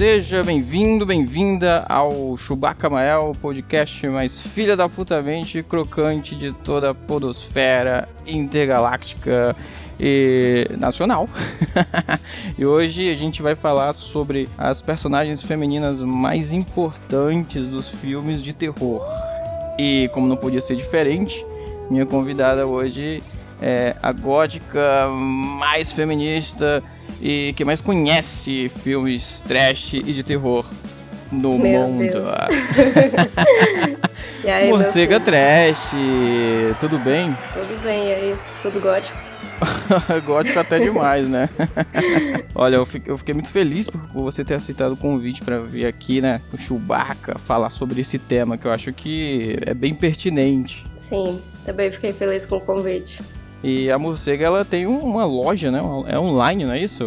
Seja 0.00 0.42
bem-vindo, 0.42 1.04
bem-vinda 1.04 1.84
ao 1.86 2.34
Chewbacca 2.34 2.88
Mael, 2.88 3.36
podcast 3.38 4.08
mais 4.08 4.40
filha 4.40 4.74
da 4.74 4.88
putamente 4.88 5.62
crocante 5.62 6.34
de 6.34 6.54
toda 6.54 6.88
a 6.88 6.94
podosfera 6.94 8.08
intergaláctica 8.26 9.54
e 10.00 10.66
nacional. 10.78 11.28
e 12.56 12.64
hoje 12.64 13.12
a 13.12 13.14
gente 13.14 13.42
vai 13.42 13.54
falar 13.54 13.92
sobre 13.92 14.48
as 14.56 14.80
personagens 14.80 15.42
femininas 15.42 16.00
mais 16.00 16.50
importantes 16.50 17.68
dos 17.68 17.86
filmes 17.86 18.40
de 18.40 18.54
terror. 18.54 19.02
E 19.78 20.08
como 20.14 20.26
não 20.26 20.36
podia 20.38 20.62
ser 20.62 20.76
diferente, 20.76 21.44
minha 21.90 22.06
convidada 22.06 22.66
hoje 22.66 23.22
é 23.60 23.94
a 24.02 24.12
gótica 24.12 25.06
mais 25.58 25.92
feminista 25.92 26.82
e 27.20 27.52
que 27.54 27.64
mais 27.64 27.80
conhece 27.80 28.68
filmes 28.82 29.42
trash 29.46 29.94
e 29.94 30.02
de 30.02 30.22
terror 30.22 30.64
no 31.30 31.58
Meu 31.58 31.82
mundo. 31.88 32.24
Ah, 32.26 32.48
E 34.42 34.48
aí, 34.48 34.68
Morcega 34.70 35.20
filho? 35.20 35.24
Trash, 35.24 35.92
tudo 36.80 36.98
bem? 36.98 37.36
Tudo 37.52 37.82
bem, 37.82 38.08
e 38.08 38.14
aí? 38.14 38.36
Tudo 38.62 38.80
gótico? 38.80 39.16
Gótico 40.24 40.58
até 40.58 40.78
demais, 40.78 41.28
né? 41.28 41.48
Olha, 42.54 42.76
eu 42.76 42.86
fiquei, 42.86 43.12
eu 43.12 43.18
fiquei 43.18 43.34
muito 43.34 43.50
feliz 43.50 43.86
por 43.86 44.00
você 44.22 44.42
ter 44.42 44.54
aceitado 44.54 44.92
o 44.92 44.96
convite 44.96 45.42
pra 45.42 45.58
vir 45.60 45.84
aqui, 45.86 46.22
né, 46.22 46.40
o 46.52 46.56
Chewbacca, 46.56 47.38
falar 47.38 47.68
sobre 47.68 48.00
esse 48.00 48.18
tema 48.18 48.56
que 48.56 48.66
eu 48.66 48.72
acho 48.72 48.92
que 48.92 49.58
é 49.66 49.74
bem 49.74 49.94
pertinente. 49.94 50.84
Sim, 50.96 51.40
também 51.66 51.90
fiquei 51.92 52.12
feliz 52.12 52.46
com 52.46 52.56
o 52.56 52.60
convite. 52.60 53.20
E 53.62 53.90
a 53.90 53.98
Morcega, 53.98 54.46
ela 54.46 54.64
tem 54.64 54.86
um- 54.86 55.00
uma 55.04 55.24
loja, 55.24 55.70
né? 55.70 55.80
É 56.08 56.18
online, 56.18 56.64
não 56.64 56.72
é 56.72 56.80
isso? 56.80 57.06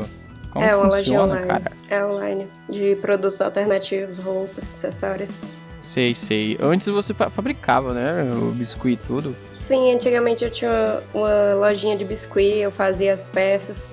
Como 0.52 0.64
é 0.64 0.76
uma 0.76 0.88
loja 0.88 1.22
online. 1.22 1.48
cara? 1.48 1.64
É 1.90 2.06
online. 2.06 2.48
De 2.70 2.96
produtos 2.98 3.42
alternativos, 3.42 4.20
roupas, 4.20 4.70
acessórios. 4.72 5.52
Sei, 5.84 6.14
sei. 6.14 6.58
Antes 6.62 6.88
você 6.88 7.14
fa- 7.14 7.30
fabricava, 7.30 7.94
né? 7.94 8.24
O 8.36 8.52
biscuit 8.52 8.94
e 8.94 8.98
tudo. 8.98 9.36
Sim, 9.58 9.94
antigamente 9.94 10.44
eu 10.44 10.52
tinha 10.52 11.02
uma 11.14 11.56
lojinha 11.56 11.98
de 11.98 12.06
biscuit, 12.06 12.58
eu 12.58 12.72
fazia 12.72 13.14
as 13.14 13.28
peças. 13.28 13.88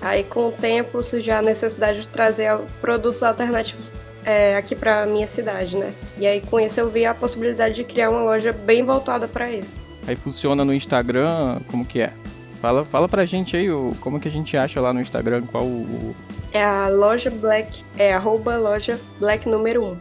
Aí 0.00 0.24
com 0.24 0.48
o 0.48 0.52
tempo 0.52 1.02
surgiu 1.02 1.34
a 1.34 1.42
necessidade 1.42 2.00
de 2.00 2.08
trazer 2.08 2.58
produtos 2.80 3.22
alternativos 3.22 3.92
é, 4.24 4.56
aqui 4.56 4.74
pra 4.74 5.06
minha 5.06 5.26
cidade, 5.26 5.76
né? 5.76 5.92
E 6.18 6.26
aí 6.26 6.40
com 6.40 6.58
isso 6.58 6.80
eu 6.80 6.90
vi 6.90 7.04
a 7.06 7.14
possibilidade 7.14 7.74
de 7.76 7.84
criar 7.84 8.10
uma 8.10 8.22
loja 8.22 8.52
bem 8.52 8.82
voltada 8.84 9.28
pra 9.28 9.50
isso. 9.50 9.70
Aí 10.06 10.16
funciona 10.16 10.64
no 10.64 10.74
Instagram, 10.74 11.60
como 11.68 11.84
que 11.84 12.00
é? 12.00 12.12
Fala, 12.60 12.84
fala 12.84 13.08
pra 13.08 13.24
gente 13.24 13.56
aí 13.56 13.70
o, 13.70 13.94
como 14.00 14.20
que 14.20 14.28
a 14.28 14.30
gente 14.30 14.56
acha 14.56 14.80
lá 14.80 14.92
no 14.92 15.00
Instagram, 15.00 15.42
qual 15.46 15.64
o, 15.64 15.82
o 15.82 16.16
É 16.52 16.62
a 16.64 16.88
loja 16.88 17.30
Black, 17.30 17.82
é 17.96 18.12
arroba 18.12 18.56
loja 18.58 19.00
Black 19.18 19.48
número 19.48 19.84
1. 19.84 19.96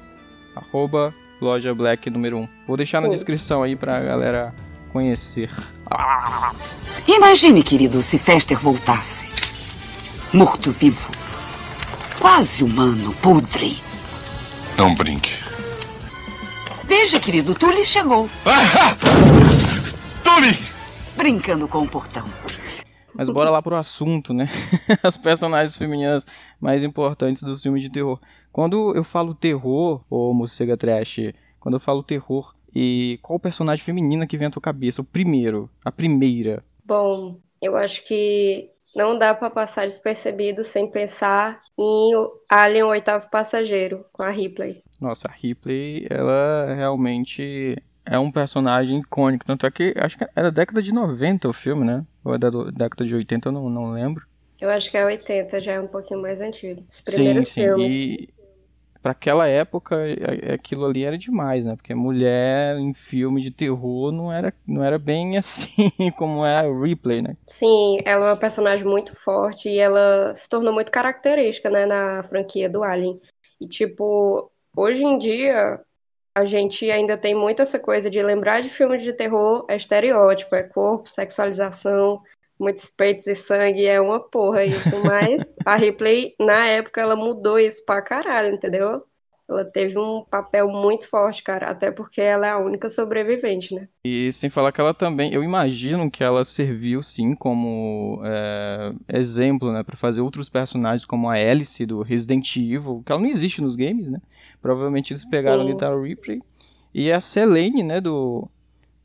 arroba 0.55 1.13
loja 1.41 1.73
black 1.73 2.09
número 2.09 2.37
1. 2.39 2.49
Vou 2.67 2.75
deixar 2.75 2.99
na 2.99 3.07
Sim. 3.07 3.13
descrição 3.13 3.63
aí 3.63 3.75
pra 3.77 3.97
galera 4.01 4.53
conhecer. 4.91 5.49
Imagine, 7.07 7.63
querido, 7.63 8.01
se 8.01 8.17
Fester 8.19 8.59
voltasse. 8.59 9.25
Morto-vivo. 10.33 11.11
Quase 12.19 12.63
humano, 12.63 13.13
podre. 13.21 13.77
Não 14.77 14.93
brinque. 14.93 15.31
Veja, 16.83 17.19
querido, 17.19 17.53
Tully 17.53 17.85
chegou. 17.85 18.29
Brincando 21.17 21.67
com 21.67 21.79
o 21.79 21.89
portão. 21.89 22.25
Mas 23.13 23.29
bora 23.29 23.49
lá 23.49 23.61
pro 23.61 23.75
assunto, 23.75 24.33
né? 24.33 24.47
As 25.03 25.17
personagens 25.17 25.75
femininas 25.75 26.25
mais 26.61 26.83
importantes 26.83 27.43
dos 27.43 27.61
filmes 27.61 27.81
de 27.81 27.89
terror. 27.89 28.19
Quando 28.51 28.95
eu 28.95 29.03
falo 29.03 29.33
terror, 29.33 30.03
ô 30.09 30.33
Morcega 30.33 30.77
Trash, 30.77 31.33
quando 31.59 31.75
eu 31.75 31.79
falo 31.79 32.03
terror, 32.03 32.55
e 32.73 33.19
qual 33.21 33.39
personagem 33.39 33.83
feminina 33.83 34.27
que 34.27 34.37
vem 34.37 34.47
à 34.47 34.51
tua 34.51 34.61
cabeça? 34.61 35.01
O 35.01 35.05
primeiro, 35.05 35.69
a 35.83 35.91
primeira. 35.91 36.63
Bom, 36.85 37.39
eu 37.61 37.75
acho 37.75 38.07
que 38.07 38.69
não 38.95 39.15
dá 39.15 39.33
pra 39.33 39.49
passar 39.49 39.85
despercebido 39.85 40.63
sem 40.63 40.89
pensar 40.89 41.61
em 41.77 42.11
Alien 42.49 42.83
o 42.83 42.89
Oitavo 42.89 43.29
Passageiro, 43.29 44.05
com 44.13 44.23
a 44.23 44.29
Ripley. 44.29 44.83
Nossa, 44.99 45.27
a 45.27 45.31
Ripley, 45.31 46.07
ela 46.09 46.73
realmente 46.73 47.75
é 48.05 48.17
um 48.19 48.31
personagem 48.31 48.99
icônico. 48.99 49.45
Tanto 49.45 49.65
é 49.65 49.71
que 49.71 49.93
acho 49.99 50.17
que 50.17 50.23
é 50.35 50.43
da 50.43 50.49
década 50.49 50.81
de 50.81 50.93
90 50.93 51.47
o 51.49 51.53
filme, 51.53 51.85
né? 51.85 52.05
Ou 52.23 52.35
é 52.35 52.37
da 52.37 52.49
década 52.71 53.05
de 53.05 53.15
80, 53.15 53.49
eu 53.49 53.53
não, 53.53 53.69
não 53.69 53.91
lembro. 53.91 54.25
Eu 54.57 54.69
acho 54.69 54.89
que 54.89 54.95
é 54.97 55.03
80, 55.05 55.59
já 55.59 55.73
é 55.73 55.79
um 55.81 55.87
pouquinho 55.87 56.21
mais 56.21 56.39
antigo. 56.39 56.85
Os 56.89 57.01
Sim, 57.05 57.43
primeiros 57.43 57.45
sim. 57.45 57.73
filmes. 57.73 58.07
E 58.23 58.29
pra 59.01 59.11
aquela 59.13 59.47
época, 59.47 59.97
a- 59.97 60.55
aquilo 60.55 60.85
ali 60.85 61.03
era 61.05 61.17
demais, 61.17 61.65
né? 61.65 61.75
Porque 61.75 61.95
mulher 61.95 62.77
em 62.77 62.93
filme 62.93 63.41
de 63.41 63.51
terror 63.51 64.11
não 64.11 64.31
era, 64.33 64.53
não 64.67 64.83
era 64.83 64.99
bem 64.99 65.37
assim 65.39 65.91
como 66.17 66.45
é 66.45 66.57
a 66.59 66.63
Ripley, 66.83 67.21
né? 67.21 67.37
Sim, 67.47 67.97
ela 68.05 68.27
é 68.27 68.29
uma 68.31 68.37
personagem 68.39 68.85
muito 68.85 69.15
forte 69.15 69.69
e 69.69 69.79
ela 69.79 70.35
se 70.35 70.47
tornou 70.47 70.71
muito 70.71 70.91
característica, 70.91 71.69
né, 71.69 71.85
na 71.85 72.23
franquia 72.23 72.69
do 72.69 72.83
Alien. 72.83 73.19
E, 73.59 73.67
tipo, 73.67 74.51
hoje 74.77 75.03
em 75.03 75.17
dia, 75.17 75.83
a 76.35 76.45
gente 76.45 76.89
ainda 76.91 77.17
tem 77.17 77.35
muito 77.35 77.61
essa 77.61 77.79
coisa 77.79 78.09
de 78.09 78.21
lembrar 78.21 78.61
de 78.61 78.69
filmes 78.69 79.03
de 79.03 79.13
terror 79.13 79.65
é 79.69 79.75
estereótipo, 79.75 80.55
é 80.55 80.63
corpo, 80.63 81.09
sexualização, 81.09 82.21
muitos 82.59 82.89
peitos 82.89 83.27
e 83.27 83.35
sangue, 83.35 83.85
é 83.85 83.99
uma 84.01 84.19
porra 84.19 84.63
isso. 84.65 84.97
Mas 85.03 85.55
a 85.65 85.75
Ripley, 85.75 86.35
na 86.39 86.65
época, 86.67 87.01
ela 87.01 87.15
mudou 87.15 87.59
isso 87.59 87.83
pra 87.85 88.01
caralho, 88.01 88.53
entendeu? 88.55 89.03
Ela 89.49 89.65
teve 89.65 89.97
um 89.99 90.23
papel 90.25 90.69
muito 90.69 91.07
forte, 91.09 91.43
cara, 91.43 91.69
até 91.71 91.91
porque 91.91 92.21
ela 92.21 92.47
é 92.47 92.51
a 92.51 92.57
única 92.59 92.89
sobrevivente, 92.89 93.73
né? 93.75 93.89
E 94.03 94.31
sem 94.31 94.49
falar 94.49 94.71
que 94.71 94.79
ela 94.79 94.93
também, 94.93 95.33
eu 95.33 95.43
imagino 95.43 96.09
que 96.09 96.23
ela 96.23 96.45
serviu 96.45 97.03
sim 97.03 97.35
como 97.35 98.21
é, 98.23 98.93
exemplo, 99.09 99.73
né, 99.73 99.83
para 99.83 99.97
fazer 99.97 100.21
outros 100.21 100.47
personagens 100.49 101.05
como 101.05 101.29
a 101.29 101.33
Alice 101.33 101.85
do 101.85 102.01
Resident 102.01 102.55
Evil, 102.55 103.03
que 103.05 103.11
ela 103.11 103.19
não 103.21 103.27
existe 103.29 103.61
nos 103.61 103.75
games, 103.75 104.09
né? 104.09 104.21
Provavelmente 104.61 105.11
eles 105.11 105.25
pegaram 105.25 105.61
Sim. 105.61 105.63
ali 105.63 105.75
da 105.75 105.93
Ripley 105.93 106.41
e 106.93 107.11
a 107.11 107.19
Selene, 107.19 107.83
né, 107.83 107.99
do 107.99 108.49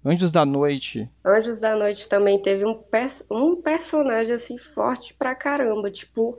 Anjos 0.05 0.33
da 0.33 0.45
Noite. 0.47 1.11
Anjos 1.25 1.59
da 1.59 1.75
Noite 1.77 2.09
também 2.09 2.41
teve 2.41 2.65
um, 2.65 2.75
pers- 2.83 3.23
um 3.31 3.61
personagem 3.61 4.35
assim 4.35 4.59
forte 4.59 5.15
pra 5.15 5.35
caramba. 5.35 5.91
Tipo, 5.91 6.39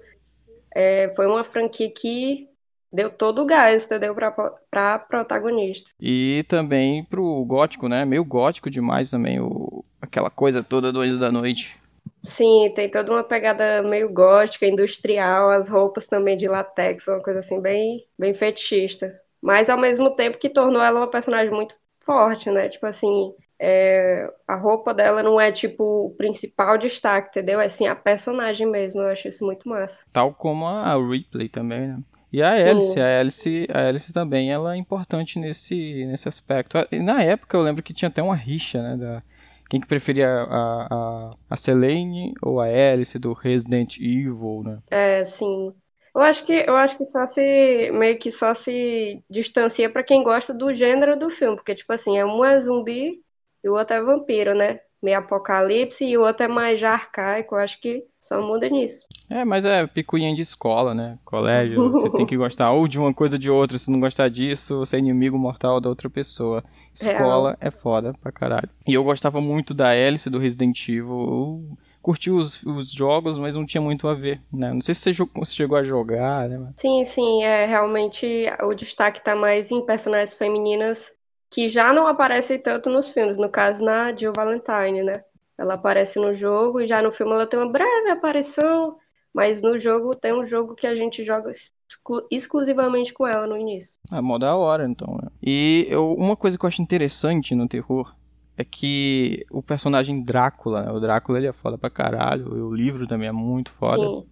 é, 0.76 1.10
foi 1.16 1.28
uma 1.28 1.44
franquia 1.44 1.92
que 1.92 2.50
deu 2.96 3.10
todo 3.10 3.42
o 3.42 3.46
gás, 3.46 3.86
entendeu? 3.86 4.16
Pra, 4.16 4.32
pra 4.32 5.00
protagonista. 5.00 5.92
E 6.00 6.46
também 6.48 7.04
pro 7.04 7.44
gótico, 7.46 7.88
né? 7.88 8.06
Meio 8.06 8.24
gótico 8.24 8.70
demais 8.70 9.10
também, 9.10 9.40
o, 9.40 9.84
aquela 10.02 10.30
coisa 10.30 10.64
toda 10.64 10.92
do 10.92 11.02
Anjos 11.02 11.20
da 11.20 11.32
Noite. 11.32 11.78
Sim, 12.24 12.72
tem 12.76 12.90
toda 12.90 13.12
uma 13.12 13.24
pegada 13.24 13.84
meio 13.84 14.12
gótica, 14.12 14.66
industrial, 14.66 15.52
as 15.52 15.70
roupas 15.70 16.08
também 16.08 16.36
de 16.36 16.48
latex, 16.48 17.08
uma 17.08 17.22
coisa 17.22 17.40
assim 17.40 17.62
bem, 17.62 18.04
bem 18.18 18.34
fetichista. 18.34 19.20
Mas 19.42 19.70
ao 19.70 19.78
mesmo 19.78 20.10
tempo 20.16 20.40
que 20.40 20.50
tornou 20.50 20.82
ela 20.82 21.02
uma 21.02 21.10
personagem 21.10 21.52
muito 21.54 21.76
forte, 22.00 22.50
né? 22.50 22.68
Tipo 22.68 22.88
assim, 22.88 23.32
é, 23.60 24.28
a 24.48 24.56
roupa 24.56 24.94
dela 24.94 25.22
não 25.22 25.40
é 25.40 25.52
tipo 25.52 26.08
o 26.08 26.16
principal 26.16 26.78
destaque, 26.78 27.30
entendeu? 27.30 27.60
É 27.60 27.70
sim 27.70 27.88
a 27.88 27.96
personagem 27.96 28.68
mesmo. 28.68 29.02
Eu 29.02 29.10
acho 29.10 29.28
isso 29.28 29.46
muito 29.46 29.68
massa. 29.70 30.06
Tal 30.12 30.34
como 30.34 30.66
a 30.66 30.96
Ripley 30.96 31.48
também, 31.48 31.88
né? 31.88 32.00
E 32.36 32.42
a 32.42 32.52
Sim. 32.54 32.70
Alice, 32.70 33.00
a 33.00 33.20
Alice, 33.22 33.68
a 33.74 33.88
Alice 33.88 34.12
também, 34.14 34.52
ela 34.52 34.74
é 34.76 34.78
importante 34.78 35.40
nesse, 35.40 36.06
nesse 36.06 36.28
aspecto. 36.28 36.78
E 36.92 37.00
Na 37.00 37.22
época 37.24 37.56
eu 37.58 37.62
lembro 37.62 37.82
que 37.84 37.94
tinha 37.94 38.10
até 38.10 38.22
uma 38.22 38.36
rixa, 38.36 38.82
né? 38.84 38.98
Da, 38.98 39.24
quem 39.70 39.80
que 39.80 39.88
preferia 39.88 40.28
a, 40.30 41.28
a, 41.30 41.32
a 41.50 41.58
Selene 41.58 42.34
ou 42.42 42.60
a 42.62 42.66
Alice 42.68 43.18
do 43.20 43.34
Resident 43.34 43.98
Evil, 43.98 44.64
né? 44.66 44.80
É, 44.90 45.24
sim. 45.24 45.74
Eu 46.16 46.22
acho 46.22 46.46
que 46.46 46.54
eu 46.54 46.76
acho 46.78 46.98
que 46.98 47.06
só 47.06 47.26
se 47.28 47.92
meio 47.92 48.18
que 48.18 48.32
só 48.32 48.54
se 48.54 49.24
distancia 49.30 49.90
pra 49.92 50.04
quem 50.04 50.24
gosta 50.24 50.54
do 50.54 50.74
gênero 50.74 51.18
do 51.20 51.30
filme, 51.30 51.56
porque 51.58 51.76
tipo 51.76 51.92
assim, 51.92 52.18
é 52.18 52.26
um 52.26 52.44
é 52.46 52.60
zumbi 52.62 53.22
e 53.64 53.70
o 53.70 53.74
outro 53.76 53.96
é 53.98 54.02
vampiro, 54.02 54.56
né? 54.56 54.80
Meio 55.06 55.20
apocalipse 55.20 56.04
e 56.04 56.18
o 56.18 56.24
outro 56.24 56.46
é 56.46 56.48
mais 56.48 56.80
já 56.80 56.94
arcaico. 56.94 57.54
Eu 57.54 57.60
acho 57.60 57.80
que 57.80 58.04
só 58.20 58.42
muda 58.42 58.68
nisso. 58.68 59.06
É, 59.30 59.46
mas 59.46 59.64
é 59.64 59.86
picuinha 59.86 60.34
de 60.34 60.42
escola, 60.42 60.96
né? 60.96 61.20
Colégio, 61.24 61.92
você 61.92 62.10
tem 62.10 62.26
que 62.26 62.36
gostar 62.36 62.72
ou 62.72 62.88
de 62.88 62.98
uma 62.98 63.14
coisa 63.14 63.36
ou 63.36 63.40
de 63.40 63.52
outra. 63.52 63.78
Se 63.78 63.92
não 63.92 64.00
gostar 64.00 64.30
disso, 64.30 64.80
você 64.80 64.96
é 64.96 65.00
inimigo 65.00 65.38
mortal 65.38 65.80
da 65.80 65.90
outra 65.90 66.10
pessoa. 66.10 66.64
Escola 66.92 67.56
é 67.62 67.70
foda 67.70 68.16
pra 68.20 68.32
caralho. 68.32 68.68
E 68.88 68.96
eu 68.96 69.04
gostava 69.04 69.40
muito 69.40 69.76
da 69.76 69.90
Alice 69.90 70.28
do 70.28 70.40
Resident 70.40 70.90
Evil. 70.90 71.78
Curti 72.02 72.32
os, 72.32 72.64
os 72.64 72.92
jogos, 72.92 73.38
mas 73.38 73.54
não 73.54 73.66
tinha 73.66 73.82
muito 73.82 74.08
a 74.08 74.16
ver, 74.16 74.42
né? 74.52 74.74
Não 74.74 74.82
sei 74.82 74.96
se 74.96 75.14
você, 75.14 75.54
chegou 75.54 75.78
a 75.78 75.84
jogar, 75.84 76.50
né? 76.50 76.74
Sim, 76.78 77.06
sim, 77.06 77.44
é 77.44 77.68
realmente 77.68 78.46
o 78.64 78.74
destaque 78.74 79.24
tá 79.24 79.36
mais 79.36 79.70
em 79.70 79.86
personagens 79.86 80.34
femininas 80.34 81.12
que 81.50 81.70
já 81.70 81.94
não 81.94 82.08
aparecem 82.08 82.60
tanto 82.60 82.90
nos 82.90 83.12
filmes, 83.12 83.38
no 83.38 83.50
caso 83.50 83.84
na 83.84 84.16
Jill 84.16 84.34
Valentine, 84.36 85.04
né? 85.04 85.14
Ela 85.58 85.76
aparece 85.76 86.20
no 86.20 86.34
jogo 86.34 86.82
e 86.82 86.88
já 86.88 87.02
no 87.02 87.12
filme 87.12 87.34
ela 87.34 87.48
tem 87.48 87.60
uma 87.60 87.72
breve 87.72 88.10
aparição, 88.10 88.98
mas 89.34 89.62
no 89.62 89.78
jogo 89.78 90.12
tem 90.12 90.34
um 90.34 90.46
jogo 90.46 90.76
que 90.76 90.86
a 90.86 90.96
gente 90.96 91.24
joga 91.24 91.52
exclu 91.52 92.28
exclusivamente 92.30 93.14
com 93.14 93.26
ela 93.28 93.48
no 93.48 93.58
início. 93.58 93.98
É 94.12 94.20
mó 94.20 94.38
da 94.38 94.56
hora, 94.56 94.86
então. 94.86 95.18
Né? 95.22 95.30
E 95.42 95.88
eu, 95.90 96.14
uma 96.14 96.36
coisa 96.36 96.58
que 96.58 96.66
eu 96.66 96.68
acho 96.68 96.82
interessante 96.82 97.56
no 97.56 97.68
terror 97.68 98.14
é 98.58 98.64
que 98.64 99.46
o 99.52 99.62
personagem 99.62 100.24
Drácula, 100.24 100.84
né? 100.84 100.92
o 100.92 101.00
Drácula 101.00 101.38
ele 101.38 101.48
é 101.48 101.54
foda 101.54 101.78
pra 101.78 101.90
caralho, 101.90 102.68
o 102.68 102.74
livro 102.74 103.06
também 103.08 103.28
é 103.28 103.32
muito 103.32 103.72
foda. 103.72 104.02
Sim. 104.04 104.26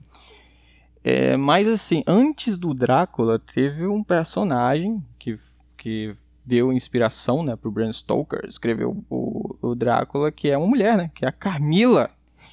É, 1.03 1.35
mas 1.35 1.67
assim, 1.67 2.01
antes 2.07 2.57
do 2.57 2.73
Drácula, 2.73 3.37
teve 3.37 3.85
um 3.85 4.01
personagem 4.01 5.03
que, 5.19 5.37
que 5.77 6.15
deu 6.45 6.71
inspiração 6.73 7.43
né, 7.43 7.55
pro 7.55 7.71
Bram 7.71 7.91
Stoker, 7.91 8.45
escreveu 8.47 9.03
o, 9.09 9.55
o 9.61 9.75
Drácula, 9.75 10.31
que 10.31 10.49
é 10.49 10.57
uma 10.57 10.67
mulher, 10.67 10.97
né? 10.97 11.11
Que 11.15 11.25
é 11.25 11.27
a 11.29 11.31
Carmila. 11.31 12.09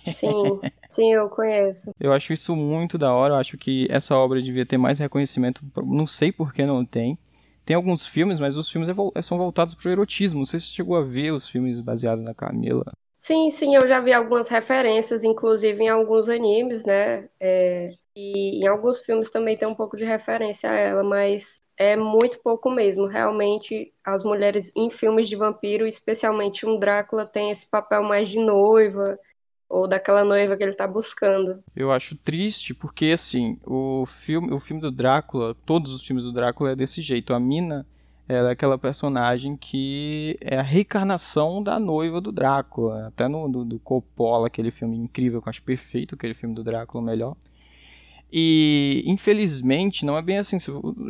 Sim, 0.07 0.65
sim, 0.89 1.13
eu 1.13 1.29
conheço. 1.29 1.93
Eu 2.01 2.13
acho 2.13 2.33
isso 2.33 2.55
muito 2.57 2.97
da 2.99 3.13
hora, 3.13 3.35
eu 3.35 3.39
acho 3.39 3.59
que 3.59 3.87
essa 3.91 4.17
obra 4.17 4.41
devia 4.41 4.65
ter 4.67 4.79
mais 4.79 4.99
reconhecimento, 4.99 5.63
não 5.85 6.07
sei 6.07 6.33
por 6.33 6.53
que 6.53 6.65
não 6.65 6.85
tem. 6.85 7.19
Tem 7.65 7.77
alguns 7.77 8.07
filmes, 8.07 8.41
mas 8.41 8.57
os 8.57 8.71
filmes 8.71 8.89
são 9.23 9.39
voltados 9.39 9.75
pro 9.75 9.91
erotismo. 9.91 10.41
Não 10.41 10.47
sei 10.47 10.59
se 10.59 10.67
você 10.67 10.73
chegou 10.75 10.97
a 10.97 11.03
ver 11.03 11.33
os 11.33 11.49
filmes 11.49 11.79
baseados 11.81 12.23
na 12.25 12.35
Camila. 12.35 12.85
Sim, 13.17 13.51
sim, 13.51 13.75
eu 13.75 13.87
já 13.87 14.01
vi 14.01 14.13
algumas 14.13 14.49
referências, 14.49 15.23
inclusive 15.25 15.83
em 15.85 15.89
alguns 15.89 16.29
animes, 16.29 16.85
né? 16.85 17.29
É, 17.39 17.95
e 18.21 18.63
em 18.63 18.67
alguns 18.67 19.03
filmes 19.03 19.31
também 19.31 19.57
tem 19.57 19.67
um 19.67 19.75
pouco 19.75 19.97
de 19.97 20.05
referência 20.05 20.71
a 20.71 20.75
ela, 20.75 21.03
mas 21.03 21.61
é 21.77 21.97
muito 21.97 22.43
pouco 22.43 22.71
mesmo. 22.71 23.07
Realmente, 23.07 23.93
as 24.05 24.23
mulheres 24.23 24.71
em 24.77 24.91
filmes 24.91 25.29
de 25.29 25.37
vampiro, 25.37 25.87
especialmente 25.87 26.67
um 26.67 26.79
Drácula, 26.79 27.25
tem 27.25 27.51
esse 27.51 27.69
papel 27.69 28.03
mais 28.03 28.29
de 28.29 28.39
noiva, 28.39 29.19
ou 29.69 29.87
daquela 29.89 30.25
noiva 30.25 30.57
que 30.57 30.65
ele 30.65 30.75
tá 30.75 30.87
buscando. 30.87 31.63
Eu 31.75 31.93
acho 31.93 32.17
triste 32.17 32.75
porque 32.75 33.07
assim, 33.07 33.59
o 33.65 34.05
filme, 34.05 34.53
o 34.53 34.59
filme 34.59 34.83
do 34.83 34.91
Drácula, 34.91 35.57
todos 35.65 35.95
os 35.95 36.05
filmes 36.05 36.25
do 36.25 36.33
Drácula 36.33 36.73
é 36.73 36.77
desse 36.77 37.01
jeito. 37.01 37.33
A 37.33 37.41
mina 37.41 37.87
ela 38.29 38.51
é 38.51 38.53
aquela 38.53 38.79
personagem 38.79 39.57
que 39.57 40.37
é 40.41 40.57
a 40.57 40.63
reencarnação 40.63 41.63
da 41.63 41.81
noiva 41.81 42.21
do 42.21 42.31
Drácula. 42.31 43.09
Até 43.09 43.27
no 43.27 43.49
do, 43.49 43.65
do 43.65 43.79
Coppola, 43.79 44.49
aquele 44.49 44.71
filme 44.71 44.97
incrível 44.97 45.41
que 45.41 45.49
eu 45.49 45.51
acho 45.51 45.63
perfeito, 45.63 46.15
aquele 46.15 46.35
filme 46.35 46.55
do 46.55 46.63
Drácula 46.63 47.03
melhor. 47.03 47.37
E 48.33 49.03
infelizmente 49.07 50.05
não 50.05 50.17
é 50.17 50.23
bem 50.23 50.39
assim. 50.39 50.59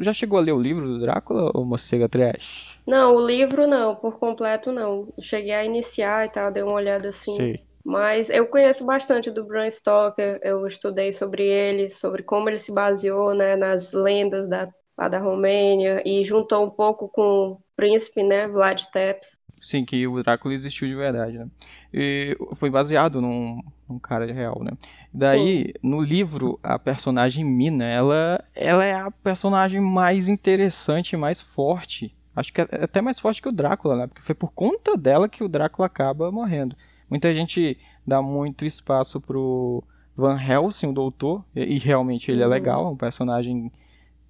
Já 0.00 0.12
chegou 0.12 0.38
a 0.38 0.42
ler 0.42 0.52
o 0.52 0.60
livro 0.60 0.86
do 0.86 1.00
Drácula 1.00 1.50
ou 1.54 1.64
Mocega 1.64 2.08
Trash? 2.08 2.78
Não, 2.86 3.14
o 3.14 3.26
livro 3.26 3.66
não, 3.66 3.94
por 3.94 4.18
completo 4.18 4.72
não. 4.72 5.12
Cheguei 5.20 5.52
a 5.52 5.64
iniciar 5.64 6.26
e 6.26 6.30
tal, 6.30 6.50
dei 6.50 6.62
uma 6.62 6.74
olhada 6.74 7.10
assim. 7.10 7.36
Sei. 7.36 7.60
Mas 7.84 8.28
eu 8.30 8.46
conheço 8.46 8.84
bastante 8.84 9.30
do 9.30 9.44
Bram 9.44 9.68
Stoker, 9.70 10.38
eu 10.42 10.66
estudei 10.66 11.12
sobre 11.12 11.46
ele, 11.46 11.88
sobre 11.88 12.22
como 12.22 12.48
ele 12.48 12.58
se 12.58 12.72
baseou 12.72 13.34
né, 13.34 13.56
nas 13.56 13.92
lendas 13.92 14.48
da, 14.48 14.68
lá 14.96 15.08
da 15.08 15.18
Romênia 15.18 16.02
e 16.04 16.22
juntou 16.22 16.64
um 16.64 16.70
pouco 16.70 17.08
com 17.08 17.52
o 17.52 17.60
príncipe, 17.74 18.22
né, 18.22 18.46
Vlad 18.46 18.82
Tepes. 18.92 19.38
Sim, 19.60 19.84
que 19.84 20.06
o 20.06 20.22
Drácula 20.22 20.54
existiu 20.54 20.88
de 20.88 20.94
verdade, 20.94 21.38
né? 21.38 21.46
E 21.92 22.36
foi 22.56 22.70
baseado 22.70 23.20
num, 23.20 23.60
num 23.90 23.98
cara 23.98 24.32
real, 24.32 24.62
né? 24.62 24.70
Daí, 25.12 25.66
Sim. 25.66 25.72
no 25.82 26.00
livro, 26.00 26.58
a 26.62 26.78
personagem 26.78 27.44
Mina, 27.44 27.84
ela, 27.84 28.44
ela 28.54 28.84
é 28.84 28.94
a 28.94 29.10
personagem 29.10 29.80
mais 29.80 30.28
interessante, 30.28 31.16
mais 31.16 31.40
forte. 31.40 32.14
Acho 32.34 32.52
que 32.52 32.60
é 32.60 32.68
até 32.84 33.00
mais 33.00 33.18
forte 33.18 33.42
que 33.42 33.48
o 33.48 33.52
Drácula, 33.52 33.96
né? 33.96 34.06
Porque 34.06 34.22
foi 34.22 34.34
por 34.34 34.52
conta 34.52 34.96
dela 34.96 35.28
que 35.28 35.42
o 35.42 35.48
Drácula 35.48 35.86
acaba 35.86 36.30
morrendo. 36.30 36.76
Muita 37.08 37.34
gente 37.34 37.76
dá 38.06 38.22
muito 38.22 38.64
espaço 38.64 39.20
pro 39.20 39.82
Van 40.16 40.40
Helsing, 40.40 40.88
o 40.88 40.92
doutor, 40.92 41.44
e, 41.54 41.74
e 41.74 41.78
realmente 41.78 42.30
ele 42.30 42.42
é 42.42 42.46
uhum. 42.46 42.52
é 42.52 42.54
legal, 42.54 42.86
é 42.86 42.90
um 42.90 42.96
personagem, 42.96 43.72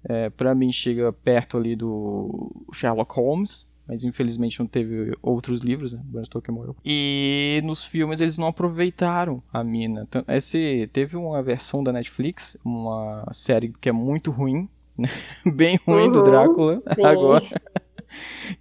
é, 0.03 0.29
para 0.29 0.55
mim, 0.55 0.71
chega 0.71 1.13
perto 1.13 1.57
ali 1.57 1.75
do 1.75 2.51
Sherlock 2.73 3.13
Holmes, 3.15 3.67
mas 3.91 4.05
infelizmente 4.05 4.57
não 4.57 4.65
teve 4.65 5.13
outros 5.21 5.59
livros, 5.59 5.91
né? 5.91 5.99
Bram 6.05 6.23
Stoker 6.23 6.55
morreu. 6.55 6.77
E 6.85 7.59
nos 7.65 7.83
filmes 7.83 8.21
eles 8.21 8.37
não 8.37 8.47
aproveitaram 8.47 9.43
a 9.51 9.65
mina. 9.65 10.07
Esse 10.29 10.89
teve 10.93 11.17
uma 11.17 11.43
versão 11.43 11.83
da 11.83 11.91
Netflix, 11.91 12.55
uma 12.63 13.27
série 13.33 13.73
que 13.81 13.89
é 13.89 13.91
muito 13.91 14.31
ruim, 14.31 14.69
né? 14.97 15.09
bem 15.53 15.77
ruim 15.85 16.05
uhum, 16.05 16.11
do 16.13 16.23
Drácula 16.23 16.79
sim. 16.79 17.03
agora. 17.03 17.43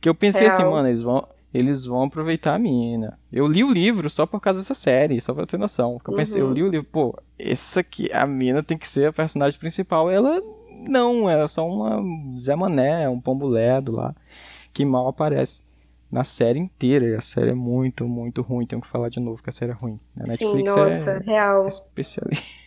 que 0.00 0.08
eu 0.08 0.16
pensei 0.16 0.48
assim, 0.48 0.62
Real. 0.62 0.68
assim, 0.68 0.74
mano, 0.74 0.88
eles 0.88 1.02
vão 1.02 1.28
eles 1.54 1.84
vão 1.84 2.02
aproveitar 2.02 2.56
a 2.56 2.58
mina. 2.58 3.16
Eu 3.32 3.46
li 3.46 3.62
o 3.62 3.70
livro 3.70 4.10
só 4.10 4.26
por 4.26 4.40
causa 4.40 4.58
dessa 4.58 4.74
série, 4.74 5.20
só 5.20 5.32
pra 5.32 5.46
ter 5.46 5.58
noção. 5.58 6.00
Eu 6.04 6.16
pensei, 6.16 6.42
uhum. 6.42 6.48
eu 6.48 6.54
li 6.54 6.62
o 6.64 6.68
livro, 6.68 6.88
pô, 6.90 7.16
essa 7.38 7.80
aqui, 7.80 8.12
a 8.12 8.26
mina 8.26 8.64
tem 8.64 8.76
que 8.76 8.88
ser 8.88 9.06
a 9.06 9.12
personagem 9.12 9.60
principal. 9.60 10.10
Ela 10.10 10.40
não, 10.88 11.30
ela 11.30 11.44
é 11.44 11.48
só 11.48 11.64
uma 11.68 12.02
Zé 12.36 12.56
Mané, 12.56 13.08
um 13.08 13.20
pombo 13.20 13.46
ledo 13.46 13.92
lá, 13.92 14.14
que 14.72 14.84
mal 14.84 15.08
aparece 15.08 15.62
na 16.10 16.24
série 16.24 16.58
inteira. 16.58 17.18
A 17.18 17.20
série 17.20 17.50
é 17.50 17.54
muito, 17.54 18.06
muito 18.08 18.42
ruim. 18.42 18.66
Tenho 18.66 18.82
que 18.82 18.88
falar 18.88 19.08
de 19.08 19.20
novo 19.20 19.42
que 19.42 19.50
a 19.50 19.52
série 19.52 19.72
é 19.72 19.74
ruim. 19.74 20.00
A 20.16 20.26
Netflix 20.26 20.72
Sim, 20.72 20.76
nossa, 20.76 21.10
é 21.12 21.18
real. 21.18 21.68
especialista. 21.68 22.60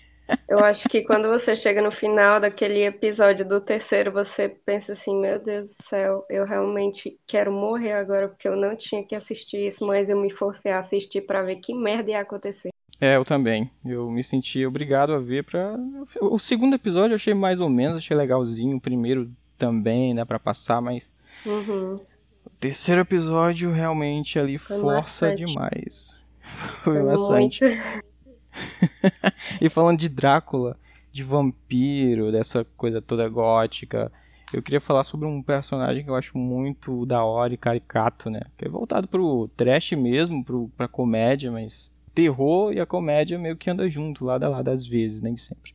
Eu 0.47 0.59
acho 0.63 0.88
que 0.88 1.03
quando 1.03 1.27
você 1.27 1.55
chega 1.55 1.81
no 1.81 1.91
final 1.91 2.39
daquele 2.39 2.83
episódio 2.83 3.45
do 3.47 3.59
terceiro, 3.59 4.11
você 4.11 4.47
pensa 4.47 4.94
assim: 4.94 5.19
meu 5.19 5.38
Deus 5.38 5.69
do 5.75 5.83
céu, 5.83 6.25
eu 6.29 6.45
realmente 6.45 7.19
quero 7.27 7.51
morrer 7.51 7.94
agora 7.94 8.29
porque 8.29 8.47
eu 8.47 8.55
não 8.55 8.75
tinha 8.75 9.05
que 9.05 9.15
assistir 9.15 9.67
isso, 9.67 9.85
mas 9.85 10.09
eu 10.09 10.19
me 10.19 10.31
forcei 10.31 10.71
a 10.71 10.79
assistir 10.79 11.21
para 11.21 11.44
ver 11.44 11.57
que 11.57 11.73
merda 11.73 12.11
ia 12.11 12.21
acontecer. 12.21 12.69
É, 13.01 13.17
eu 13.17 13.25
também. 13.25 13.69
Eu 13.83 14.09
me 14.09 14.23
senti 14.23 14.65
obrigado 14.65 15.13
a 15.13 15.19
ver 15.19 15.44
para 15.44 15.75
O 16.21 16.39
segundo 16.39 16.75
episódio 16.75 17.13
eu 17.13 17.15
achei 17.15 17.33
mais 17.33 17.59
ou 17.59 17.69
menos, 17.69 17.97
achei 17.97 18.15
legalzinho. 18.15 18.77
O 18.77 18.81
primeiro 18.81 19.29
também, 19.63 20.13
né, 20.13 20.25
para 20.25 20.38
passar, 20.38 20.81
mas. 20.81 21.13
Uhum. 21.45 22.00
O 22.45 22.50
terceiro 22.60 23.00
episódio 23.00 23.71
realmente 23.71 24.38
ali 24.38 24.57
Foi 24.57 24.77
força 24.80 25.27
maçante. 25.27 25.45
demais. 25.45 26.19
Foi, 26.83 27.00
Foi 27.00 27.04
maçante. 27.04 27.63
E 29.60 29.68
falando 29.68 29.98
de 29.98 30.07
Drácula, 30.07 30.77
de 31.12 31.24
vampiro, 31.24 32.31
dessa 32.31 32.63
coisa 32.77 33.01
toda 33.01 33.27
gótica, 33.27 34.12
eu 34.54 34.62
queria 34.62 34.80
falar 34.80 35.04
sobre 35.04 35.27
um 35.27 35.42
personagem 35.42 36.04
que 36.04 36.10
eu 36.10 36.15
acho 36.15 36.38
muito 36.38 37.04
da 37.06 37.24
hora 37.24 37.54
e 37.54 37.57
caricato, 37.57 38.30
né? 38.30 38.42
Que 38.56 38.65
é 38.65 38.69
voltado 38.69 39.07
pro 39.07 39.50
trash 39.56 39.94
mesmo, 39.94 40.44
pro, 40.44 40.69
pra 40.77 40.88
comédia, 40.88 41.51
mas 41.51 41.89
terror 42.13 42.72
e 42.72 42.79
a 42.79 42.86
comédia 42.86 43.39
meio 43.39 43.58
que 43.58 43.72
anda 43.72 43.89
junto, 43.89 44.25
lado 44.25 44.43
a 44.43 44.50
lado 44.50 44.67
às 44.70 44.86
vezes, 44.86 45.22
nem 45.22 45.36
sempre. 45.36 45.74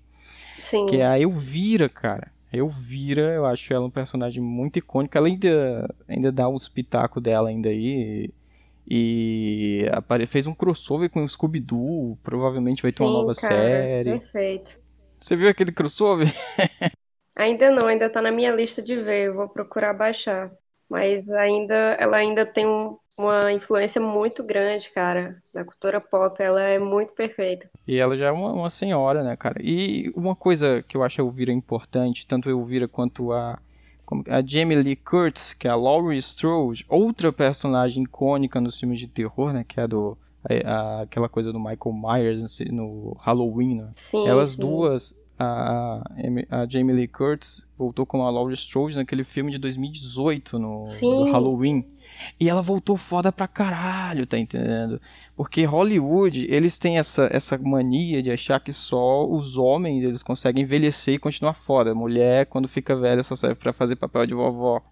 Sim. 0.61 0.87
Que 0.87 0.99
é 0.99 1.07
a 1.07 1.19
Elvira, 1.19 1.89
cara. 1.89 2.31
A 2.53 2.57
Elvira, 2.57 3.35
eu 3.35 3.45
acho 3.45 3.73
ela 3.73 3.87
um 3.87 3.91
personagem 3.91 4.43
muito 4.43 4.79
icônico. 4.79 5.17
Ela 5.17 5.29
ainda, 5.29 5.95
ainda 6.09 6.33
dá 6.33 6.49
um 6.49 6.57
espetáculo 6.57 7.21
dela 7.21 7.49
ainda 7.49 7.69
aí. 7.69 8.31
E 8.91 9.85
fez 10.27 10.47
um 10.47 10.55
crossover 10.55 11.11
com 11.11 11.23
o 11.23 11.29
Scooby-Doo. 11.29 12.19
Provavelmente 12.23 12.83
vai 12.83 12.91
ter 12.91 13.03
uma 13.03 13.13
nova 13.13 13.35
cara, 13.35 13.55
série. 13.55 14.19
Perfeito. 14.19 14.79
Você 15.21 15.37
viu 15.37 15.49
aquele 15.49 15.73
crossover? 15.73 16.27
ainda 17.37 17.71
não, 17.71 17.87
ainda 17.87 18.09
tá 18.09 18.23
na 18.23 18.33
minha 18.33 18.51
lista 18.51 18.81
de 18.81 18.97
ver. 18.97 19.27
Eu 19.27 19.35
vou 19.35 19.49
procurar 19.49 19.93
baixar. 19.93 20.51
Mas 20.89 21.29
ainda, 21.29 21.75
ela 22.01 22.17
ainda 22.17 22.47
tem 22.47 22.67
um, 22.67 22.97
uma 23.19 23.53
influência 23.53 24.01
muito 24.01 24.45
grande, 24.45 24.91
cara, 24.91 25.43
na 25.53 25.65
cultura 25.65 26.01
pop. 26.01 26.41
Ela 26.41 26.63
é 26.63 26.79
muito 26.79 27.13
perfeita. 27.13 27.69
E 27.87 27.99
ela 27.99 28.17
já 28.17 28.27
é 28.27 28.31
uma, 28.31 28.53
uma 28.53 28.71
senhora, 28.71 29.25
né, 29.25 29.37
cara? 29.37 29.61
E 29.61 30.13
uma 30.15 30.37
coisa 30.37 30.83
que 30.87 30.97
eu 30.97 31.03
acho 31.03 31.21
a 31.21 31.25
Elvira 31.25 31.53
importante, 31.53 32.27
tanto 32.27 32.49
a 32.49 32.53
Elvira 32.53 32.87
quanto 32.87 33.33
a 33.33 33.59
a 34.27 34.41
Jamie 34.41 34.75
Lee 34.75 34.97
Curtis, 34.97 35.53
que 35.53 35.69
é 35.69 35.71
a 35.71 35.75
Laurie 35.75 36.19
Strode, 36.19 36.87
outra 36.89 37.31
personagem 37.31 38.05
icônica 38.05 38.59
nos 38.59 38.81
filmes 38.81 38.99
de 38.99 39.07
terror, 39.07 39.53
né, 39.53 39.65
que 39.69 39.79
é 39.79 39.87
do 39.87 40.17
a, 40.43 40.71
a, 40.71 41.03
aquela 41.03 41.29
coisa 41.29 41.53
do 41.53 41.59
Michael 41.59 41.93
Myers 41.93 42.59
no 42.71 43.17
Halloween, 43.21 43.77
né? 43.77 43.91
Sim, 43.97 44.27
Elas 44.27 44.51
sim. 44.53 44.63
duas, 44.63 45.15
a, 45.39 46.03
a 46.51 46.67
Jamie 46.67 46.95
Lee 46.95 47.07
Curtis 47.07 47.65
voltou 47.77 48.05
com 48.05 48.25
a 48.25 48.31
Laurie 48.31 48.55
Strode 48.55 48.97
naquele 48.97 49.23
filme 49.23 49.53
de 49.53 49.59
2018 49.59 50.59
no, 50.59 50.83
Halloween. 51.31 51.87
E 52.41 52.49
ela 52.49 52.61
voltou 52.61 52.97
foda 52.97 53.31
pra 53.31 53.47
caralho, 53.47 54.27
tá 54.27 54.37
entendendo? 54.37 55.01
Porque 55.37 55.65
Hollywood, 55.65 56.47
eles 56.51 56.77
têm 56.77 56.99
essa, 56.99 57.29
essa 57.33 57.57
mania 57.57 58.21
de 58.21 58.33
achar 58.33 58.59
que 58.59 58.73
só 58.73 59.25
os 59.25 59.57
homens 59.57 60.03
eles 60.03 60.23
conseguem 60.23 60.65
envelhecer 60.65 61.15
e 61.15 61.19
continuar 61.19 61.55
foda. 61.55 61.95
Mulher, 61.95 62.47
quando 62.47 62.67
fica 62.67 62.97
velha, 62.97 63.23
só 63.23 63.37
serve 63.37 63.55
para 63.55 63.73
fazer 63.73 63.95
papel 63.95 64.27
de 64.27 64.35
vovó. 64.35 64.83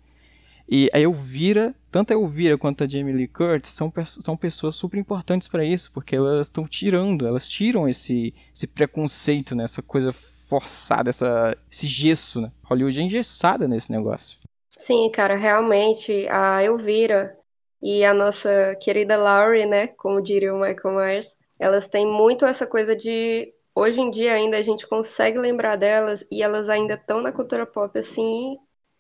E 0.69 0.91
a 0.93 0.99
Elvira, 0.99 1.75
tanto 1.91 2.13
a 2.13 2.15
Elvira 2.15 2.59
quanto 2.59 2.83
a 2.85 2.89
Jamie 2.89 3.13
Lee 3.13 3.29
Curtis 3.29 3.71
são, 3.71 3.93
são 4.05 4.37
pessoas 4.37 4.75
super 4.75 4.99
importantes 4.99 5.47
para 5.47 5.65
isso, 5.65 5.91
porque 5.93 6.17
elas 6.17 6.49
estão 6.49 6.67
tirando, 6.67 7.27
elas 7.27 7.47
tiram 7.47 7.89
esse, 7.89 8.35
esse 8.55 8.67
preconceito, 8.67 9.55
né? 9.55 9.65
essa 9.65 9.81
coisa 9.81 10.13
forçada, 10.47 11.11
essa, 11.11 11.57
esse 11.71 11.87
gesso. 11.87 12.41
Né? 12.41 12.53
Hollywood 12.65 12.99
é 12.99 13.03
engessada 13.03 13.69
nesse 13.69 13.93
negócio. 13.93 14.39
Sim, 14.71 15.11
cara, 15.11 15.35
realmente 15.35 16.29
a 16.29 16.63
Elvira 16.63 17.37
e 17.83 18.05
a 18.05 18.15
nossa 18.15 18.75
querida 18.81 19.17
Laurie, 19.17 19.67
né, 19.67 19.89
como 19.89 20.23
diria 20.23 20.55
o 20.55 20.61
Michael 20.61 20.97
Myers, 20.97 21.37
elas 21.59 21.87
têm 21.87 22.07
muito 22.07 22.45
essa 22.45 22.67
coisa 22.67 22.95
de 22.95 23.53
hoje 23.75 24.01
em 24.01 24.11
dia 24.11 24.33
ainda 24.35 24.57
a 24.57 24.63
gente 24.63 24.87
consegue 24.87 25.39
lembrar 25.39 25.77
delas 25.77 26.25
e 26.31 26.43
elas 26.43 26.69
ainda 26.69 26.95
estão 26.95 27.21
na 27.21 27.33
cultura 27.33 27.67
pop 27.67 27.99
assim 27.99 28.57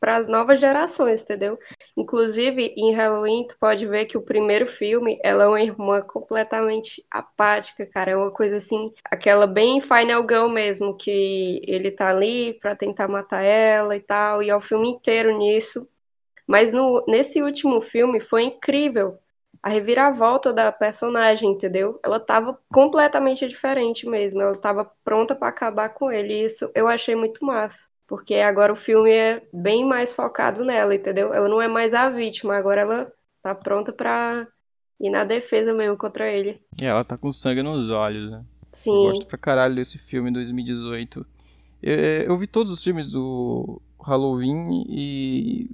para 0.07 0.19
as 0.19 0.29
novas 0.29 0.61
gerações, 0.61 1.21
entendeu? 1.21 1.59
Inclusive, 1.97 2.73
em 2.77 2.95
Halloween, 2.95 3.45
tu 3.45 3.57
pode 3.59 3.85
ver 3.89 4.05
que 4.07 4.17
o 4.17 4.23
primeiro 4.23 4.65
filme, 4.65 5.19
ela 5.21 5.43
é 5.43 5.49
uma 5.49 5.61
irmã 5.61 6.01
completamente 6.01 7.05
apática, 7.11 7.85
cara. 7.85 8.13
É 8.13 8.17
uma 8.17 8.31
coisa 8.31 8.59
assim, 8.59 8.95
aquela 9.05 9.49
bem 9.49 9.81
Final 9.81 10.23
Girl 10.23 10.47
mesmo, 10.49 10.97
que 10.97 11.61
ele 11.67 11.91
tá 11.91 12.09
ali 12.11 12.55
para 12.61 12.77
tentar 12.77 13.09
matar 13.09 13.43
ela 13.43 13.97
e 13.97 14.01
tal, 14.01 14.45
e 14.45 14.49
é 14.49 14.55
o 14.55 14.61
filme 14.61 14.89
inteiro 14.91 15.37
nisso. 15.37 15.89
Mas 16.47 16.73
no, 16.73 17.05
nesse 17.09 17.43
último 17.43 17.81
filme 17.81 18.21
foi 18.21 18.45
incrível 18.45 19.19
a 19.61 19.69
reviravolta 19.69 20.53
da 20.53 20.71
personagem, 20.71 21.51
entendeu? 21.51 21.99
Ela 22.05 22.21
tava 22.21 22.57
completamente 22.73 23.49
diferente 23.49 24.09
mesmo. 24.09 24.41
Ela 24.41 24.55
tava 24.57 24.85
pronta 25.03 25.35
para 25.35 25.49
acabar 25.49 25.89
com 25.89 26.13
ele. 26.13 26.33
E 26.35 26.45
isso 26.45 26.71
eu 26.77 26.87
achei 26.87 27.17
muito 27.17 27.45
massa. 27.45 27.89
Porque 28.07 28.35
agora 28.37 28.73
o 28.73 28.77
filme 28.77 29.11
é 29.11 29.43
bem 29.53 29.85
mais 29.85 30.13
focado 30.13 30.65
nela, 30.65 30.95
entendeu? 30.95 31.35
Ela 31.35 31.49
não 31.49 31.61
é 31.61 31.67
mais 31.67 31.93
a 31.93 32.09
vítima, 32.09 32.57
agora 32.57 32.83
ela 32.83 33.13
tá 33.43 33.55
pronta 33.55 33.93
pra 33.93 34.47
ir 35.01 35.11
na 35.11 35.25
defesa 35.25 35.75
mesmo 35.75 35.97
contra 35.97 36.31
ele. 36.31 36.61
E 36.81 36.85
ela 36.85 37.05
tá 37.05 37.17
com 37.17 37.33
sangue 37.33 37.63
nos 37.63 37.91
olhos, 37.91 38.31
né? 38.31 38.45
Sim. 38.73 38.91
Eu 38.91 39.13
gosto 39.13 39.27
pra 39.27 39.39
caralho 39.39 39.75
desse 39.75 39.99
filme 39.99 40.31
2018. 40.31 41.27
Eu, 41.83 41.95
eu 41.95 42.37
vi 42.37 42.47
todos 42.47 42.73
os 42.73 42.83
filmes 42.83 43.11
do 43.11 43.81
Halloween 44.01 44.85
e. 44.89 45.71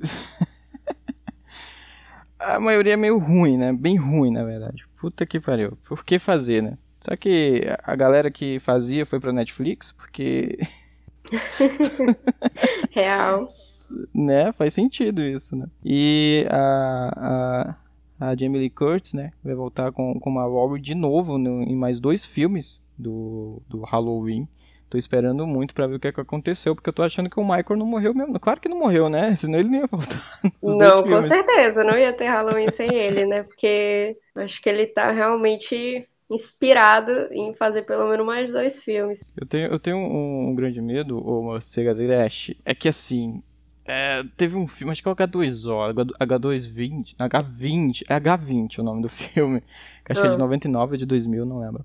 a 2.38 2.58
maioria 2.58 2.94
é 2.94 2.96
meio 2.96 3.18
ruim, 3.18 3.58
né? 3.58 3.72
Bem 3.72 3.96
ruim, 3.96 4.30
na 4.30 4.44
verdade. 4.44 4.86
Puta 4.96 5.26
que 5.26 5.38
pariu. 5.38 5.76
Por 5.84 6.04
que 6.04 6.18
fazer, 6.18 6.62
né? 6.62 6.78
Só 7.00 7.16
que 7.16 7.62
a 7.82 7.96
galera 7.96 8.30
que 8.30 8.58
fazia 8.60 9.04
foi 9.04 9.20
pra 9.20 9.32
Netflix, 9.32 9.92
porque. 9.92 10.58
Real. 12.90 13.46
né? 14.14 14.52
Faz 14.52 14.74
sentido 14.74 15.22
isso, 15.22 15.56
né? 15.56 15.66
E 15.84 16.46
a, 16.50 17.76
a, 18.20 18.28
a 18.30 18.36
Jamie 18.36 18.60
Lee 18.60 18.70
Curtis, 18.70 19.14
né? 19.14 19.32
Vai 19.42 19.54
voltar 19.54 19.92
com, 19.92 20.18
com 20.18 20.30
uma 20.30 20.44
Rory 20.44 20.80
de 20.80 20.94
novo 20.94 21.38
no, 21.38 21.62
em 21.62 21.76
mais 21.76 22.00
dois 22.00 22.24
filmes 22.24 22.82
do, 22.98 23.62
do 23.68 23.80
Halloween. 23.82 24.48
Tô 24.92 24.98
esperando 24.98 25.46
muito 25.46 25.72
para 25.72 25.86
ver 25.86 25.94
o 25.94 25.98
que, 25.98 26.08
é 26.08 26.12
que 26.12 26.20
aconteceu, 26.20 26.74
porque 26.74 26.90
eu 26.90 26.92
tô 26.92 27.02
achando 27.02 27.30
que 27.30 27.40
o 27.40 27.42
Michael 27.42 27.78
não 27.78 27.86
morreu 27.86 28.12
mesmo. 28.12 28.38
Claro 28.38 28.60
que 28.60 28.68
não 28.68 28.78
morreu, 28.78 29.08
né? 29.08 29.34
Senão 29.36 29.58
ele 29.58 29.70
não 29.70 29.78
ia 29.78 29.86
voltar. 29.86 30.22
Não, 30.62 31.02
com 31.02 31.22
certeza, 31.22 31.82
não 31.82 31.98
ia 31.98 32.12
ter 32.12 32.26
Halloween 32.26 32.70
sem 32.70 32.94
ele, 32.94 33.24
né? 33.24 33.42
Porque 33.42 34.18
acho 34.34 34.60
que 34.60 34.68
ele 34.68 34.86
tá 34.86 35.10
realmente 35.10 36.06
inspirado 36.32 37.12
em 37.30 37.54
fazer 37.54 37.82
pelo 37.82 38.08
menos 38.08 38.26
mais 38.26 38.50
dois 38.50 38.82
filmes. 38.82 39.22
Eu 39.36 39.46
tenho, 39.46 39.66
eu 39.66 39.78
tenho 39.78 39.96
um, 39.96 40.48
um 40.48 40.54
grande 40.54 40.80
medo, 40.80 41.18
o 41.18 41.60
Sega 41.60 41.94
Dash, 41.94 42.52
é 42.64 42.74
que 42.74 42.88
assim. 42.88 43.42
É, 43.84 44.22
teve 44.36 44.56
um 44.56 44.68
filme, 44.68 44.92
acho 44.92 45.02
que 45.02 45.08
é 45.08 45.12
o 45.12 45.16
H2O, 45.16 45.92
H220, 46.20 47.16
H20, 47.16 48.02
é 48.08 48.20
H20 48.20 48.78
o 48.78 48.82
nome 48.82 49.02
do 49.02 49.08
filme, 49.10 49.60
que 50.04 50.12
acho 50.12 50.20
ah. 50.20 50.22
que 50.22 50.28
é 50.28 50.32
de 50.32 50.38
99 50.38 50.92
ou 50.92 50.96
de 50.96 51.04
2000, 51.04 51.44
não 51.44 51.58
lembro. 51.58 51.84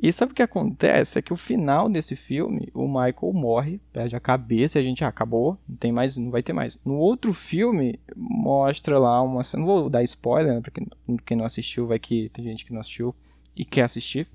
E 0.00 0.12
sabe 0.12 0.30
o 0.30 0.34
que 0.34 0.42
acontece? 0.42 1.18
É 1.18 1.22
que 1.22 1.32
o 1.32 1.36
final 1.36 1.88
desse 1.88 2.14
filme, 2.14 2.68
o 2.72 2.86
Michael 2.86 3.32
morre, 3.32 3.80
perde 3.92 4.14
a 4.14 4.20
cabeça 4.20 4.78
e 4.78 4.80
a 4.80 4.84
gente 4.84 5.04
ah, 5.04 5.08
acabou, 5.08 5.58
não 5.68 5.76
tem 5.76 5.90
mais, 5.90 6.16
não 6.16 6.30
vai 6.30 6.42
ter 6.42 6.52
mais. 6.52 6.78
No 6.84 6.94
outro 6.94 7.32
filme, 7.32 7.98
mostra 8.16 8.96
lá 8.98 9.20
uma. 9.22 9.42
Não 9.54 9.66
vou 9.66 9.90
dar 9.90 10.04
spoiler, 10.04 10.54
né? 10.54 10.60
Pra 10.60 10.70
quem, 10.70 10.86
quem 11.26 11.36
não 11.36 11.44
assistiu, 11.44 11.88
vai 11.88 11.98
que 11.98 12.28
tem 12.28 12.44
gente 12.44 12.64
que 12.64 12.72
não 12.72 12.80
assistiu 12.80 13.12
e 13.58 13.64
quer 13.64 13.82
assistir. 13.82 14.28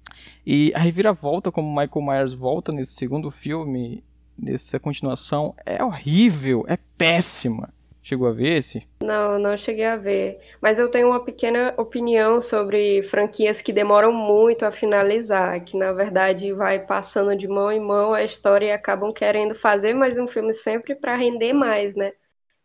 E 0.45 0.73
a 0.75 0.79
reviravolta, 0.79 1.49
como 1.51 1.69
Michael 1.69 2.05
Myers 2.05 2.33
volta 2.33 2.73
nesse 2.73 2.93
segundo 2.93 3.31
filme, 3.31 4.03
nessa 4.37 4.77
continuação, 4.79 5.55
é 5.65 5.81
horrível, 5.81 6.65
é 6.67 6.77
péssima. 6.97 7.73
Chegou 8.05 8.27
a 8.27 8.33
ver 8.33 8.57
esse? 8.57 8.85
Não, 9.01 9.39
não 9.39 9.55
cheguei 9.55 9.85
a 9.85 9.95
ver. 9.95 10.41
Mas 10.61 10.77
eu 10.77 10.91
tenho 10.91 11.07
uma 11.07 11.23
pequena 11.23 11.73
opinião 11.77 12.41
sobre 12.41 13.01
franquias 13.01 13.61
que 13.61 13.71
demoram 13.71 14.11
muito 14.11 14.65
a 14.65 14.73
finalizar, 14.73 15.63
que 15.63 15.77
na 15.77 15.93
verdade 15.93 16.51
vai 16.51 16.85
passando 16.85 17.33
de 17.33 17.47
mão 17.47 17.71
em 17.71 17.79
mão 17.79 18.13
a 18.13 18.21
história 18.21 18.65
e 18.65 18.71
acabam 18.73 19.13
querendo 19.13 19.55
fazer 19.55 19.93
mais 19.93 20.19
um 20.19 20.27
filme 20.27 20.51
sempre 20.51 20.95
para 20.95 21.15
render 21.15 21.53
mais, 21.53 21.95
né? 21.95 22.11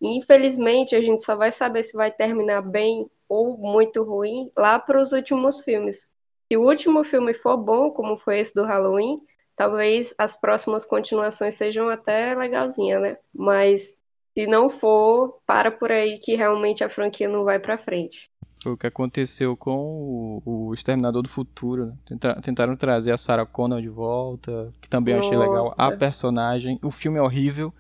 E 0.01 0.19
infelizmente 0.19 0.97
a 0.97 1.01
gente 1.01 1.23
só 1.23 1.37
vai 1.37 1.53
saber 1.53 1.85
se 1.85 1.97
vai 1.97 2.11
terminar 2.11 2.61
bem 2.61 3.09
ou 3.29 3.57
muito 3.57 4.03
ruim 4.03 4.51
lá 4.57 4.77
para 4.77 5.01
os 5.01 5.13
últimos 5.13 5.63
filmes. 5.63 6.09
Se 6.51 6.57
o 6.57 6.63
último 6.63 7.05
filme 7.05 7.35
for 7.35 7.57
bom, 7.57 7.91
como 7.91 8.17
foi 8.17 8.39
esse 8.39 8.55
do 8.55 8.65
Halloween, 8.65 9.17
talvez 9.55 10.15
as 10.17 10.35
próximas 10.35 10.85
continuações 10.85 11.55
sejam 11.55 11.89
até 11.89 12.35
legalzinha, 12.35 12.99
né? 12.99 13.17
Mas 13.35 14.03
se 14.37 14.47
não 14.47 14.71
for, 14.71 15.41
para 15.47 15.71
por 15.71 15.93
aí 15.93 16.19
que 16.19 16.37
realmente 16.37 16.83
a 16.83 16.89
franquia 16.89 17.29
não 17.29 17.45
vai 17.45 17.59
para 17.59 17.77
frente. 17.77 18.31
Foi 18.63 18.73
o 18.73 18.77
que 18.77 18.87
aconteceu 18.87 19.57
com 19.57 20.43
o, 20.45 20.69
o 20.69 20.75
Exterminador 20.75 21.23
do 21.23 21.29
Futuro. 21.29 21.87
Né? 21.87 21.93
Tentaram, 22.07 22.41
tentaram 22.41 22.77
trazer 22.77 23.13
a 23.13 23.19
Sarah 23.19 23.47
Connor 23.47 23.81
de 23.81 23.89
volta, 23.89 24.73
que 24.81 24.89
também 24.89 25.15
Nossa. 25.15 25.27
achei 25.27 25.39
legal. 25.39 25.75
A 25.77 25.93
personagem, 25.93 26.79
o 26.83 26.91
filme 26.91 27.19
é 27.19 27.23
horrível, 27.23 27.73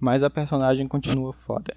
mas 0.00 0.22
a 0.22 0.30
personagem 0.30 0.88
continua 0.88 1.32
foda. 1.32 1.76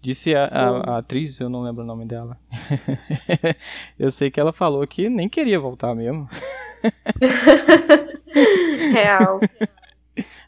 Disse 0.00 0.34
a, 0.34 0.46
a, 0.46 0.94
a, 0.94 0.98
atriz, 0.98 1.38
eu 1.40 1.50
não 1.50 1.62
lembro 1.62 1.82
o 1.82 1.86
nome 1.86 2.06
dela. 2.06 2.38
eu 3.98 4.10
sei 4.10 4.30
que 4.30 4.40
ela 4.40 4.52
falou 4.52 4.86
que 4.86 5.10
nem 5.10 5.28
queria 5.28 5.60
voltar 5.60 5.94
mesmo. 5.94 6.26
Real. 8.92 9.40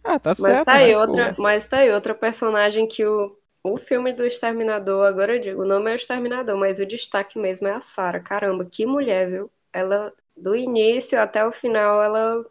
Ah, 0.03 0.19
tá 0.19 0.35
certo. 0.35 0.57
Mas 0.57 0.65
tá, 0.65 0.73
aí 0.73 0.93
né? 0.93 0.99
outra, 0.99 1.35
mas 1.39 1.67
tá 1.67 1.79
aí 1.79 1.91
outra 1.91 2.15
personagem 2.15 2.89
que 2.89 3.05
o, 3.05 3.37
o 3.63 3.77
filme 3.77 4.13
do 4.13 4.25
Exterminador, 4.25 5.07
agora 5.07 5.37
eu 5.37 5.41
digo, 5.41 5.63
o 5.63 5.67
nome 5.67 5.91
é 5.91 5.95
o 5.95 5.97
Exterminador, 5.97 6.57
mas 6.57 6.79
o 6.79 6.87
destaque 6.87 7.39
mesmo 7.39 7.69
é 7.69 7.73
a 7.73 7.81
Sarah. 7.81 8.21
Caramba, 8.21 8.65
que 8.65 8.87
mulher, 8.87 9.29
viu? 9.29 9.51
Ela, 9.71 10.13
do 10.35 10.57
início 10.57 11.21
até 11.21 11.45
o 11.47 11.53
final, 11.53 12.03
ela 12.03 12.45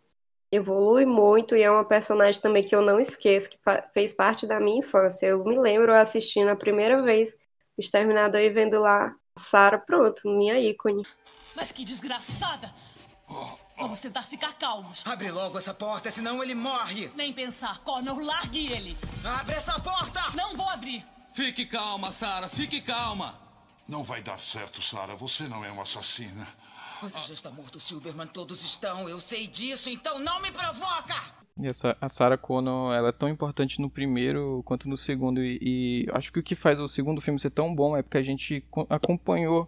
evolui 0.51 1.05
muito 1.05 1.55
e 1.55 1.63
é 1.63 1.71
uma 1.71 1.85
personagem 1.85 2.41
também 2.41 2.63
que 2.63 2.75
eu 2.75 2.81
não 2.81 2.99
esqueço, 2.99 3.49
que 3.49 3.57
fez 3.93 4.13
parte 4.13 4.45
da 4.45 4.59
minha 4.59 4.79
infância. 4.79 5.27
Eu 5.27 5.43
me 5.45 5.57
lembro 5.57 5.93
assistindo 5.93 6.49
a 6.49 6.55
primeira 6.55 7.01
vez 7.01 7.31
o 7.77 7.81
Exterminador 7.81 8.41
e 8.41 8.49
vendo 8.49 8.79
lá 8.81 9.15
Sarah, 9.37 9.79
pronto, 9.79 10.27
minha 10.27 10.59
ícone. 10.59 11.03
Mas 11.55 11.71
que 11.71 11.85
desgraçada! 11.85 12.73
Vamos 13.77 14.01
tentar 14.01 14.23
ficar 14.23 14.53
calmos. 14.53 15.07
Abre 15.07 15.31
logo 15.31 15.57
essa 15.57 15.73
porta, 15.73 16.11
senão 16.11 16.43
ele 16.43 16.53
morre. 16.53 17.09
Nem 17.15 17.33
pensar, 17.33 17.79
Connor, 17.79 18.19
largue 18.19 18.71
ele. 18.71 18.95
Abre 19.39 19.55
essa 19.55 19.79
porta! 19.79 20.21
Não 20.35 20.55
vou 20.55 20.67
abrir. 20.67 21.03
Fique 21.33 21.65
calma, 21.65 22.11
Sarah, 22.11 22.49
fique 22.49 22.81
calma. 22.81 23.39
Não 23.87 24.03
vai 24.03 24.21
dar 24.21 24.39
certo, 24.39 24.81
Sarah. 24.81 25.15
Você 25.15 25.47
não 25.47 25.63
é 25.63 25.71
uma 25.71 25.83
assassina. 25.83 26.47
Você 27.01 27.23
já 27.23 27.33
está 27.33 27.49
morto, 27.49 27.79
Silberman. 27.79 28.27
Todos 28.27 28.63
estão. 28.63 29.09
Eu 29.09 29.19
sei 29.19 29.47
disso, 29.47 29.89
então 29.89 30.19
não 30.19 30.39
me 30.39 30.51
provoca! 30.51 31.15
E 31.59 31.67
essa, 31.67 31.97
a 31.99 32.07
Sarah 32.07 32.37
Connor, 32.37 32.93
ela 32.93 33.09
é 33.09 33.11
tão 33.11 33.27
importante 33.27 33.81
no 33.81 33.89
primeiro 33.89 34.61
quanto 34.65 34.87
no 34.87 34.95
segundo. 34.95 35.43
E, 35.43 35.57
e 35.61 36.07
acho 36.13 36.31
que 36.31 36.39
o 36.39 36.43
que 36.43 36.53
faz 36.53 36.79
o 36.79 36.87
segundo 36.87 37.19
filme 37.19 37.39
ser 37.39 37.49
tão 37.49 37.73
bom 37.73 37.97
é 37.97 38.03
porque 38.03 38.19
a 38.19 38.23
gente 38.23 38.63
acompanhou 38.87 39.67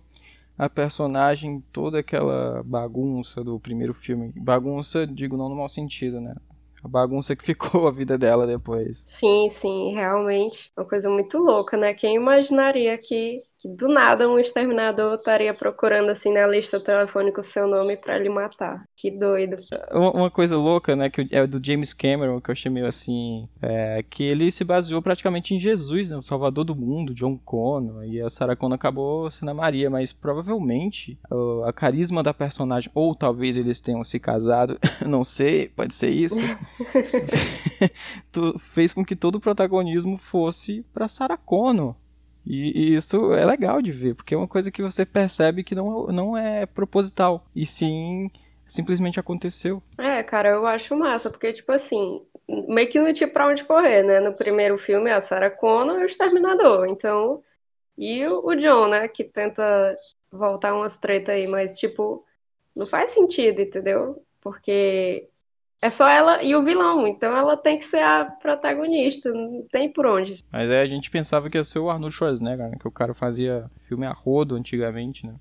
a 0.56 0.70
personagem, 0.70 1.64
toda 1.72 2.00
aquela 2.00 2.62
bagunça 2.64 3.44
do 3.44 3.60
primeiro 3.60 3.96
filme. 3.96 4.32
Bagunça, 4.36 5.08
digo 5.08 5.36
não 5.36 5.50
no 5.50 5.56
mau 5.56 5.68
sentido, 5.68 6.22
né? 6.22 6.32
A 6.84 6.88
bagunça 6.88 7.36
que 7.36 7.44
ficou 7.46 7.88
a 7.88 7.92
vida 7.92 8.16
dela 8.16 8.46
depois. 8.46 9.02
Sim, 9.08 9.50
sim, 9.50 9.94
realmente. 9.96 10.72
Uma 10.78 10.86
coisa 10.86 11.10
muito 11.10 11.40
louca, 11.40 11.78
né? 11.78 11.96
Quem 11.96 12.16
imaginaria 12.16 12.96
que 12.98 13.40
que 13.64 13.70
do 13.70 13.88
nada 13.88 14.30
um 14.30 14.38
exterminador 14.38 15.16
estaria 15.16 15.54
procurando 15.54 16.10
assim 16.10 16.34
na 16.34 16.46
lista 16.46 16.82
telefônica 16.82 17.40
o 17.40 17.44
seu 17.44 17.66
nome 17.66 17.96
para 17.96 18.20
lhe 18.20 18.28
matar. 18.28 18.84
Que 18.94 19.10
doido. 19.10 19.56
Uma 19.94 20.30
coisa 20.30 20.58
louca, 20.58 20.98
né, 20.98 21.10
que 21.10 21.26
é 21.32 21.48
do 21.48 21.66
James 21.66 21.94
Cameron, 21.94 22.42
que 22.42 22.50
eu 22.50 22.52
achei 22.52 22.70
meio 22.70 22.86
assim, 22.86 23.48
é 23.62 24.04
que 24.10 24.22
ele 24.22 24.52
se 24.52 24.66
baseou 24.66 25.02
praticamente 25.02 25.56
em 25.56 25.60
Jesus, 25.60 26.10
né, 26.10 26.18
o 26.18 26.22
salvador 26.22 26.66
do 26.66 26.76
mundo, 26.76 27.14
John 27.14 27.38
Connor, 27.38 28.04
e 28.04 28.22
a 28.22 28.30
Sarah 28.30 28.56
Connor 28.56 28.76
acabou 28.76 29.32
sendo 29.32 29.52
a 29.52 29.54
Maria, 29.54 29.90
mas 29.90 30.12
provavelmente 30.12 31.18
a 31.66 31.72
carisma 31.72 32.22
da 32.22 32.34
personagem, 32.34 32.92
ou 32.94 33.16
talvez 33.16 33.56
eles 33.56 33.80
tenham 33.80 34.04
se 34.04 34.20
casado, 34.20 34.78
não 35.08 35.24
sei, 35.24 35.70
pode 35.70 35.96
ser 35.96 36.10
isso, 36.10 36.36
fez 38.60 38.94
com 38.94 39.06
que 39.06 39.16
todo 39.16 39.36
o 39.36 39.40
protagonismo 39.40 40.18
fosse 40.18 40.86
para 40.94 41.08
Sarah 41.08 41.38
Connor. 41.38 41.96
E, 42.46 42.92
e, 42.92 42.96
isso 42.96 43.34
é 43.34 43.46
legal 43.46 43.82
de 43.82 43.92
ver, 43.92 44.16
porque 44.16 44.36
é 44.36 44.38
uma 44.38 44.48
coisa 44.48 44.72
que 44.72 44.82
você 44.82 45.06
percebe 45.06 45.64
que 45.64 45.74
não, 45.74 46.08
não 46.08 46.38
é 46.38 46.66
proposital, 46.66 47.46
e 47.56 47.66
sim 47.66 48.30
simplesmente 48.68 49.20
aconteceu. 49.20 49.82
É, 49.98 50.24
cara, 50.24 50.50
eu 50.50 50.66
acho 50.66 50.96
massa, 50.96 51.30
porque, 51.30 51.54
tipo 51.54 51.72
assim, 51.72 52.18
meio 52.68 52.90
que 52.90 53.00
não 53.00 53.14
tinha 53.14 53.28
pra 53.28 53.48
onde 53.48 53.64
correr, 53.64 54.04
né? 54.04 54.20
No 54.20 54.34
primeiro 54.34 54.78
filme, 54.78 55.12
a 55.12 55.22
Sarah 55.22 55.52
Connor 55.52 56.00
e 56.00 56.04
o 56.04 56.06
Exterminador, 56.06 56.88
então. 56.88 57.44
E 57.98 58.26
o, 58.28 58.56
John, 58.56 58.88
né? 58.88 59.08
Que 59.08 59.24
tenta 59.24 59.96
voltar 60.32 60.74
umas 60.74 60.98
treta 60.98 61.34
aí, 61.34 61.48
mas, 61.48 61.78
tipo, 61.78 62.26
não 62.76 62.88
faz 62.88 63.12
sentido, 63.12 63.62
entendeu? 63.62 64.26
Porque 64.42 65.30
é 65.84 65.90
só 65.90 66.08
ela 66.08 66.42
e 66.42 66.56
o 66.56 66.64
vilão, 66.64 67.06
então 67.06 67.36
ela 67.36 67.58
tem 67.58 67.78
que 67.78 67.84
ser 67.86 68.02
a 68.02 68.26
protagonista, 68.26 69.32
não 69.34 69.68
tem 69.70 69.92
por 69.92 70.06
onde. 70.06 70.44
Mas 70.52 70.70
aí 70.70 70.80
a 70.82 70.88
gente 70.88 71.12
pensava 71.12 71.50
que 71.50 71.58
ia 71.58 71.64
ser 71.64 71.80
o 71.80 71.90
Arnold 71.90 72.16
Schwarzenegger, 72.16 72.70
né? 72.70 72.78
Que 72.80 72.88
o 72.88 72.92
cara 72.92 73.14
fazia 73.14 73.70
filme 73.88 74.06
a 74.06 74.14
rodo 74.14 74.56
antigamente, 74.56 75.28
né? 75.28 75.36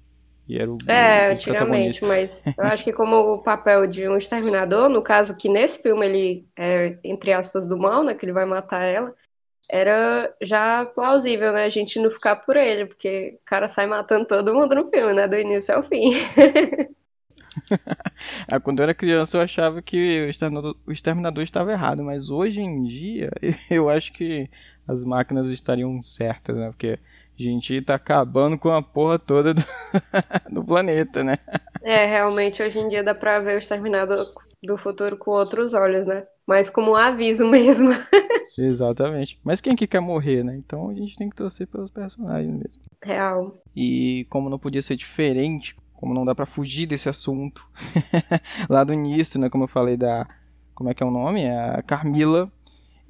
E 0.49 0.59
era 0.59 0.71
o, 0.71 0.77
É, 0.87 1.29
o 1.29 1.33
antigamente, 1.33 2.05
mas 2.05 2.45
eu 2.59 2.65
acho 2.65 2.83
que 2.83 2.93
como 2.93 3.17
o 3.35 3.43
papel 3.43 3.87
de 3.87 4.09
um 4.09 4.17
exterminador, 4.17 4.89
no 4.89 5.01
caso 5.03 5.37
que 5.37 5.49
nesse 5.49 5.81
filme 5.81 6.05
ele 6.07 6.49
é, 6.57 6.99
entre 7.05 7.33
aspas, 7.33 7.69
do 7.69 7.79
mal, 7.79 8.03
né, 8.03 8.15
que 8.15 8.25
ele 8.25 8.33
vai 8.33 8.45
matar 8.45 8.83
ela, 8.83 9.15
era 9.71 10.35
já 10.43 10.87
plausível, 10.87 11.53
né, 11.53 11.65
a 11.65 11.71
gente 11.71 12.01
não 12.01 12.11
ficar 12.11 12.37
por 12.37 12.57
ele, 12.57 12.87
porque 12.87 13.39
o 13.43 13.47
cara 13.47 13.69
sai 13.69 13.87
matando 13.87 14.27
todo 14.27 14.55
mundo 14.55 14.75
no 14.75 14.91
filme, 14.91 15.15
né, 15.15 15.29
do 15.29 15.37
início 15.39 15.75
ao 15.75 15.83
fim. 15.83 16.13
Ah, 18.49 18.61
quando 18.61 18.81
eu 18.81 18.85
era 18.85 18.95
criança 18.95 19.37
eu 19.37 19.43
achava 19.43 19.83
que 19.83 19.97
o 19.97 20.29
exterminador, 20.29 20.77
o 20.87 20.93
exterminador 20.93 21.43
estava 21.43 21.73
errado, 21.73 22.03
mas 22.03 22.31
hoje 22.31 22.61
em 22.61 22.83
dia 22.83 23.31
eu 23.71 23.89
acho 23.89 24.13
que 24.13 24.49
as 24.87 25.05
máquinas 25.05 25.49
estariam 25.49 26.01
certas, 26.03 26.57
né? 26.57 26.69
Porque 26.69 26.99
a 27.39 27.43
gente 27.43 27.81
tá 27.83 27.95
acabando 27.95 28.59
com 28.59 28.71
a 28.71 28.83
porra 28.83 29.19
toda 29.19 29.55
do, 29.55 29.63
do 30.51 30.65
planeta, 30.65 31.25
né? 31.25 31.37
É, 31.83 32.07
realmente 32.07 32.63
hoje 32.63 32.79
em 32.79 32.89
dia 32.89 33.03
dá 33.03 33.15
pra 33.15 33.41
ver 33.41 33.55
o 33.55 33.59
exterminador 33.59 34.33
do 34.63 34.77
futuro 34.77 35.17
com 35.17 35.33
outros 35.33 35.75
olhos, 35.75 36.07
né, 36.07 36.25
mas 36.47 36.71
como 36.71 36.93
um 36.93 36.97
aviso 36.97 37.47
mesmo. 37.47 37.91
Exatamente. 38.57 39.41
Mas 39.43 39.61
quem 39.61 39.75
que 39.75 39.87
quer 39.87 40.01
morrer, 40.01 40.45
né? 40.45 40.55
Então 40.57 40.91
a 40.91 40.95
gente 40.95 41.17
tem 41.17 41.29
que 41.29 41.37
torcer 41.37 41.67
pelos 41.67 41.91
personagens 41.91 42.53
mesmo. 42.53 42.83
Real. 43.03 43.63
E 43.75 44.27
como 44.29 44.51
não 44.51 44.59
podia 44.59 44.83
ser 44.83 44.95
diferente, 44.95 45.75
como 46.03 46.15
não 46.15 46.25
dá 46.25 46.35
pra 46.35 46.45
fugir 46.47 46.87
desse 46.87 47.09
assunto, 47.09 47.69
lá 48.69 48.83
do 48.83 48.93
início, 48.93 49.39
né, 49.41 49.49
como 49.49 49.65
eu 49.65 49.69
falei 49.69 49.97
da 49.97 50.29
como 50.75 50.91
é 50.91 50.95
que 50.95 51.03
é 51.03 51.07
o 51.07 51.13
nome? 51.13 51.43
É 51.45 51.77
A 51.79 51.83
Carmila. 51.83 52.51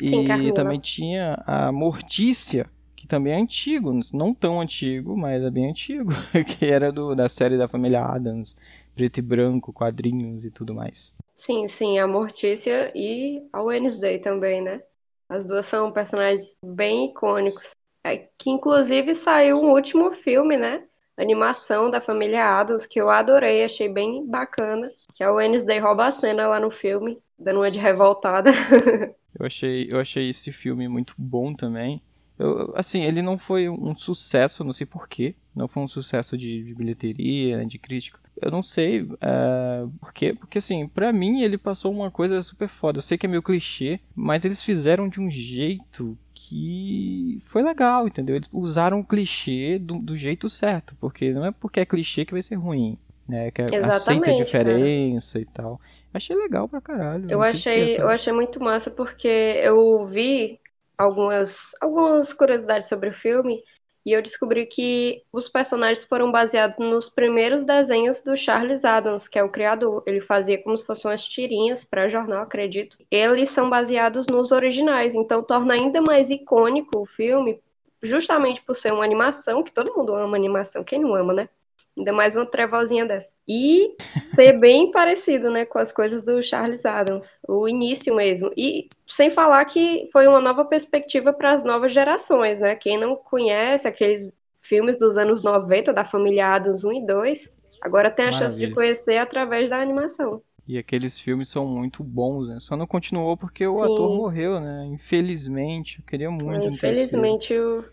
Sim, 0.02 0.22
e 0.22 0.22
Carmila. 0.22 0.52
também 0.52 0.78
tinha 0.80 1.42
a 1.46 1.72
Mortícia, 1.72 2.68
que 2.96 3.06
também 3.06 3.32
é 3.32 3.36
antigo, 3.36 3.92
não 4.12 4.34
tão 4.34 4.60
antigo, 4.60 5.16
mas 5.16 5.42
é 5.42 5.50
bem 5.50 5.70
antigo, 5.70 6.10
que 6.46 6.66
era 6.66 6.92
do, 6.92 7.14
da 7.14 7.28
série 7.30 7.56
da 7.56 7.68
família 7.68 8.04
Adams, 8.04 8.56
preto 8.94 9.18
e 9.18 9.22
branco, 9.22 9.72
quadrinhos 9.72 10.44
e 10.44 10.50
tudo 10.50 10.74
mais. 10.74 11.14
Sim, 11.34 11.66
sim, 11.68 11.98
a 11.98 12.06
Mortícia 12.06 12.92
e 12.94 13.48
a 13.52 13.62
Wednesday 13.62 14.18
também, 14.20 14.62
né? 14.62 14.82
As 15.28 15.44
duas 15.44 15.66
são 15.66 15.92
personagens 15.92 16.56
bem 16.64 17.06
icônicos. 17.06 17.70
É, 18.04 18.28
que 18.38 18.50
inclusive 18.50 19.14
saiu 19.14 19.58
um 19.60 19.70
último 19.72 20.10
filme, 20.12 20.56
né? 20.56 20.86
Animação 21.16 21.90
da 21.90 22.00
família 22.00 22.44
Adams, 22.58 22.86
que 22.86 23.00
eu 23.00 23.10
adorei, 23.10 23.64
achei 23.64 23.88
bem 23.88 24.26
bacana. 24.26 24.90
Que 25.14 25.22
a 25.22 25.32
Wednesday 25.32 25.78
rouba 25.78 26.06
a 26.06 26.12
cena 26.12 26.48
lá 26.48 26.58
no 26.58 26.70
filme, 26.70 27.18
dando 27.38 27.60
uma 27.60 27.70
de 27.70 27.78
revoltada. 27.78 28.50
Eu 29.38 29.46
achei, 29.46 29.88
eu 29.90 29.98
achei 29.98 30.28
esse 30.28 30.52
filme 30.52 30.86
muito 30.88 31.14
bom 31.16 31.54
também. 31.54 32.02
Eu, 32.42 32.72
assim, 32.76 33.02
ele 33.04 33.22
não 33.22 33.38
foi 33.38 33.68
um 33.68 33.94
sucesso, 33.94 34.64
não 34.64 34.72
sei 34.72 34.84
porquê. 34.84 35.36
Não 35.54 35.68
foi 35.68 35.82
um 35.82 35.88
sucesso 35.88 36.36
de, 36.36 36.64
de 36.64 36.74
bilheteria, 36.74 37.58
né, 37.58 37.64
de 37.64 37.78
crítica. 37.78 38.18
Eu 38.40 38.50
não 38.50 38.62
sei 38.62 39.06
é, 39.20 39.84
por 40.00 40.12
quê. 40.12 40.34
Porque, 40.34 40.58
assim, 40.58 40.88
pra 40.88 41.12
mim 41.12 41.42
ele 41.42 41.56
passou 41.56 41.92
uma 41.92 42.10
coisa 42.10 42.42
super 42.42 42.66
foda. 42.66 42.98
Eu 42.98 43.02
sei 43.02 43.16
que 43.16 43.26
é 43.26 43.28
meio 43.28 43.42
clichê, 43.42 44.00
mas 44.14 44.44
eles 44.44 44.60
fizeram 44.60 45.08
de 45.08 45.20
um 45.20 45.30
jeito 45.30 46.18
que 46.34 47.38
foi 47.44 47.62
legal, 47.62 48.08
entendeu? 48.08 48.34
Eles 48.34 48.48
usaram 48.52 48.98
o 48.98 49.04
clichê 49.04 49.78
do, 49.78 50.00
do 50.00 50.16
jeito 50.16 50.48
certo. 50.48 50.96
Porque 50.98 51.32
não 51.32 51.46
é 51.46 51.52
porque 51.52 51.78
é 51.78 51.86
clichê 51.86 52.24
que 52.24 52.32
vai 52.32 52.42
ser 52.42 52.56
ruim. 52.56 52.98
Né, 53.28 53.52
que 53.52 53.62
aceita 53.62 53.86
a 53.86 53.94
Exatamente, 53.94 54.36
diferença 54.44 55.38
e 55.38 55.44
tal. 55.44 55.80
Achei 56.12 56.34
legal 56.34 56.68
pra 56.68 56.80
caralho. 56.80 57.30
Eu 57.30 57.40
achei, 57.40 57.96
eu 57.96 58.08
achei 58.08 58.32
muito 58.32 58.60
massa 58.60 58.90
porque 58.90 59.28
eu 59.28 60.04
vi 60.06 60.58
algumas, 60.96 61.72
algumas 61.80 62.32
curiosidades 62.32 62.88
sobre 62.88 63.08
o 63.10 63.14
filme 63.14 63.62
e 64.04 64.12
eu 64.12 64.20
descobri 64.20 64.66
que 64.66 65.22
os 65.32 65.48
personagens 65.48 66.04
foram 66.04 66.32
baseados 66.32 66.76
nos 66.78 67.08
primeiros 67.08 67.62
desenhos 67.62 68.20
do 68.20 68.36
Charles 68.36 68.84
Adams, 68.84 69.28
que 69.28 69.38
é 69.38 69.44
o 69.44 69.48
criador. 69.48 70.02
Ele 70.06 70.20
fazia 70.20 70.60
como 70.60 70.76
se 70.76 70.84
fossem 70.84 71.08
umas 71.08 71.24
tirinhas 71.24 71.84
para 71.84 72.08
jornal, 72.08 72.42
acredito. 72.42 72.98
Eles 73.08 73.50
são 73.50 73.70
baseados 73.70 74.26
nos 74.26 74.50
originais, 74.50 75.14
então 75.14 75.42
torna 75.42 75.74
ainda 75.74 76.02
mais 76.02 76.30
icônico 76.30 76.98
o 76.98 77.06
filme, 77.06 77.60
justamente 78.02 78.60
por 78.62 78.74
ser 78.74 78.92
uma 78.92 79.04
animação, 79.04 79.62
que 79.62 79.72
todo 79.72 79.96
mundo 79.96 80.14
ama 80.16 80.36
animação, 80.36 80.82
quem 80.82 81.00
não 81.00 81.14
ama, 81.14 81.32
né? 81.32 81.48
Ainda 81.96 82.12
mais 82.12 82.34
uma 82.34 82.46
trevozinha 82.46 83.04
dessa. 83.04 83.34
E 83.46 83.94
ser 84.34 84.58
bem 84.58 84.90
parecido, 84.90 85.50
né, 85.50 85.66
com 85.66 85.78
as 85.78 85.92
coisas 85.92 86.24
do 86.24 86.42
Charles 86.42 86.86
Adams, 86.86 87.38
o 87.46 87.68
início 87.68 88.14
mesmo. 88.14 88.50
E 88.56 88.88
sem 89.06 89.30
falar 89.30 89.64
que 89.66 90.08
foi 90.10 90.26
uma 90.26 90.40
nova 90.40 90.64
perspectiva 90.64 91.32
para 91.32 91.52
as 91.52 91.64
novas 91.64 91.92
gerações, 91.92 92.60
né? 92.60 92.74
Quem 92.74 92.98
não 92.98 93.14
conhece 93.14 93.86
aqueles 93.86 94.32
filmes 94.60 94.96
dos 94.98 95.18
anos 95.18 95.42
90 95.42 95.92
da 95.92 96.04
família 96.04 96.48
Adams 96.54 96.82
1 96.82 96.92
e 96.92 97.06
2, 97.06 97.52
agora 97.82 98.10
tem 98.10 98.26
a 98.26 98.32
chance 98.32 98.58
de 98.58 98.68
Maravilha. 98.68 98.74
conhecer 98.74 99.18
através 99.18 99.68
da 99.68 99.78
animação. 99.78 100.42
E 100.66 100.78
aqueles 100.78 101.18
filmes 101.18 101.48
são 101.48 101.66
muito 101.66 102.04
bons, 102.04 102.48
né? 102.48 102.58
Só 102.60 102.76
não 102.76 102.86
continuou 102.86 103.36
porque 103.36 103.66
o 103.66 103.74
Sim. 103.74 103.84
ator 103.84 104.08
morreu, 104.16 104.60
né? 104.60 104.86
Infelizmente. 104.86 105.98
Eu 105.98 106.04
queria 106.06 106.30
muito 106.30 106.70
terceiro. 106.78 107.26
Infelizmente, 107.34 107.52
o 107.52 107.84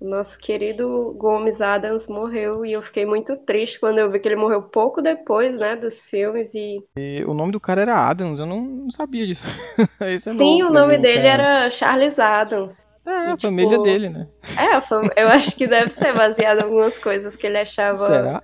o 0.00 0.08
nosso 0.08 0.38
querido 0.38 1.12
Gomes 1.14 1.60
Adams 1.60 2.08
morreu 2.08 2.64
e 2.66 2.72
eu 2.72 2.82
fiquei 2.82 3.06
muito 3.06 3.36
triste 3.44 3.78
quando 3.80 3.98
eu 3.98 4.10
vi 4.10 4.18
que 4.20 4.28
ele 4.28 4.36
morreu 4.36 4.62
pouco 4.62 5.02
depois, 5.02 5.54
né, 5.56 5.76
dos 5.76 6.02
filmes 6.04 6.54
e 6.54 6.78
E 6.96 7.24
o 7.24 7.34
nome 7.34 7.52
do 7.52 7.60
cara 7.60 7.82
era 7.82 8.08
Adams, 8.08 8.38
eu 8.38 8.46
não, 8.46 8.90
sabia 8.90 9.26
disso. 9.26 9.44
É 10.00 10.14
Sim, 10.24 10.62
o 10.62 10.70
nome 10.70 10.98
mim, 10.98 10.98
dele 10.98 11.26
cara. 11.26 11.26
era 11.26 11.70
Charles 11.70 12.18
Adams. 12.18 12.86
É, 13.04 13.32
a 13.32 13.32
e, 13.32 13.36
tipo, 13.36 13.66
família 13.66 13.78
dele, 13.78 14.08
né? 14.08 14.28
É, 14.56 14.74
a 14.74 14.80
fam- 14.82 15.10
eu 15.16 15.28
acho 15.28 15.56
que 15.56 15.66
deve 15.66 15.90
ser 15.92 16.14
baseado 16.14 16.60
em 16.60 16.62
algumas 16.64 16.98
coisas 16.98 17.36
que 17.36 17.46
ele 17.46 17.58
achava 17.58 18.06
Será? 18.06 18.42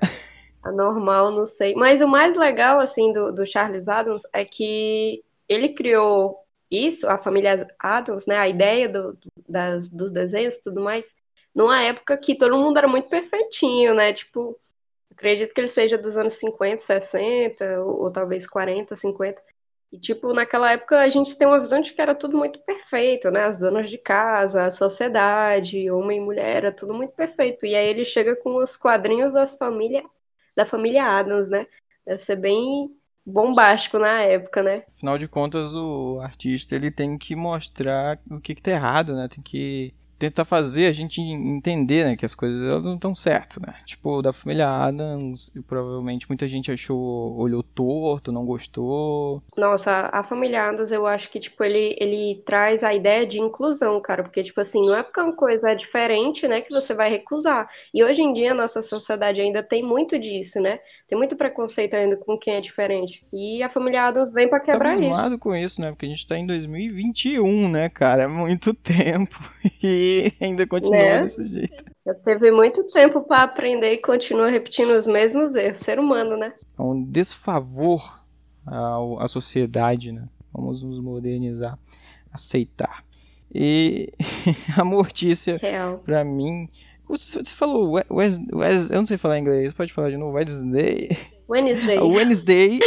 anormal, 0.65 1.33
não 1.33 1.47
sei. 1.47 1.75
Mas 1.77 2.01
o 2.03 2.09
mais 2.09 2.37
legal, 2.37 2.81
assim, 2.81 3.13
do, 3.13 3.33
do 3.33 3.47
Charles 3.47 3.89
Adams 3.89 4.25
é 4.33 4.45
que 4.45 5.25
ele 5.49 5.75
criou 5.75 6.39
isso, 6.71 7.09
a 7.09 7.19
família 7.19 7.69
Adams, 7.81 8.27
né, 8.27 8.39
a 8.39 8.49
ideia 8.49 8.89
do- 8.89 9.19
das, 9.49 9.91
dos 9.91 10.11
desenhos 10.13 10.57
e 10.57 10.63
tudo 10.63 10.83
mais, 10.83 11.15
numa 11.57 11.83
época 11.83 12.19
que 12.19 12.37
todo 12.37 12.59
mundo 12.59 12.77
era 12.77 12.87
muito 12.87 13.09
perfeitinho, 13.09 13.95
né, 13.95 14.13
tipo, 14.13 14.57
acredito 15.11 15.55
que 15.55 15.61
ele 15.61 15.67
seja 15.69 15.97
dos 15.97 16.15
anos 16.15 16.35
50, 16.35 16.77
60, 16.77 17.81
ou, 17.83 18.03
ou 18.03 18.11
talvez 18.11 18.47
40, 18.47 18.95
50. 18.95 19.43
E, 19.91 19.99
tipo, 19.99 20.35
naquela 20.35 20.73
época 20.73 21.01
a 21.01 21.09
gente 21.09 21.37
tem 21.37 21.47
uma 21.47 21.59
visão 21.59 21.81
de 21.81 21.95
que 21.95 22.03
era 22.03 22.15
tudo 22.15 22.37
muito 22.37 22.59
perfeito, 22.61 23.31
né? 23.31 23.45
As 23.45 23.57
donas 23.57 23.89
de 23.89 23.97
casa, 23.97 24.67
a 24.67 24.71
sociedade, 24.71 25.91
homem 25.91 26.19
e 26.19 26.21
mulher, 26.21 26.57
era 26.57 26.73
tudo 26.73 26.93
muito 26.93 27.13
perfeito. 27.13 27.65
E 27.65 27.75
aí 27.75 27.89
ele 27.89 28.05
chega 28.05 28.37
com 28.37 28.57
os 28.57 28.77
quadrinhos 28.77 29.33
das 29.33 29.57
família, 29.57 30.05
da 30.55 30.67
família 30.67 31.05
Adams, 31.05 31.49
né? 31.49 31.67
Deve 32.05 32.19
ser 32.19 32.37
bem 32.37 32.91
bombástico 33.25 33.99
na 33.99 34.23
época, 34.23 34.63
né? 34.63 34.83
Afinal 34.97 35.17
de 35.17 35.29
contas, 35.29 35.73
o 35.75 36.21
artista 36.21 36.75
ele 36.75 36.91
tem 36.91 37.17
que 37.17 37.35
mostrar 37.35 38.19
o 38.31 38.41
que, 38.41 38.55
que 38.57 38.63
tá 38.63 38.73
errado, 38.73 39.15
né? 39.15 39.29
Tem 39.29 39.43
que 39.43 39.95
tentar 40.19 40.45
fazer 40.45 40.87
a 40.87 40.93
gente 40.93 41.21
entender, 41.21 42.05
né, 42.05 42.17
que 42.17 42.25
as 42.25 42.35
coisas 42.35 42.63
elas 42.63 42.85
não 42.85 42.95
estão 42.95 43.15
certas, 43.15 43.63
né? 43.63 43.75
Tipo, 43.85 44.23
da 44.23 44.33
família 44.33 44.69
Adams, 44.69 45.51
provavelmente 45.67 46.27
muita 46.29 46.47
gente 46.49 46.71
achou, 46.71 47.37
olhou 47.37 47.63
torto, 47.63 48.33
não 48.33 48.45
gostou. 48.45 49.43
Nossa, 49.57 50.09
a, 50.13 50.23
família 50.25 50.69
Adams, 50.69 50.91
eu 50.93 51.07
acho 51.07 51.31
que, 51.31 51.39
tipo, 51.39 51.63
ele, 51.65 51.97
ele 52.01 52.43
traz 52.47 52.83
a 52.83 52.95
ideia 52.95 53.27
de 53.27 53.41
inclusão, 53.41 54.01
cara, 54.01 54.23
porque, 54.23 54.43
tipo 54.43 54.61
assim, 54.61 54.85
não 54.87 54.95
é 54.97 55.03
porque 55.03 55.21
uma 55.21 55.35
coisa 55.35 55.71
é 55.71 55.75
diferente, 55.75 56.47
né, 56.49 56.61
que 56.61 56.71
você 56.71 56.95
vai 56.95 57.11
recusar. 57.11 57.69
E 57.93 58.03
hoje 58.05 58.23
em 58.23 58.33
dia, 58.33 58.53
a 58.53 58.55
nossa 58.55 58.83
sociedade 58.83 59.41
ainda 59.41 59.63
tem 59.63 59.83
muito 59.83 60.19
disso, 60.19 60.61
né? 60.61 60.79
Tem 61.07 61.17
muito 61.17 61.37
preconceito 61.37 61.95
ainda 61.95 62.17
com 62.17 62.39
quem 62.39 62.55
é 62.55 62.61
diferente. 62.61 63.27
E 63.33 63.63
a 63.63 63.69
família 63.69 64.05
Adams 64.05 64.33
vem 64.33 64.49
pra 64.49 64.61
Tá 64.69 64.73
quebrar 64.73 64.95
isso. 64.99 65.03
abismado 65.05 65.39
com 65.39 65.55
isso, 65.55 65.81
né? 65.81 65.91
Porque 65.91 66.07
a 66.07 66.09
gente 66.09 66.27
tá 66.27 66.37
em 66.39 66.47
2021, 66.47 67.69
né, 67.69 67.89
cara? 67.89 68.25
É 68.25 68.27
muito 68.27 68.73
tempo. 68.75 69.39
E 69.83 70.06
ainda 70.41 70.67
continua 70.67 70.97
Né? 70.97 71.23
desse 71.23 71.45
jeito. 71.47 71.85
Já 72.07 72.15
teve 72.15 72.51
muito 72.53 72.85
tempo 72.89 73.21
pra 73.23 73.43
aprender 73.43 73.93
e 73.93 73.99
continua 73.99 74.49
repetindo 74.49 74.91
os 74.93 75.07
mesmos 75.07 75.55
erros. 75.55 75.79
Ser 75.79 75.99
humano, 75.99 76.37
né? 76.37 76.53
É 76.79 76.83
um 76.83 77.03
desfavor 77.05 78.21
à 78.67 79.27
sociedade, 79.29 80.13
né? 80.13 80.29
Vamos 80.53 80.83
nos 80.83 81.01
modernizar, 81.01 81.79
aceitar. 82.33 83.05
E 83.55 84.13
a 84.77 84.85
Mortícia, 84.85 85.59
pra 86.05 86.25
mim. 86.25 86.69
Você 87.09 87.55
falou 87.55 87.93
Wes, 88.11 88.39
Wes- 88.53 88.91
eu 88.91 88.97
não 88.97 89.07
sei 89.07 89.17
falar 89.17 89.39
inglês, 89.39 89.73
pode 89.73 89.93
falar 89.93 90.11
de 90.11 90.17
novo? 90.17 90.37
Wednesday. 90.37 91.11
Wednesday, 91.49 91.99
Wednesday. 92.01 92.81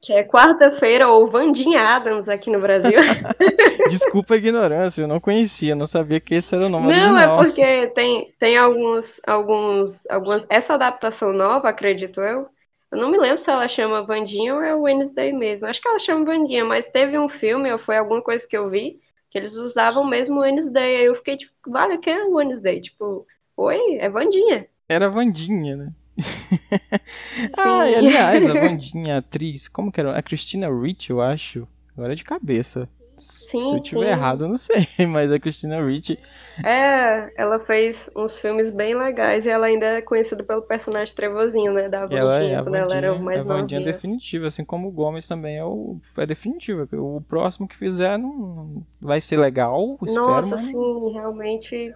que 0.00 0.12
é 0.12 0.24
quarta-feira, 0.24 1.08
ou 1.08 1.28
Vandinha 1.28 1.80
Adams 1.80 2.28
aqui 2.28 2.50
no 2.50 2.60
Brasil. 2.60 2.98
Desculpa 3.88 4.34
a 4.34 4.36
ignorância, 4.36 5.02
eu 5.02 5.08
não 5.08 5.20
conhecia, 5.20 5.74
não 5.74 5.86
sabia 5.86 6.20
que 6.20 6.34
esse 6.36 6.54
era 6.54 6.66
o 6.66 6.68
nome 6.68 6.88
Não, 6.88 6.94
é 7.18 7.26
original. 7.28 7.36
porque 7.38 7.86
tem, 7.88 8.32
tem 8.38 8.56
alguns, 8.56 9.20
alguns, 9.26 10.06
algumas. 10.10 10.44
Essa 10.48 10.74
adaptação 10.74 11.32
nova, 11.32 11.68
acredito 11.68 12.20
eu. 12.20 12.40
Eu 12.40 12.48
Eu 12.92 12.98
não 12.98 13.10
me 13.10 13.18
lembro 13.18 13.38
se 13.38 13.50
ela 13.50 13.66
chama 13.68 14.02
Vandinha 14.06 14.54
ou 14.54 14.62
é 14.62 14.74
Wednesday 14.74 15.32
mesmo. 15.32 15.66
Acho 15.66 15.80
que 15.82 15.88
ela 15.88 15.98
chama 15.98 16.24
Vandinha, 16.24 16.64
mas 16.64 16.88
teve 16.88 17.18
um 17.18 17.28
filme, 17.28 17.72
ou 17.72 17.78
foi 17.78 17.96
alguma 17.96 18.22
coisa 18.22 18.46
que 18.46 18.56
eu 18.56 18.68
vi, 18.68 19.00
que 19.30 19.38
eles 19.38 19.54
usavam 19.56 20.04
mesmo 20.06 20.40
Wednesday. 20.40 20.96
Aí 20.96 21.04
eu 21.06 21.14
fiquei 21.16 21.36
tipo, 21.36 21.52
vale, 21.66 21.98
quem 21.98 22.14
é 22.14 22.24
Wednesday? 22.24 22.80
Tipo, 22.80 23.26
oi, 23.56 23.96
é 23.98 24.08
Vandinha. 24.08 24.66
Era 24.88 25.08
Vandinha, 25.10 25.76
né? 25.76 25.88
ah, 27.56 27.88
e 27.88 27.94
aliás, 27.94 28.46
a 28.48 28.54
Vandinha, 28.58 29.16
a 29.16 29.18
atriz, 29.18 29.68
como 29.68 29.90
que 29.92 30.00
era? 30.00 30.16
A 30.16 30.22
Christina 30.22 30.68
Ricci, 30.70 31.10
eu 31.10 31.20
acho. 31.20 31.68
Agora 31.96 32.12
é 32.12 32.16
de 32.16 32.24
cabeça. 32.24 32.88
Sim, 33.16 33.60
Se 33.60 33.76
eu 33.76 33.80
tiver 33.80 34.08
sim. 34.08 34.10
errado, 34.10 34.44
eu 34.44 34.48
não 34.48 34.56
sei, 34.56 34.86
mas 35.08 35.30
a 35.32 35.38
Christina 35.38 35.84
Ricci 35.84 36.18
É, 36.62 37.32
ela 37.36 37.58
fez 37.60 38.08
uns 38.16 38.38
filmes 38.38 38.70
bem 38.70 38.94
legais 38.94 39.44
e 39.44 39.50
ela 39.50 39.66
ainda 39.66 39.86
é 39.86 40.02
conhecida 40.02 40.42
pelo 40.44 40.62
personagem 40.62 41.14
Trevozinho, 41.14 41.72
né? 41.72 41.88
Da 41.88 42.00
Ela 42.08 42.42
é 42.42 42.56
Vandinha, 42.56 42.62
quando 42.62 42.76
ela 42.76 42.94
era 42.96 43.14
Vandinha, 43.14 43.18
mais 43.18 43.44
a 43.46 43.46
Vandinha 43.46 43.80
novinha. 43.80 43.80
definitiva, 43.80 44.46
assim 44.46 44.64
como 44.64 44.88
o 44.88 44.92
Gomes 44.92 45.26
também 45.28 45.56
é, 45.58 45.64
o, 45.64 46.00
é 46.16 46.26
definitiva. 46.26 46.88
O 46.92 47.20
próximo 47.22 47.68
que 47.68 47.76
fizer 47.76 48.18
não, 48.18 48.36
não 48.38 48.86
vai 49.00 49.20
ser 49.20 49.36
legal, 49.38 49.98
espero, 50.04 50.46
Nossa, 50.46 50.48
mas 50.48 50.60
sim, 50.70 51.12
realmente. 51.12 51.94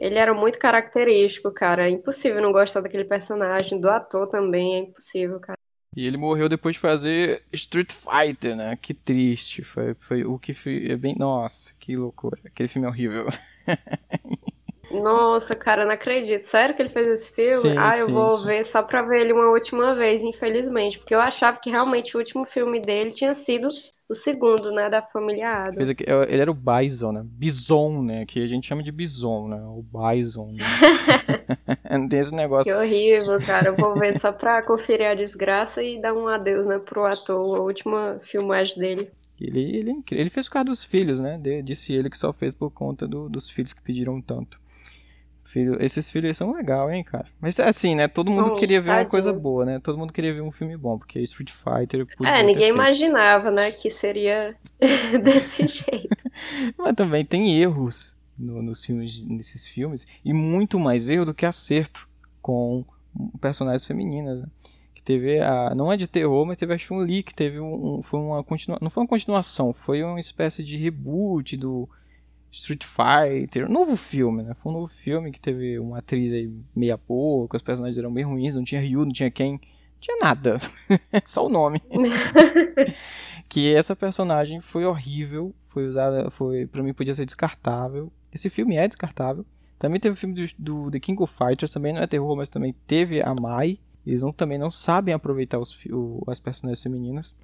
Ele 0.00 0.18
era 0.18 0.32
muito 0.34 0.58
característico, 0.58 1.52
cara. 1.52 1.86
É 1.86 1.90
impossível 1.90 2.40
não 2.42 2.52
gostar 2.52 2.80
daquele 2.80 3.04
personagem, 3.04 3.80
do 3.80 3.88
ator 3.90 4.26
também, 4.28 4.74
é 4.74 4.78
impossível, 4.78 5.38
cara. 5.40 5.58
E 5.96 6.06
ele 6.06 6.18
morreu 6.18 6.48
depois 6.48 6.74
de 6.74 6.80
fazer 6.80 7.42
Street 7.52 7.90
Fighter, 7.92 8.54
né? 8.54 8.76
Que 8.76 8.92
triste. 8.92 9.62
Foi, 9.64 9.94
foi 9.98 10.24
o 10.24 10.38
que 10.38 10.52
foi 10.52 10.90
é 10.90 10.96
bem. 10.96 11.14
Nossa, 11.18 11.72
que 11.78 11.96
loucura. 11.96 12.38
Aquele 12.44 12.68
filme 12.68 12.86
é 12.86 12.90
horrível. 12.90 13.26
Nossa, 14.90 15.54
cara, 15.56 15.84
não 15.84 15.92
acredito. 15.92 16.42
Sério 16.44 16.74
que 16.74 16.82
ele 16.82 16.88
fez 16.88 17.06
esse 17.08 17.32
filme? 17.34 17.72
Sim, 17.72 17.76
ah, 17.76 17.96
eu 17.98 18.08
sim, 18.08 18.12
vou 18.12 18.42
sim. 18.42 18.44
ver 18.44 18.64
só 18.64 18.82
pra 18.82 19.02
ver 19.02 19.20
ele 19.22 19.32
uma 19.32 19.48
última 19.50 19.94
vez, 19.94 20.22
infelizmente. 20.22 20.98
Porque 20.98 21.14
eu 21.14 21.20
achava 21.20 21.58
que 21.58 21.70
realmente 21.70 22.16
o 22.16 22.20
último 22.20 22.44
filme 22.44 22.80
dele 22.80 23.12
tinha 23.12 23.34
sido 23.34 23.68
o 24.08 24.14
segundo, 24.14 24.70
né? 24.70 24.88
Da 24.88 25.02
família 25.02 25.66
Adams. 25.66 25.88
Aqui- 25.88 26.04
ele 26.28 26.40
era 26.40 26.50
o 26.50 26.54
Bison, 26.54 27.12
né? 27.12 27.22
Bison, 27.24 28.02
né? 28.02 28.24
Que 28.26 28.42
a 28.42 28.46
gente 28.46 28.66
chama 28.66 28.82
de 28.82 28.92
Bison, 28.92 29.48
né? 29.48 29.56
O 29.62 29.82
Bison. 29.82 30.52
Né? 30.52 30.58
Não 31.90 32.08
tem 32.08 32.20
esse 32.20 32.32
negócio. 32.34 32.72
Que 32.72 32.78
horrível, 32.78 33.38
cara. 33.44 33.68
Eu 33.68 33.76
vou 33.76 33.94
ver 33.96 34.18
só 34.18 34.32
pra 34.32 34.62
conferir 34.62 35.08
a 35.08 35.14
desgraça 35.14 35.82
e 35.82 36.00
dar 36.00 36.14
um 36.14 36.28
adeus, 36.28 36.66
né, 36.66 36.78
pro 36.78 37.04
ator, 37.04 37.56
a 37.58 37.60
última 37.60 38.18
filmagem 38.20 38.78
dele. 38.78 39.10
Ele, 39.40 39.60
ele, 39.76 39.90
é 39.90 40.14
ele 40.14 40.30
fez 40.30 40.46
por 40.46 40.54
causa 40.54 40.64
dos 40.66 40.82
filhos, 40.82 41.20
né? 41.20 41.38
Disse 41.62 41.92
ele 41.92 42.08
que 42.08 42.16
só 42.16 42.32
fez 42.32 42.54
por 42.54 42.70
conta 42.70 43.06
do- 43.06 43.28
dos 43.28 43.50
filhos 43.50 43.72
que 43.74 43.82
pediram 43.82 44.20
tanto. 44.22 44.58
Filho, 45.46 45.76
esses 45.82 46.10
filhos 46.10 46.36
são 46.36 46.52
legal, 46.52 46.90
hein, 46.90 47.02
cara? 47.04 47.26
Mas 47.40 47.58
é 47.58 47.68
assim, 47.68 47.94
né? 47.94 48.08
Todo 48.08 48.30
mundo 48.30 48.56
queria 48.56 48.80
ver 48.80 48.90
uma 48.90 48.96
tadinho. 48.96 49.10
coisa 49.10 49.32
boa, 49.32 49.64
né? 49.64 49.78
Todo 49.78 49.96
mundo 49.98 50.12
queria 50.12 50.34
ver 50.34 50.40
um 50.42 50.50
filme 50.52 50.76
bom, 50.76 50.98
porque 50.98 51.20
Street 51.20 51.50
Fighter 51.50 52.06
É, 52.24 52.42
ninguém 52.42 52.68
imaginava, 52.68 53.50
né, 53.50 53.70
que 53.70 53.88
seria 53.90 54.56
desse 55.22 55.66
jeito. 55.68 56.08
Mas 56.76 56.94
também 56.94 57.24
tem 57.24 57.58
erros 57.60 58.14
no- 58.38 58.60
nos 58.62 58.84
filmes, 58.84 59.22
nesses 59.26 59.66
filmes, 59.66 60.06
e 60.24 60.32
muito 60.32 60.78
mais 60.78 61.08
erro 61.08 61.24
do 61.26 61.34
que 61.34 61.46
acerto 61.46 62.08
com 62.42 62.84
personagens 63.40 63.86
femininas, 63.86 64.40
né? 64.40 64.46
Que 64.94 65.02
teve 65.02 65.40
a. 65.40 65.74
Não 65.74 65.92
é 65.92 65.96
de 65.96 66.06
terror, 66.06 66.44
mas 66.44 66.56
teve 66.56 66.74
a 66.74 66.78
Chun-Li, 66.78 67.22
que 67.22 67.34
teve 67.34 67.58
um. 67.60 67.98
um- 67.98 68.02
foi 68.02 68.20
uma 68.20 68.42
continua, 68.42 68.78
Não 68.82 68.90
foi 68.90 69.02
uma 69.02 69.08
continuação, 69.08 69.72
foi 69.72 70.02
uma 70.02 70.20
espécie 70.20 70.62
de 70.64 70.76
reboot 70.76 71.56
do 71.56 71.88
Street 72.58 72.84
Fighter. 72.84 73.68
Um 73.68 73.72
novo 73.72 73.96
filme, 73.96 74.42
né? 74.42 74.54
Foi 74.62 74.72
um 74.72 74.74
novo 74.76 74.88
filme 74.88 75.30
que 75.30 75.40
teve 75.40 75.78
uma 75.78 75.98
atriz 75.98 76.32
aí 76.32 76.50
meia 76.74 76.96
pouco, 76.96 77.56
os 77.56 77.62
personagens 77.62 77.98
eram 77.98 78.12
bem 78.12 78.24
ruins, 78.24 78.54
não 78.54 78.64
tinha 78.64 78.80
Ryu, 78.80 79.04
não 79.04 79.12
tinha 79.12 79.30
quem. 79.30 79.52
Não 79.52 79.60
tinha 80.00 80.16
nada. 80.18 80.58
Só 81.24 81.46
o 81.46 81.48
nome. 81.50 81.80
que 83.48 83.74
essa 83.74 83.94
personagem 83.94 84.60
foi 84.60 84.84
horrível, 84.84 85.54
foi 85.66 85.86
usada, 85.86 86.30
foi 86.30 86.66
para 86.66 86.82
mim 86.82 86.92
podia 86.92 87.14
ser 87.14 87.24
descartável. 87.26 88.10
Esse 88.32 88.50
filme 88.50 88.76
é 88.76 88.86
descartável. 88.88 89.44
Também 89.78 90.00
teve 90.00 90.14
o 90.14 90.16
filme 90.16 90.34
do, 90.34 90.46
do 90.58 90.90
The 90.90 91.00
King 91.00 91.22
of 91.22 91.32
Fighters, 91.34 91.70
também 91.72 91.92
não 91.92 92.00
é 92.02 92.06
terror, 92.06 92.34
mas 92.36 92.48
também 92.48 92.74
teve 92.86 93.20
a 93.20 93.34
Mai. 93.38 93.78
Eles 94.06 94.22
não, 94.22 94.32
também 94.32 94.56
não 94.58 94.70
sabem 94.70 95.12
aproveitar 95.14 95.58
os, 95.58 95.76
o- 95.90 96.22
as 96.28 96.38
personagens 96.40 96.82
femininas. 96.82 97.34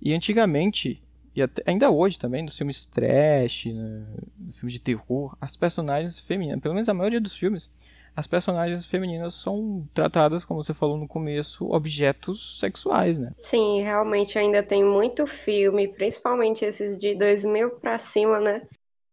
E 0.00 0.12
antigamente, 0.12 1.02
e 1.34 1.42
até- 1.42 1.62
ainda 1.66 1.90
hoje 1.90 2.18
também, 2.18 2.42
nos 2.42 2.56
filmes 2.56 2.84
trash, 2.86 3.66
né, 3.66 4.06
filmes 4.52 4.72
de 4.74 4.80
terror, 4.80 5.36
as 5.40 5.56
personagens 5.56 6.18
femininas, 6.18 6.60
pelo 6.60 6.74
menos 6.74 6.88
a 6.88 6.94
maioria 6.94 7.20
dos 7.20 7.34
filmes, 7.34 7.70
as 8.14 8.26
personagens 8.26 8.84
femininas 8.84 9.34
são 9.34 9.88
tratadas, 9.94 10.44
como 10.44 10.62
você 10.62 10.74
falou 10.74 10.96
no 10.98 11.08
começo, 11.08 11.66
objetos 11.72 12.58
sexuais, 12.60 13.18
né? 13.18 13.32
Sim, 13.40 13.82
realmente 13.82 14.38
ainda 14.38 14.62
tem 14.62 14.84
muito 14.84 15.26
filme, 15.26 15.88
principalmente 15.92 16.64
esses 16.64 16.96
de 16.96 17.14
2000 17.14 17.70
pra 17.78 17.98
cima, 17.98 18.38
né? 18.40 18.66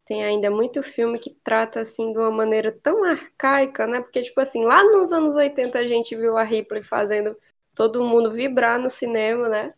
Tem 0.05 0.23
ainda 0.23 0.51
muito 0.51 0.83
filme 0.83 1.19
que 1.19 1.31
trata 1.43 1.81
assim 1.81 2.11
de 2.13 2.19
uma 2.19 2.31
maneira 2.31 2.71
tão 2.71 3.03
arcaica, 3.05 3.87
né? 3.87 4.01
Porque 4.01 4.21
tipo 4.21 4.39
assim, 4.41 4.65
lá 4.65 4.83
nos 4.83 5.11
anos 5.13 5.35
80 5.35 5.79
a 5.79 5.87
gente 5.87 6.15
viu 6.15 6.37
a 6.37 6.43
Ripley 6.43 6.83
fazendo 6.83 7.37
todo 7.75 8.03
mundo 8.05 8.31
vibrar 8.31 8.79
no 8.79 8.89
cinema, 8.89 9.49
né? 9.49 9.73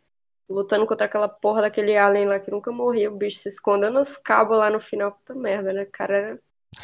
Lutando 0.51 0.85
contra 0.85 1.05
aquela 1.05 1.27
porra 1.27 1.61
daquele 1.61 1.97
alien 1.97 2.25
lá 2.25 2.39
que 2.39 2.51
nunca 2.51 2.71
morria, 2.71 3.09
o 3.09 3.15
bicho 3.15 3.39
se 3.39 3.49
escondendo 3.49 3.93
nos 3.93 4.17
cabos 4.17 4.57
lá 4.57 4.69
no 4.69 4.79
final, 4.79 5.11
puta 5.13 5.33
merda, 5.33 5.71
né? 5.73 5.83
O 5.83 5.91
cara 5.91 6.17
era 6.17 6.39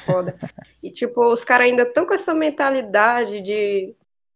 foda. 0.06 0.38
E 0.84 0.92
tipo, 0.92 1.26
os 1.26 1.44
caras 1.44 1.68
ainda 1.68 1.84
estão 1.84 2.06
com 2.06 2.14
essa 2.14 2.34
mentalidade 2.34 3.42
de, 3.42 3.96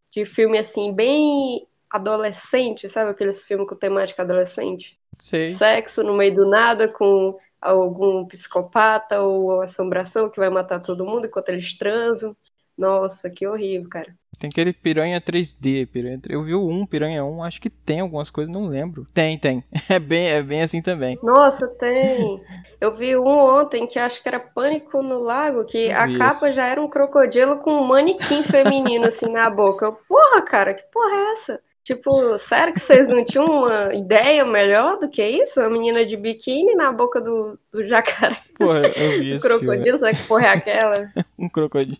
de 0.10 0.26
filme 0.26 0.58
assim, 0.58 0.92
bem 0.92 1.66
adolescente, 1.90 2.90
sabe? 2.90 3.12
Aqueles 3.12 3.46
filmes 3.46 3.70
com 3.70 3.76
temática 3.76 4.24
adolescente. 4.24 5.00
Sei. 5.20 5.52
Sexo 5.52 6.04
no 6.04 6.18
meio 6.18 6.34
do 6.34 6.50
nada 6.50 6.88
com 6.88 7.38
algum 7.62 8.26
psicopata 8.26 9.22
ou 9.22 9.62
assombração 9.62 10.30
que 10.30 10.40
vai 10.40 10.50
matar 10.50 10.82
todo 10.82 11.06
mundo 11.06 11.28
enquanto 11.28 11.50
eles 11.50 11.78
transam. 11.78 12.36
Nossa, 12.78 13.30
que 13.30 13.46
horrível, 13.46 13.88
cara. 13.88 14.16
Tem 14.42 14.50
aquele 14.50 14.74
Piranha 14.74 15.22
3D, 15.22 15.88
Piranha 15.88 16.18
3... 16.20 16.36
Eu 16.36 16.44
vi 16.44 16.56
o 16.56 16.68
1, 16.68 16.88
Piranha 16.88 17.24
1, 17.24 17.44
acho 17.44 17.62
que 17.62 17.70
tem 17.70 18.00
algumas 18.00 18.32
coisas, 18.32 18.52
não 18.52 18.66
lembro. 18.68 19.06
Tem, 19.14 19.38
tem. 19.38 19.64
É 19.88 20.00
bem, 20.00 20.30
é 20.30 20.42
bem 20.42 20.64
assim 20.64 20.82
também. 20.82 21.20
Nossa, 21.22 21.68
tem. 21.68 22.42
Eu 22.80 22.92
vi 22.92 23.16
um 23.16 23.28
ontem 23.28 23.86
que 23.86 24.00
acho 24.00 24.20
que 24.22 24.28
era 24.28 24.40
Pânico 24.40 25.04
no 25.04 25.20
Lago, 25.20 25.66
que 25.66 25.92
a 25.92 26.08
vi 26.08 26.18
capa 26.18 26.50
já 26.52 26.66
era 26.66 26.82
um 26.82 26.88
crocodilo 26.90 27.58
com 27.58 27.72
um 27.72 27.86
manequim 27.86 28.42
feminino 28.42 29.06
assim 29.06 29.28
na 29.32 29.48
boca. 29.48 29.86
Eu, 29.86 29.94
porra, 30.10 30.42
cara, 30.42 30.74
que 30.74 30.84
porra 30.92 31.14
é 31.14 31.32
essa? 31.34 31.62
Tipo, 31.84 32.38
sério 32.40 32.74
que 32.74 32.80
vocês 32.80 33.08
não 33.08 33.24
tinham 33.24 33.46
uma 33.46 33.94
ideia 33.94 34.44
melhor 34.46 34.98
do 34.98 35.08
que 35.10 35.24
isso? 35.24 35.60
Uma 35.60 35.70
menina 35.70 36.04
de 36.06 36.18
biquíni 36.18 36.74
na 36.74 36.92
boca 36.92 37.22
do, 37.22 37.60
do 37.72 37.86
jacaré. 37.88 38.40
Porra, 38.58 38.88
eu 38.96 39.20
vi 39.20 39.34
Um 39.34 39.36
esse 39.36 39.54
filme. 39.54 39.68
crocodilo, 39.68 39.98
sabe 40.00 40.18
que 40.18 40.24
porra 40.28 40.46
é 40.48 40.50
aquela? 40.50 41.12
Um 41.38 41.50
crocodilo. 41.50 41.98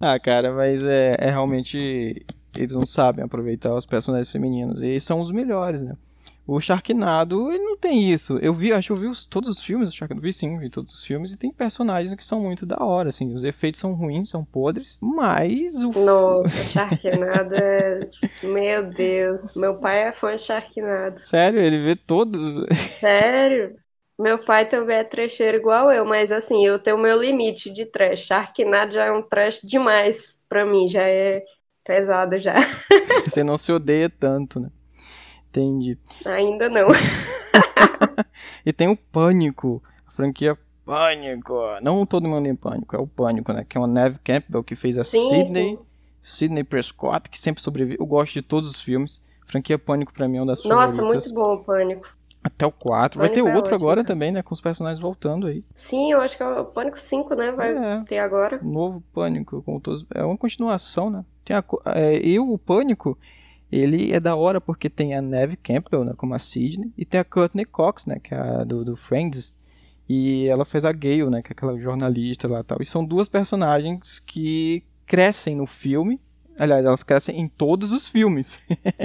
Ah, 0.00 0.18
cara, 0.18 0.52
mas 0.52 0.84
é, 0.84 1.16
é 1.18 1.30
realmente... 1.30 2.24
Eles 2.56 2.74
não 2.74 2.86
sabem 2.86 3.24
aproveitar 3.24 3.74
os 3.74 3.84
personagens 3.86 4.30
femininos. 4.30 4.82
E 4.82 4.98
são 5.00 5.20
os 5.20 5.30
melhores, 5.30 5.82
né? 5.82 5.94
O 6.46 6.58
Sharknado, 6.60 7.52
ele 7.52 7.62
não 7.64 7.76
tem 7.76 8.10
isso. 8.10 8.38
Eu 8.38 8.54
vi, 8.54 8.72
acho 8.72 8.88
que 8.88 8.92
eu 8.92 8.96
vi 8.96 9.06
os- 9.08 9.26
todos 9.26 9.48
os 9.50 9.62
filmes 9.62 9.90
do 9.90 9.94
Sharknado. 9.94 10.22
Vi 10.22 10.32
sim, 10.32 10.58
vi 10.58 10.70
todos 10.70 10.94
os 10.94 11.04
filmes. 11.04 11.32
E 11.32 11.36
tem 11.36 11.50
personagens 11.52 12.14
que 12.14 12.24
são 12.24 12.40
muito 12.40 12.64
da 12.64 12.76
hora, 12.82 13.10
assim. 13.10 13.34
Os 13.34 13.44
efeitos 13.44 13.80
são 13.80 13.92
ruins, 13.94 14.30
são 14.30 14.44
podres. 14.44 14.96
Mas 15.00 15.74
o 15.76 15.94
Nossa, 15.94 16.62
Sharknado 16.64 17.54
é... 17.54 18.10
Meu 18.42 18.92
Deus. 18.92 19.54
Meu 19.56 19.78
pai 19.80 20.04
é 20.08 20.12
fã 20.12 20.36
de 20.36 20.42
Sharknado. 20.42 21.20
Sério, 21.20 21.60
ele 21.60 21.82
vê 21.82 21.96
todos. 21.96 22.40
Sério? 22.86 23.76
Meu 24.18 24.42
pai 24.42 24.66
também 24.68 24.96
é 24.96 25.04
trecheiro 25.04 25.58
igual 25.58 25.92
eu, 25.92 26.04
mas 26.04 26.32
assim, 26.32 26.64
eu 26.64 26.78
tenho 26.78 26.96
o 26.96 26.98
meu 27.00 27.20
limite 27.20 27.70
de 27.72 27.84
trash. 27.84 28.20
Sharknado 28.20 28.92
já 28.94 29.04
é 29.06 29.12
um 29.12 29.22
trash 29.22 29.60
demais 29.62 30.40
pra 30.48 30.64
mim, 30.64 30.88
já 30.88 31.02
é 31.02 31.44
pesado 31.84 32.38
já. 32.38 32.54
Você 33.24 33.42
não 33.44 33.58
se 33.58 33.72
odeia 33.72 34.08
tanto, 34.08 34.60
né? 34.60 34.70
Entendi. 35.50 35.98
Ainda 36.24 36.68
não. 36.68 36.88
E 38.64 38.72
tem 38.72 38.88
o 38.88 38.96
Pânico, 38.96 39.82
a 40.06 40.10
franquia 40.10 40.56
Pânico. 40.84 41.54
Não 41.82 42.04
todo 42.06 42.28
mundo 42.28 42.46
em 42.46 42.54
Pânico, 42.54 42.94
é 42.94 42.98
o 42.98 43.06
Pânico, 43.06 43.52
né? 43.52 43.64
Que 43.68 43.76
é 43.76 43.80
o 43.80 43.86
Neve 43.86 44.18
Campbell 44.22 44.62
que 44.62 44.76
fez 44.76 44.98
a 44.98 45.04
Sim, 45.04 45.44
Sidney, 45.44 45.46
sim. 45.46 45.86
Sidney 46.22 46.64
Prescott, 46.64 47.28
que 47.30 47.38
sempre 47.38 47.62
sobrevive. 47.62 47.96
Eu 48.00 48.06
gosto 48.06 48.34
de 48.34 48.42
todos 48.42 48.70
os 48.70 48.80
filmes. 48.80 49.20
Franquia 49.46 49.78
Pânico 49.78 50.12
pra 50.12 50.28
mim 50.28 50.38
é 50.38 50.40
uma 50.40 50.46
das 50.46 50.62
Nossa, 50.64 50.96
favoritas. 50.96 51.24
muito 51.24 51.32
bom 51.32 51.54
o 51.54 51.62
Pânico. 51.64 52.15
Até 52.46 52.64
o 52.64 52.70
4. 52.70 53.18
Vai 53.18 53.28
ter 53.28 53.40
é 53.40 53.54
outro 53.54 53.74
agora 53.74 53.96
cara. 54.02 54.06
também, 54.06 54.30
né? 54.30 54.42
Com 54.42 54.54
os 54.54 54.60
personagens 54.60 55.00
voltando 55.00 55.46
aí. 55.48 55.64
Sim, 55.74 56.12
eu 56.12 56.20
acho 56.20 56.36
que 56.36 56.42
é 56.42 56.46
o 56.46 56.64
Pânico 56.64 56.98
5, 56.98 57.34
né? 57.34 57.50
Vai 57.50 57.76
É. 57.76 58.04
ter 58.04 58.18
agora. 58.18 58.60
Um 58.62 58.70
novo 58.72 59.02
Pânico, 59.12 59.62
com 59.62 59.80
todos. 59.80 60.06
É 60.14 60.22
uma 60.24 60.36
continuação, 60.36 61.10
né? 61.10 61.24
Tem 61.44 61.56
a, 61.56 61.64
é, 61.86 62.24
e 62.24 62.38
o 62.38 62.56
Pânico, 62.56 63.18
ele 63.70 64.12
é 64.12 64.20
da 64.20 64.36
hora 64.36 64.60
porque 64.60 64.88
tem 64.88 65.14
a 65.14 65.20
Neve 65.20 65.56
Campbell, 65.56 66.04
né? 66.04 66.12
Como 66.16 66.34
a 66.34 66.38
Sidney, 66.38 66.92
e 66.96 67.04
tem 67.04 67.18
a 67.20 67.24
Courtney 67.24 67.64
Cox, 67.64 68.06
né? 68.06 68.18
Que 68.22 68.32
é 68.34 68.38
a 68.38 68.64
do, 68.64 68.84
do 68.84 68.96
Friends. 68.96 69.52
E 70.08 70.46
ela 70.46 70.64
fez 70.64 70.84
a 70.84 70.92
Gale, 70.92 71.28
né? 71.28 71.42
Que 71.42 71.48
é 71.50 71.52
aquela 71.52 71.76
jornalista 71.78 72.46
lá 72.46 72.60
e 72.60 72.64
tal. 72.64 72.78
E 72.80 72.86
são 72.86 73.04
duas 73.04 73.28
personagens 73.28 74.20
que 74.20 74.84
crescem 75.04 75.56
no 75.56 75.66
filme. 75.66 76.20
Aliás, 76.58 76.84
elas 76.84 77.02
crescem 77.02 77.40
em 77.40 77.48
todos 77.48 77.92
os 77.92 78.08
filmes. 78.08 78.58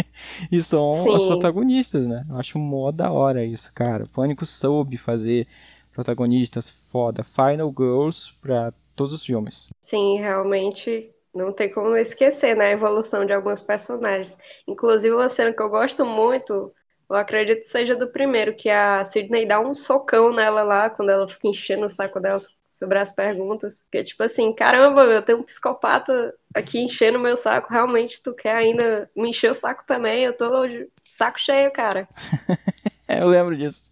e 0.51 0.61
são 0.61 0.91
Sim. 0.91 1.15
as 1.15 1.23
protagonistas, 1.25 2.07
né? 2.07 2.25
Eu 2.29 2.37
acho 2.37 2.57
mó 2.57 2.91
da 2.91 3.11
hora 3.11 3.43
isso, 3.43 3.71
cara. 3.73 4.05
Pânico 4.13 4.45
soube 4.45 4.97
fazer 4.97 5.47
protagonistas 5.91 6.69
foda. 6.69 7.23
Final 7.23 7.73
Girls 7.77 8.33
pra 8.41 8.73
todos 8.95 9.13
os 9.13 9.25
filmes. 9.25 9.67
Sim, 9.81 10.17
realmente 10.17 11.13
não 11.33 11.51
tem 11.51 11.69
como 11.71 11.95
esquecer, 11.95 12.55
né? 12.55 12.67
A 12.67 12.71
evolução 12.71 13.25
de 13.25 13.33
alguns 13.33 13.61
personagens. 13.61 14.37
Inclusive, 14.67 15.13
uma 15.13 15.29
cena 15.29 15.53
que 15.53 15.61
eu 15.61 15.69
gosto 15.69 16.05
muito, 16.05 16.73
eu 17.09 17.15
acredito 17.15 17.61
que 17.61 17.67
seja 17.67 17.95
do 17.95 18.07
primeiro, 18.07 18.55
que 18.55 18.69
a 18.69 19.03
Sidney 19.03 19.45
dá 19.45 19.59
um 19.59 19.73
socão 19.73 20.33
nela 20.33 20.63
lá, 20.63 20.89
quando 20.89 21.09
ela 21.09 21.27
fica 21.27 21.47
enchendo 21.47 21.85
o 21.85 21.89
saco 21.89 22.19
dela 22.19 22.39
sobre 22.71 22.97
as 22.97 23.11
perguntas. 23.11 23.85
Que 23.91 23.99
é 23.99 24.03
tipo 24.03 24.23
assim, 24.23 24.53
caramba, 24.53 25.05
meu, 25.05 25.21
tem 25.21 25.35
um 25.35 25.43
psicopata 25.43 26.33
aqui 26.55 26.79
enchendo 26.79 27.19
meu 27.19 27.35
saco. 27.35 27.71
Realmente, 27.71 28.23
tu 28.23 28.33
quer 28.33 28.55
ainda 28.55 29.09
me 29.15 29.29
encher 29.29 29.51
o 29.51 29.53
saco 29.53 29.83
também? 29.85 30.23
Eu 30.23 30.35
tô 30.35 30.65
de 30.65 30.89
saco 31.09 31.39
cheio, 31.39 31.71
cara. 31.71 32.07
Eu 33.07 33.27
lembro 33.27 33.55
disso. 33.57 33.91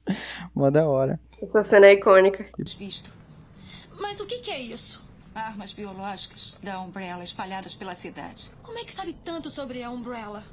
Mó 0.55 0.69
da 0.69 0.87
hora. 0.87 1.19
Essa 1.41 1.61
cena 1.61 1.87
é 1.87 1.93
icônica. 1.93 2.45
Visto. 2.57 3.11
Mas 3.99 4.21
o 4.21 4.25
que, 4.25 4.39
que 4.39 4.49
é 4.49 4.59
isso? 4.59 5.03
Armas 5.35 5.73
biológicas 5.73 6.57
da 6.63 6.79
Umbrella 6.79 7.23
espalhadas 7.23 7.75
pela 7.75 7.95
cidade. 7.95 8.49
Como 8.63 8.77
é 8.77 8.83
que 8.85 8.91
sabe 8.91 9.13
tanto 9.13 9.51
sobre 9.51 9.83
a 9.83 9.91
Umbrella? 9.91 10.43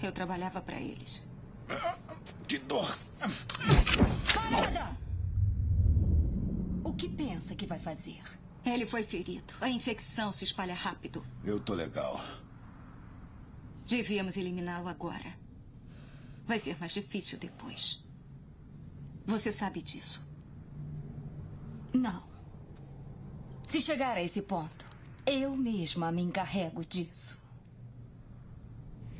Eu 0.00 0.12
trabalhava 0.12 0.60
para 0.60 0.76
eles. 0.76 1.22
Que 2.46 2.58
dor. 2.58 2.96
Parada! 4.34 5.07
O 7.38 7.40
que 7.40 7.46
pensa 7.46 7.54
que 7.54 7.66
vai 7.66 7.78
fazer? 7.78 8.20
Ele 8.64 8.84
foi 8.84 9.04
ferido. 9.04 9.54
A 9.60 9.70
infecção 9.70 10.32
se 10.32 10.42
espalha 10.42 10.74
rápido. 10.74 11.24
Eu 11.44 11.60
tô 11.60 11.72
legal. 11.72 12.20
Devíamos 13.86 14.36
eliminá-lo 14.36 14.88
agora. 14.88 15.38
Vai 16.46 16.58
ser 16.58 16.76
mais 16.80 16.92
difícil 16.92 17.38
depois. 17.38 18.04
Você 19.24 19.52
sabe 19.52 19.80
disso. 19.80 20.20
Não. 21.94 22.24
Se 23.66 23.80
chegar 23.80 24.16
a 24.16 24.22
esse 24.22 24.42
ponto, 24.42 24.86
eu 25.24 25.56
mesma 25.56 26.10
me 26.10 26.22
encarrego 26.22 26.84
disso. 26.84 27.40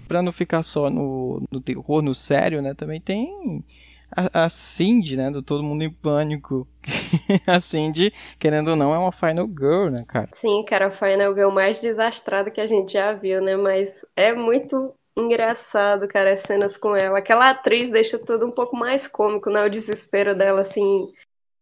Pra 0.08 0.22
não 0.22 0.32
ficar 0.32 0.62
só 0.62 0.90
no, 0.90 1.42
no 1.50 1.60
terror, 1.60 2.02
no 2.02 2.14
sério, 2.14 2.60
né? 2.60 2.74
Também 2.74 3.00
tem 3.00 3.64
a, 4.10 4.44
a 4.44 4.48
Cindy, 4.48 5.16
né? 5.16 5.30
Do 5.30 5.42
Todo 5.42 5.62
Mundo 5.62 5.82
em 5.82 5.90
Pânico. 5.90 6.66
a 7.46 7.60
Cindy, 7.60 8.12
querendo 8.38 8.68
ou 8.68 8.76
não, 8.76 8.94
é 8.94 8.98
uma 8.98 9.12
Final 9.12 9.46
Girl, 9.46 9.88
né, 9.88 10.04
cara? 10.06 10.28
Sim, 10.32 10.64
cara, 10.64 10.86
a 10.86 10.90
Final 10.90 11.34
Girl 11.34 11.50
mais 11.50 11.80
desastrada 11.80 12.50
que 12.50 12.60
a 12.60 12.66
gente 12.66 12.92
já 12.92 13.12
viu, 13.12 13.40
né? 13.42 13.56
Mas 13.56 14.04
é 14.16 14.32
muito 14.32 14.94
engraçado, 15.16 16.06
cara, 16.06 16.32
as 16.32 16.40
cenas 16.40 16.76
com 16.76 16.96
ela. 16.96 17.18
Aquela 17.18 17.50
atriz 17.50 17.90
deixa 17.90 18.18
tudo 18.18 18.46
um 18.46 18.52
pouco 18.52 18.76
mais 18.76 19.06
cômico, 19.06 19.50
né? 19.50 19.64
O 19.64 19.70
desespero 19.70 20.34
dela, 20.34 20.62
assim, 20.62 21.12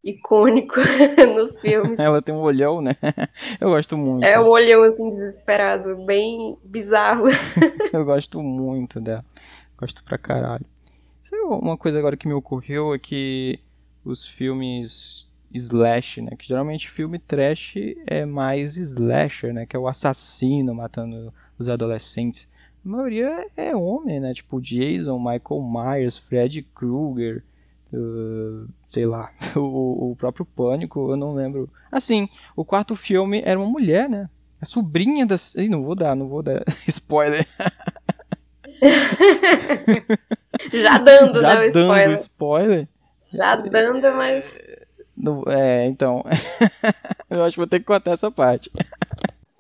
icônico 0.05 0.75
nos 1.35 1.59
filmes. 1.59 1.99
Ela 1.99 2.23
tem 2.23 2.35
um 2.35 2.41
olhão, 2.41 2.81
né? 2.81 2.93
Eu 3.61 3.71
gosto 3.71 3.97
muito. 3.97 4.25
É 4.25 4.39
um 4.39 4.47
olhão, 4.47 4.83
assim, 4.83 5.11
desesperado, 5.11 5.97
bem 6.05 6.57
bizarro. 6.63 7.27
Eu 7.93 8.05
gosto 8.05 8.43
muito 8.43 9.01
dela. 9.01 9.25
Gosto 9.79 10.05
pra 10.05 10.17
caralho. 10.17 10.65
Sabe 11.27 11.43
uma 11.43 11.77
coisa 11.77 11.99
agora 11.99 12.17
que 12.17 12.29
me 12.29 12.35
ocorreu 12.35 12.95
é 12.95 13.01
que 13.01 13.59
os 14.05 14.29
filmes 14.29 15.29
slash, 15.53 16.23
né? 16.23 16.37
Que 16.39 16.47
geralmente 16.47 16.89
filme 16.89 17.19
trash 17.19 17.75
é 18.07 18.25
mais 18.25 18.77
slasher, 18.77 19.53
né? 19.53 19.67
Que 19.67 19.75
é 19.75 19.79
o 19.79 19.89
assassino 19.89 20.73
matando 20.73 21.35
os 21.59 21.69
adolescentes. 21.69 22.49
A 22.85 22.89
maioria 22.89 23.45
é 23.57 23.75
homem, 23.75 24.21
né? 24.21 24.33
Tipo 24.33 24.61
Jason, 24.61 25.19
Michael 25.19 25.63
Myers, 25.69 26.17
Freddy 26.17 26.63
Krueger, 26.63 27.43
uh, 27.93 28.69
sei 28.87 29.05
lá, 29.05 29.33
o, 29.57 30.13
o 30.13 30.17
próprio 30.17 30.47
Pânico, 30.47 31.11
eu 31.11 31.17
não 31.17 31.35
lembro. 31.35 31.69
Assim, 31.91 32.29
o 32.55 32.65
quarto 32.65 32.95
filme 32.95 33.43
era 33.45 33.59
uma 33.59 33.69
mulher, 33.69 34.09
né? 34.09 34.31
A 34.61 34.65
sobrinha 34.65 35.27
da. 35.27 35.35
Ih, 35.57 35.69
não 35.69 35.83
vou 35.83 35.97
dar, 35.97 36.15
não 36.15 36.29
vou 36.29 36.41
dar 36.41 36.63
spoiler. 36.87 37.45
Já 40.73 40.99
dando, 40.99 41.41
Já 41.41 41.49
né, 41.55 41.67
o 41.67 41.71
dando 41.73 42.13
spoiler. 42.13 42.13
spoiler. 42.13 42.89
Já 43.33 43.57
dando, 43.57 44.13
mas 44.13 44.59
Não- 45.17 45.43
é, 45.49 45.87
então. 45.87 46.23
eu 47.31 47.45
acho 47.45 47.53
que 47.55 47.61
vou 47.61 47.67
ter 47.67 47.81
que 47.81 47.87
cortar 47.87 48.13
essa 48.13 48.31
parte. 48.31 48.71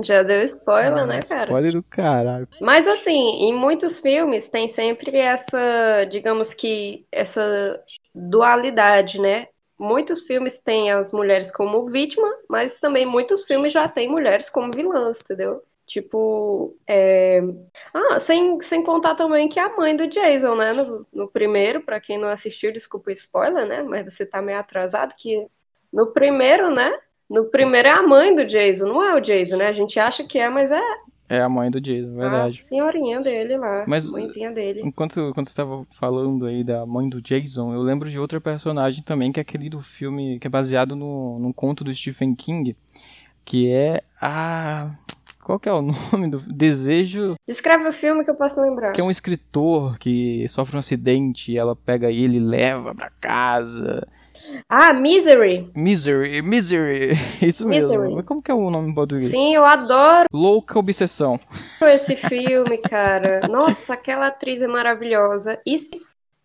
já 0.02 0.22
deu 0.22 0.42
spoiler, 0.42 1.06
né, 1.06 1.20
cara? 1.20 1.44
Spoiler 1.44 1.72
do 1.72 1.82
caralho. 1.82 2.48
Mas 2.60 2.86
assim, 2.86 3.12
em 3.12 3.54
muitos 3.54 4.00
filmes 4.00 4.48
tem 4.48 4.68
sempre 4.68 5.16
essa, 5.16 6.04
digamos 6.10 6.54
que, 6.54 7.06
essa 7.10 7.82
dualidade, 8.14 9.20
né? 9.20 9.48
Muitos 9.78 10.22
filmes 10.22 10.58
têm 10.58 10.90
as 10.90 11.12
mulheres 11.12 11.50
como 11.50 11.86
vítima, 11.88 12.26
mas 12.48 12.80
também 12.80 13.04
muitos 13.04 13.44
filmes 13.44 13.72
já 13.72 13.86
têm 13.88 14.08
mulheres 14.08 14.48
como 14.48 14.70
vilãs, 14.74 15.18
entendeu? 15.22 15.62
Tipo, 15.86 16.74
é... 16.86 17.40
ah, 17.94 18.18
sem, 18.18 18.60
sem 18.60 18.82
contar 18.82 19.14
também 19.14 19.48
que 19.48 19.60
a 19.60 19.76
mãe 19.76 19.94
do 19.96 20.08
Jason, 20.08 20.56
né? 20.56 20.72
No, 20.72 21.06
no 21.12 21.28
primeiro, 21.28 21.80
pra 21.80 22.00
quem 22.00 22.18
não 22.18 22.28
assistiu, 22.28 22.72
desculpa 22.72 23.10
o 23.10 23.12
spoiler, 23.12 23.64
né? 23.66 23.82
Mas 23.84 24.12
você 24.12 24.26
tá 24.26 24.42
meio 24.42 24.58
atrasado, 24.58 25.14
que 25.16 25.46
no 25.92 26.08
primeiro, 26.08 26.70
né? 26.74 26.92
No 27.30 27.44
primeiro 27.44 27.88
é 27.88 27.92
a 27.92 28.02
mãe 28.02 28.34
do 28.34 28.44
Jason, 28.44 28.86
não 28.86 29.02
é 29.02 29.14
o 29.14 29.20
Jason, 29.20 29.56
né? 29.56 29.68
A 29.68 29.72
gente 29.72 29.98
acha 30.00 30.24
que 30.24 30.38
é, 30.40 30.48
mas 30.48 30.72
é 30.72 30.80
É 31.28 31.40
a 31.40 31.48
mãe 31.48 31.70
do 31.70 31.80
Jason, 31.80 32.14
a 32.14 32.20
verdade. 32.20 32.54
senhorinha 32.56 33.20
dele 33.20 33.56
lá, 33.56 33.84
Mas- 33.86 34.10
mãezinha 34.10 34.50
dele. 34.50 34.80
Enquanto, 34.84 35.32
quando 35.34 35.46
você 35.46 35.52
estava 35.52 35.84
falando 35.92 36.46
aí 36.46 36.64
da 36.64 36.84
mãe 36.84 37.08
do 37.08 37.22
Jason, 37.22 37.72
eu 37.72 37.80
lembro 37.80 38.10
de 38.10 38.18
outra 38.18 38.40
personagem 38.40 39.04
também, 39.04 39.30
que 39.30 39.38
é 39.38 39.42
aquele 39.42 39.68
do 39.70 39.80
filme 39.80 40.38
que 40.40 40.48
é 40.48 40.50
baseado 40.50 40.96
no, 40.96 41.38
num 41.38 41.52
conto 41.52 41.82
do 41.84 41.94
Stephen 41.94 42.34
King, 42.34 42.76
que 43.44 43.70
é 43.70 44.00
a. 44.20 44.90
Qual 45.46 45.60
que 45.60 45.68
é 45.68 45.72
o 45.72 45.80
nome 46.10 46.28
do 46.28 46.40
Desejo? 46.40 47.36
Descreve 47.46 47.88
o 47.88 47.92
filme 47.92 48.24
que 48.24 48.30
eu 48.30 48.34
posso 48.34 48.60
lembrar. 48.60 48.90
Que 48.90 49.00
é 49.00 49.04
um 49.04 49.12
escritor 49.12 49.96
que 49.96 50.44
sofre 50.48 50.74
um 50.74 50.80
acidente 50.80 51.52
e 51.52 51.56
ela 51.56 51.76
pega 51.76 52.10
ele 52.10 52.38
e 52.38 52.40
leva 52.40 52.92
pra 52.92 53.10
casa. 53.20 54.04
Ah, 54.68 54.92
Misery. 54.92 55.70
Misery, 55.76 56.42
Misery, 56.42 57.10
isso 57.40 57.64
mesmo. 57.64 57.92
Misery. 57.92 58.14
Mas 58.16 58.24
como 58.24 58.42
que 58.42 58.50
é 58.50 58.54
o 58.54 58.70
nome 58.70 58.90
em 58.90 58.94
português? 58.94 59.30
Sim, 59.30 59.54
eu 59.54 59.64
adoro 59.64 60.26
Louca 60.32 60.80
Obsessão. 60.80 61.38
esse 61.80 62.16
filme, 62.16 62.78
cara. 62.78 63.46
Nossa, 63.46 63.94
aquela 63.94 64.26
atriz 64.26 64.60
é 64.60 64.66
maravilhosa. 64.66 65.60
Isso 65.64 65.96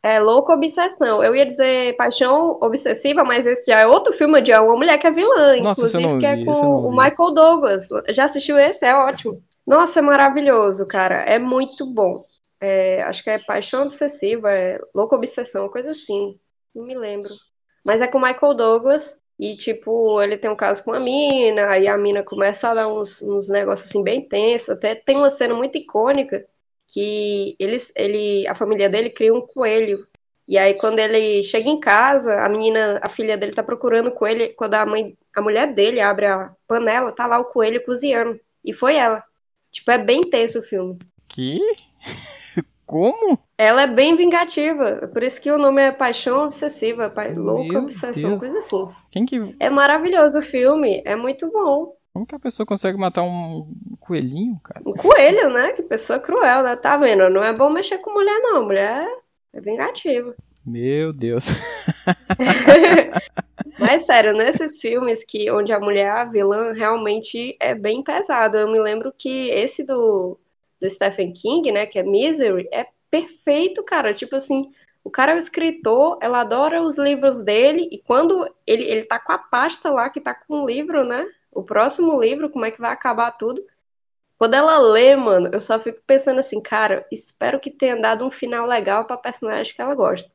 é 0.03 0.19
louca 0.19 0.53
obsessão. 0.53 1.23
Eu 1.23 1.35
ia 1.35 1.45
dizer 1.45 1.95
paixão 1.95 2.57
obsessiva, 2.61 3.23
mas 3.23 3.45
esse 3.45 3.71
já 3.71 3.81
é 3.81 3.87
outro 3.87 4.11
filme 4.13 4.41
de 4.41 4.51
uma 4.53 4.75
mulher 4.75 4.97
que 4.97 5.07
é 5.07 5.11
vilã, 5.11 5.57
Nossa, 5.57 5.81
inclusive 5.81 6.19
que 6.19 6.25
é 6.25 6.43
com 6.43 6.87
o. 6.87 6.91
Michael 6.91 7.31
Douglas. 7.31 7.87
Já 8.09 8.25
assistiu 8.25 8.57
esse? 8.57 8.85
É 8.85 8.95
ótimo. 8.95 9.41
Nossa, 9.65 9.99
é 9.99 10.01
maravilhoso, 10.01 10.87
cara. 10.87 11.21
É 11.21 11.37
muito 11.37 11.85
bom. 11.85 12.23
É, 12.59 13.01
acho 13.03 13.23
que 13.23 13.29
é 13.29 13.39
paixão 13.39 13.83
obsessiva, 13.83 14.51
é 14.51 14.79
louca 14.93 15.15
obsessão, 15.15 15.69
coisa 15.69 15.91
assim. 15.91 16.39
Não 16.73 16.83
me 16.83 16.95
lembro. 16.95 17.33
Mas 17.83 18.01
é 18.01 18.07
com 18.07 18.17
o 18.17 18.21
Michael 18.21 18.53
Douglas. 18.53 19.19
E, 19.39 19.55
tipo, 19.55 20.21
ele 20.21 20.37
tem 20.37 20.51
um 20.51 20.55
caso 20.55 20.83
com 20.83 20.93
a 20.93 20.99
mina, 20.99 21.67
aí 21.67 21.87
a 21.87 21.97
mina 21.97 22.21
começa 22.21 22.69
a 22.69 22.75
dar 22.75 22.87
uns, 22.87 23.23
uns 23.23 23.49
negócios 23.49 23.89
assim 23.89 24.03
bem 24.03 24.21
tensos. 24.21 24.69
Até 24.69 24.93
tem 24.93 25.17
uma 25.17 25.31
cena 25.31 25.55
muito 25.55 25.79
icônica 25.79 26.45
que 26.91 27.55
eles, 27.57 27.91
ele, 27.95 28.45
a 28.47 28.53
família 28.53 28.89
dele 28.89 29.09
cria 29.09 29.33
um 29.33 29.41
coelho. 29.41 30.05
E 30.47 30.57
aí, 30.57 30.73
quando 30.73 30.99
ele 30.99 31.41
chega 31.43 31.69
em 31.69 31.79
casa, 31.79 32.41
a 32.41 32.49
menina, 32.49 32.99
a 33.01 33.09
filha 33.09 33.37
dele 33.37 33.53
tá 33.53 33.63
procurando 33.63 34.07
o 34.07 34.11
coelho. 34.11 34.53
Quando 34.55 34.73
a 34.73 34.85
mãe, 34.85 35.17
a 35.35 35.41
mulher 35.41 35.73
dele 35.73 36.01
abre 36.01 36.25
a 36.25 36.51
panela, 36.67 37.11
tá 37.11 37.25
lá 37.25 37.39
o 37.39 37.45
coelho 37.45 37.83
cozinhando. 37.85 38.39
E 38.63 38.73
foi 38.73 38.95
ela. 38.95 39.23
Tipo, 39.71 39.91
é 39.91 39.97
bem 39.97 40.21
tenso 40.21 40.59
o 40.59 40.61
filme. 40.61 40.97
Que? 41.29 41.59
Como? 42.85 43.39
Ela 43.57 43.83
é 43.83 43.87
bem 43.87 44.17
vingativa. 44.17 45.09
Por 45.13 45.23
isso 45.23 45.39
que 45.39 45.49
o 45.49 45.57
nome 45.57 45.81
é 45.81 45.93
Paixão 45.93 46.43
Obsessiva, 46.43 47.09
pa... 47.09 47.25
louca 47.29 47.79
obsessão, 47.79 48.31
Deus. 48.31 48.39
coisa 48.39 48.59
assim. 48.59 48.93
Quem 49.09 49.25
que. 49.25 49.55
É 49.61 49.69
maravilhoso 49.69 50.39
o 50.39 50.41
filme, 50.41 51.01
é 51.05 51.15
muito 51.15 51.49
bom. 51.49 51.95
Como 52.13 52.25
que 52.25 52.35
a 52.35 52.39
pessoa 52.39 52.65
consegue 52.65 52.97
matar 52.97 53.23
um 53.23 53.73
coelhinho, 53.99 54.59
cara? 54.63 54.81
Um 54.85 54.93
coelho, 54.93 55.49
né? 55.49 55.71
Que 55.71 55.81
pessoa 55.81 56.19
cruel, 56.19 56.63
né? 56.63 56.75
Tá 56.75 56.97
vendo? 56.97 57.29
Não 57.29 57.43
é 57.43 57.53
bom 57.53 57.69
mexer 57.69 57.99
com 57.99 58.11
mulher, 58.11 58.37
não. 58.41 58.65
Mulher 58.65 59.07
é 59.53 59.61
vingativa. 59.61 60.35
Meu 60.65 61.13
Deus. 61.13 61.45
Mas 63.79 64.05
sério, 64.05 64.33
nesses 64.33 64.79
filmes 64.79 65.23
que 65.23 65.49
onde 65.49 65.73
a 65.73 65.79
mulher 65.79 66.05
é 66.05 66.09
a 66.09 66.25
vilã, 66.25 66.73
realmente 66.73 67.55
é 67.59 67.73
bem 67.73 68.03
pesado. 68.03 68.57
Eu 68.57 68.71
me 68.71 68.79
lembro 68.79 69.13
que 69.17 69.49
esse 69.49 69.83
do, 69.83 70.37
do 70.79 70.89
Stephen 70.89 71.33
King, 71.33 71.71
né, 71.71 71.85
que 71.85 71.97
é 71.97 72.03
Misery, 72.03 72.67
é 72.71 72.85
perfeito, 73.09 73.83
cara. 73.83 74.13
Tipo 74.13 74.35
assim, 74.35 74.71
o 75.03 75.09
cara 75.09 75.31
é 75.31 75.35
o 75.35 75.39
escritor, 75.39 76.19
ela 76.21 76.41
adora 76.41 76.81
os 76.81 76.97
livros 76.97 77.43
dele, 77.43 77.89
e 77.91 77.97
quando 77.97 78.47
ele, 78.67 78.83
ele 78.83 79.03
tá 79.03 79.17
com 79.17 79.31
a 79.31 79.37
pasta 79.37 79.89
lá, 79.89 80.09
que 80.09 80.21
tá 80.21 80.35
com 80.35 80.61
o 80.61 80.65
livro, 80.65 81.03
né? 81.03 81.25
O 81.51 81.63
próximo 81.63 82.19
livro, 82.19 82.49
como 82.49 82.65
é 82.65 82.71
que 82.71 82.79
vai 82.79 82.91
acabar 82.91 83.31
tudo. 83.31 83.63
Quando 84.37 84.55
ela 84.55 84.79
lê, 84.79 85.15
mano, 85.15 85.49
eu 85.53 85.61
só 85.61 85.79
fico 85.79 85.99
pensando 86.07 86.39
assim, 86.39 86.59
cara, 86.61 87.05
espero 87.11 87.59
que 87.59 87.69
tenha 87.69 87.95
dado 87.95 88.25
um 88.25 88.31
final 88.31 88.65
legal 88.65 89.05
pra 89.05 89.17
personagem 89.17 89.73
que 89.75 89.81
ela 89.81 89.93
gosta. 89.93 90.31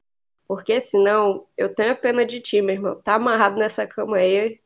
Porque 0.46 0.80
senão, 0.80 1.44
eu 1.56 1.74
tenho 1.74 1.90
a 1.92 1.96
pena 1.96 2.24
de 2.24 2.40
ti, 2.40 2.62
meu 2.62 2.76
irmão. 2.76 2.94
Tá 2.94 3.14
amarrado 3.14 3.56
nessa 3.56 3.84
cama 3.86 4.18
aí, 4.18 4.60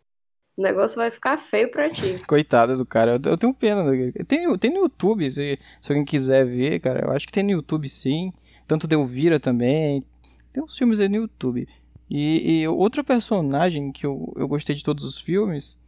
o 0.56 0.62
negócio 0.62 0.98
vai 0.98 1.10
ficar 1.10 1.38
feio 1.38 1.70
pra 1.70 1.88
ti. 1.88 2.20
Coitada 2.28 2.76
do 2.76 2.84
cara, 2.84 3.18
eu, 3.24 3.38
tenho 3.38 3.54
pena. 3.54 3.82
Tem, 4.26 4.58
tem 4.58 4.70
no 4.70 4.80
YouTube, 4.80 5.30
se, 5.30 5.58
se 5.80 5.90
alguém 5.90 6.04
quiser 6.04 6.44
ver, 6.44 6.80
cara. 6.80 7.06
Eu 7.06 7.12
acho 7.12 7.26
que 7.26 7.32
tem 7.32 7.42
no 7.42 7.52
YouTube 7.52 7.88
sim. 7.88 8.32
Tanto 8.66 8.86
de 8.86 9.38
também. 9.40 10.02
Tem 10.52 10.62
uns 10.62 10.76
filmes 10.76 11.00
aí 11.00 11.08
no 11.08 11.16
YouTube. 11.16 11.66
E, 12.10 12.60
e 12.60 12.68
outra 12.68 13.02
personagem 13.02 13.90
que 13.90 14.04
eu, 14.04 14.32
eu 14.36 14.46
gostei 14.46 14.76
de 14.76 14.84
todos 14.84 15.04
os 15.04 15.18
filmes, 15.18 15.78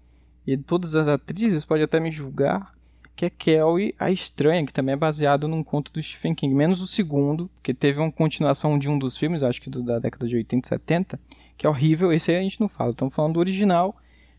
e 0.46 0.56
todas 0.56 0.94
as 0.94 1.08
atrizes, 1.08 1.64
pode 1.64 1.82
até 1.82 2.00
me 2.00 2.10
julgar, 2.10 2.72
que 3.14 3.26
é 3.26 3.30
Kelly 3.30 3.94
a 3.98 4.10
Estranha, 4.10 4.64
que 4.66 4.72
também 4.72 4.94
é 4.94 4.96
baseado 4.96 5.46
num 5.46 5.62
conto 5.62 5.92
do 5.92 6.02
Stephen 6.02 6.34
King. 6.34 6.54
Menos 6.54 6.80
o 6.80 6.86
segundo, 6.86 7.50
que 7.62 7.74
teve 7.74 8.00
uma 8.00 8.10
continuação 8.10 8.78
de 8.78 8.88
um 8.88 8.98
dos 8.98 9.16
filmes, 9.16 9.42
acho 9.42 9.60
que 9.60 9.70
do- 9.70 9.82
da 9.82 9.98
década 9.98 10.26
de 10.26 10.34
80 10.36 10.66
e 10.66 10.68
70, 10.68 11.20
que 11.56 11.66
é 11.66 11.70
horrível. 11.70 12.12
Esse 12.12 12.30
aí 12.30 12.38
a 12.38 12.42
gente 12.42 12.60
não 12.60 12.68
fala. 12.68 12.90
Estamos 12.92 13.14
falando 13.14 13.34
do 13.34 13.40
original, 13.40 13.94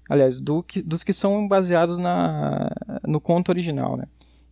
aliás, 0.10 0.40
do 0.40 0.64
que- 0.64 0.82
dos 0.82 1.04
que 1.04 1.14
são 1.14 1.48
baseados 1.48 1.98
na, 1.98 2.70
no 3.08 3.22
conto 3.22 3.50
original, 3.50 3.96
né? 3.96 4.06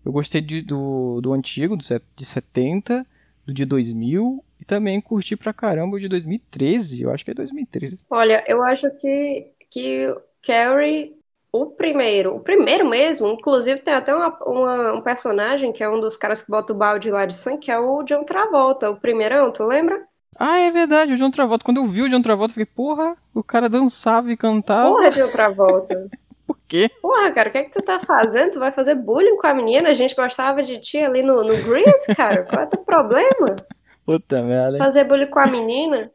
Eu 0.06 0.12
gostei 0.12 0.40
de- 0.42 0.62
do, 0.62 1.20
do 1.22 1.34
antigo, 1.34 1.76
do 1.76 1.84
de 2.16 2.26
70, 2.26 3.06
do 3.46 3.54
de 3.54 3.66
2000, 3.66 4.44
e 4.60 4.66
também 4.66 5.02
curti 5.02 5.36
pra 5.36 5.52
caramba 5.54 5.98
o 5.98 6.00
de 6.00 6.08
2013, 6.08 7.02
eu 7.02 7.12
acho 7.12 7.26
que 7.26 7.32
é 7.32 7.34
2013. 7.34 8.00
Olha, 8.10 8.44
eu 8.48 8.64
acho 8.64 8.90
que, 8.96 9.48
que 9.70 10.16
Carrie, 10.46 11.14
o 11.54 11.72
primeiro, 11.72 12.36
o 12.36 12.40
primeiro 12.42 12.88
mesmo, 12.88 13.28
inclusive 13.28 13.82
tem 13.82 13.94
até 13.94 14.16
uma, 14.16 14.38
uma- 14.46 14.94
um 14.94 15.02
personagem 15.02 15.72
que 15.74 15.84
é 15.84 15.90
um 15.90 16.00
dos 16.00 16.18
caras 16.18 16.42
que 16.42 16.50
bota 16.52 16.74
o 16.74 16.76
balde 16.78 17.12
lá 17.12 17.26
de 17.26 17.36
sangue, 17.36 17.60
que 17.66 17.72
é 17.72 17.80
o 17.80 18.04
John 18.04 18.24
Travolta, 18.24 18.90
o 18.90 19.00
primeirão, 19.00 19.52
tu 19.52 19.64
lembra? 19.66 20.06
Ah, 20.38 20.58
é 20.58 20.72
verdade, 20.72 21.14
o 21.14 21.18
John 21.18 21.30
Travolta. 21.32 21.64
Quando 21.64 21.78
eu 21.78 21.88
vi 21.88 22.02
o 22.02 22.10
John 22.10 22.22
Travolta, 22.22 22.52
eu 22.52 22.56
fiquei, 22.56 22.66
porra, 22.76 23.16
o 23.34 23.44
cara 23.44 23.70
dançava 23.70 24.32
e 24.32 24.38
cantava. 24.38 24.90
Porra, 24.90 25.12
John 25.12 25.30
Travolta. 25.32 26.12
Por 26.48 26.58
quê? 26.68 26.90
Porra, 27.02 27.32
cara, 27.34 27.50
o 27.50 27.52
que 27.52 27.58
é 27.60 27.64
que 27.66 27.72
tu 27.72 27.84
tá 27.84 28.00
fazendo? 28.00 28.52
Tu 28.54 28.60
vai 28.60 28.72
fazer 28.72 28.96
bullying 28.96 29.38
com 29.38 29.48
a 29.48 29.54
menina? 29.56 29.90
A 29.90 29.94
gente 29.94 30.16
gostava 30.16 30.64
de 30.64 30.80
ti 30.80 30.98
ali 31.00 31.24
no, 31.24 31.44
no 31.44 31.62
Grease, 31.62 32.12
cara. 32.14 32.46
Qual 32.46 32.62
é 32.64 32.66
o 32.66 32.70
teu 32.70 32.84
problema? 32.86 33.66
Puta 34.06 34.44
merda. 34.44 34.80
Fazer 34.80 35.04
bullying 35.06 35.30
com 35.30 35.40
a 35.40 35.48
menina? 35.48 36.12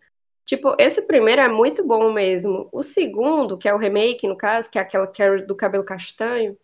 Tipo, 0.47 0.77
esse 0.79 1.03
primeiro 1.03 1.43
é 1.43 1.49
muito 1.49 1.85
bom 1.85 2.13
mesmo. 2.13 2.69
O 2.73 2.81
segundo, 2.83 3.59
que 3.59 3.69
é 3.69 3.75
o 3.75 3.79
remake, 3.79 4.29
no 4.29 4.37
caso, 4.37 4.71
que 4.71 4.79
é 4.79 4.81
aquela 4.83 5.07
Carrie 5.09 5.45
do 5.45 5.57
cabelo 5.57 5.85
castanho, 5.85 6.57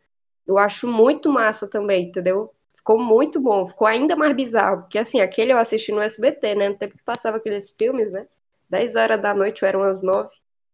eu 0.47 0.57
acho 0.57 0.87
muito 0.87 1.29
massa 1.29 1.69
também, 1.69 2.07
entendeu? 2.07 2.55
Ficou 2.75 2.97
muito 2.99 3.41
bom, 3.41 3.67
ficou 3.67 3.87
ainda 3.89 4.15
mais 4.17 4.35
bizarro. 4.35 4.83
Porque, 4.83 4.99
assim, 4.99 5.21
aquele 5.21 5.53
eu 5.53 5.59
assisti 5.59 5.91
no 5.91 6.01
SBT, 6.01 6.55
né? 6.55 6.69
No 6.69 6.77
tempo 6.79 6.97
que 6.97 7.03
passava 7.03 7.39
aqueles 7.39 7.71
filmes, 7.77 8.13
né? 8.13 8.27
10 8.71 8.95
horas 8.95 9.21
da 9.21 9.35
noite, 9.35 9.65
eram 9.65 9.83
as 9.83 10.01
9. 10.03 10.31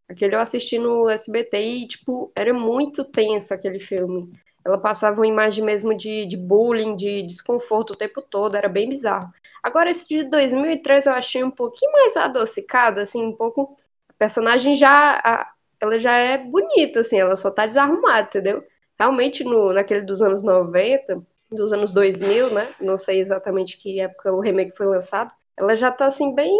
Aquele 0.07 0.35
eu 0.37 0.41
assisti 0.41 0.79
no 0.79 1.09
SBT 1.09 1.59
e, 1.61 1.89
tipo, 1.89 2.31
era 2.39 2.53
muito 2.53 3.05
tenso 3.05 3.55
aquele 3.55 3.81
filme. 3.81 4.31
Ela 4.65 4.79
passava 4.79 5.19
uma 5.21 5.27
imagem 5.27 5.65
mesmo 5.65 5.95
de, 5.95 6.27
de 6.27 6.37
bullying, 6.37 6.95
de 6.97 7.23
desconforto 7.23 7.91
o 7.93 7.97
tempo 7.97 8.21
todo, 8.21 8.57
era 8.57 8.69
bem 8.69 8.89
bizarro. 8.89 9.33
Agora, 9.63 9.91
esse 9.91 10.07
de 10.09 10.25
2003 10.25 11.07
eu 11.07 11.13
achei 11.13 11.43
um 11.43 11.51
pouquinho 11.51 11.93
mais 11.93 12.17
adocicado, 12.17 13.01
assim, 13.01 13.25
um 13.25 13.33
pouco. 13.35 13.77
A 14.09 14.13
personagem 14.15 14.75
já. 14.75 15.21
a- 15.25 15.51
ela 15.81 15.97
já 15.99 16.13
é 16.13 16.37
bonita, 16.39 17.01
assim, 17.01 17.19
ela 17.21 17.37
só 17.37 17.51
tá 17.53 17.65
desarrumada, 17.67 18.27
entendeu? 18.27 18.65
Realmente, 18.99 19.45
no, 19.45 19.73
naquele 19.73 20.03
dos 20.03 20.21
anos 20.21 20.43
90, 20.43 21.23
dos 21.51 21.73
anos 21.73 21.93
2000, 21.93 22.53
né? 22.53 22.75
Não 22.81 22.97
sei 22.99 23.21
exatamente 23.21 23.79
que 23.79 24.01
época 24.01 24.33
o 24.33 24.41
remake 24.41 24.77
foi 24.77 24.87
lançado. 24.87 25.33
Ela 25.57 25.77
já 25.77 25.93
tá, 25.93 26.07
assim, 26.07 26.35
bem 26.35 26.51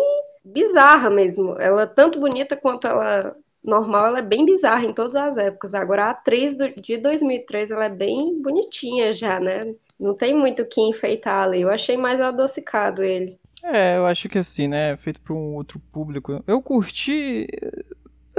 bizarra 0.45 1.11
mesmo. 1.11 1.59
Ela, 1.61 1.87
tanto 1.87 2.21
bonita 2.21 2.57
quanto 2.57 2.87
ela 2.87 3.37
normal, 3.65 4.07
ela 4.07 4.19
é 4.19 4.23
bem 4.23 4.45
bizarra 4.45 4.85
em 4.85 4.93
todas 4.93 5.15
as 5.17 5.37
épocas. 5.37 5.75
Agora, 5.75 6.07
a 6.07 6.11
atriz 6.11 6.57
do- 6.57 6.73
de 6.75 6.97
2003, 6.97 7.71
ela 7.71 7.85
é 7.87 7.89
bem 7.89 8.41
bonitinha 8.43 9.13
já, 9.13 9.41
né? 9.41 9.61
Não 9.99 10.15
tem 10.15 10.35
muito 10.35 10.63
o 10.63 10.67
que 10.69 10.81
enfeitar 10.81 11.45
ali. 11.45 11.61
Eu 11.63 11.71
achei 11.71 11.97
mais 11.97 12.21
adocicado 12.21 13.03
ele. 13.03 13.39
É, 13.63 13.97
eu 13.97 14.07
acho 14.07 14.29
que 14.29 14.39
assim, 14.39 14.69
né? 14.69 14.97
Feito 14.97 15.21
pra 15.21 15.35
um 15.35 15.55
outro 15.57 15.81
público. 15.93 16.43
Eu 16.47 16.63
curti. 16.63 17.47
eh, 17.53 17.85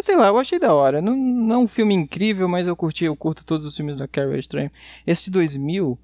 Sei 0.02 0.16
lá, 0.16 0.28
eu 0.28 0.38
achei 0.38 0.58
da 0.58 0.74
hora. 0.74 1.02
Não, 1.02 1.14
não 1.16 1.56
é 1.56 1.58
um 1.60 1.68
filme 1.68 1.94
incrível, 1.94 2.48
mas 2.48 2.68
eu 2.68 2.76
curti. 2.76 3.04
Eu 3.06 3.16
curto 3.18 3.46
todos 3.46 3.66
os 3.66 3.76
filmes 3.76 3.98
da 3.98 4.08
Carrie 4.08 4.40
Estranho. 4.40 4.72
Esse 5.06 5.24
de 5.26 5.32
2000, 5.32 6.00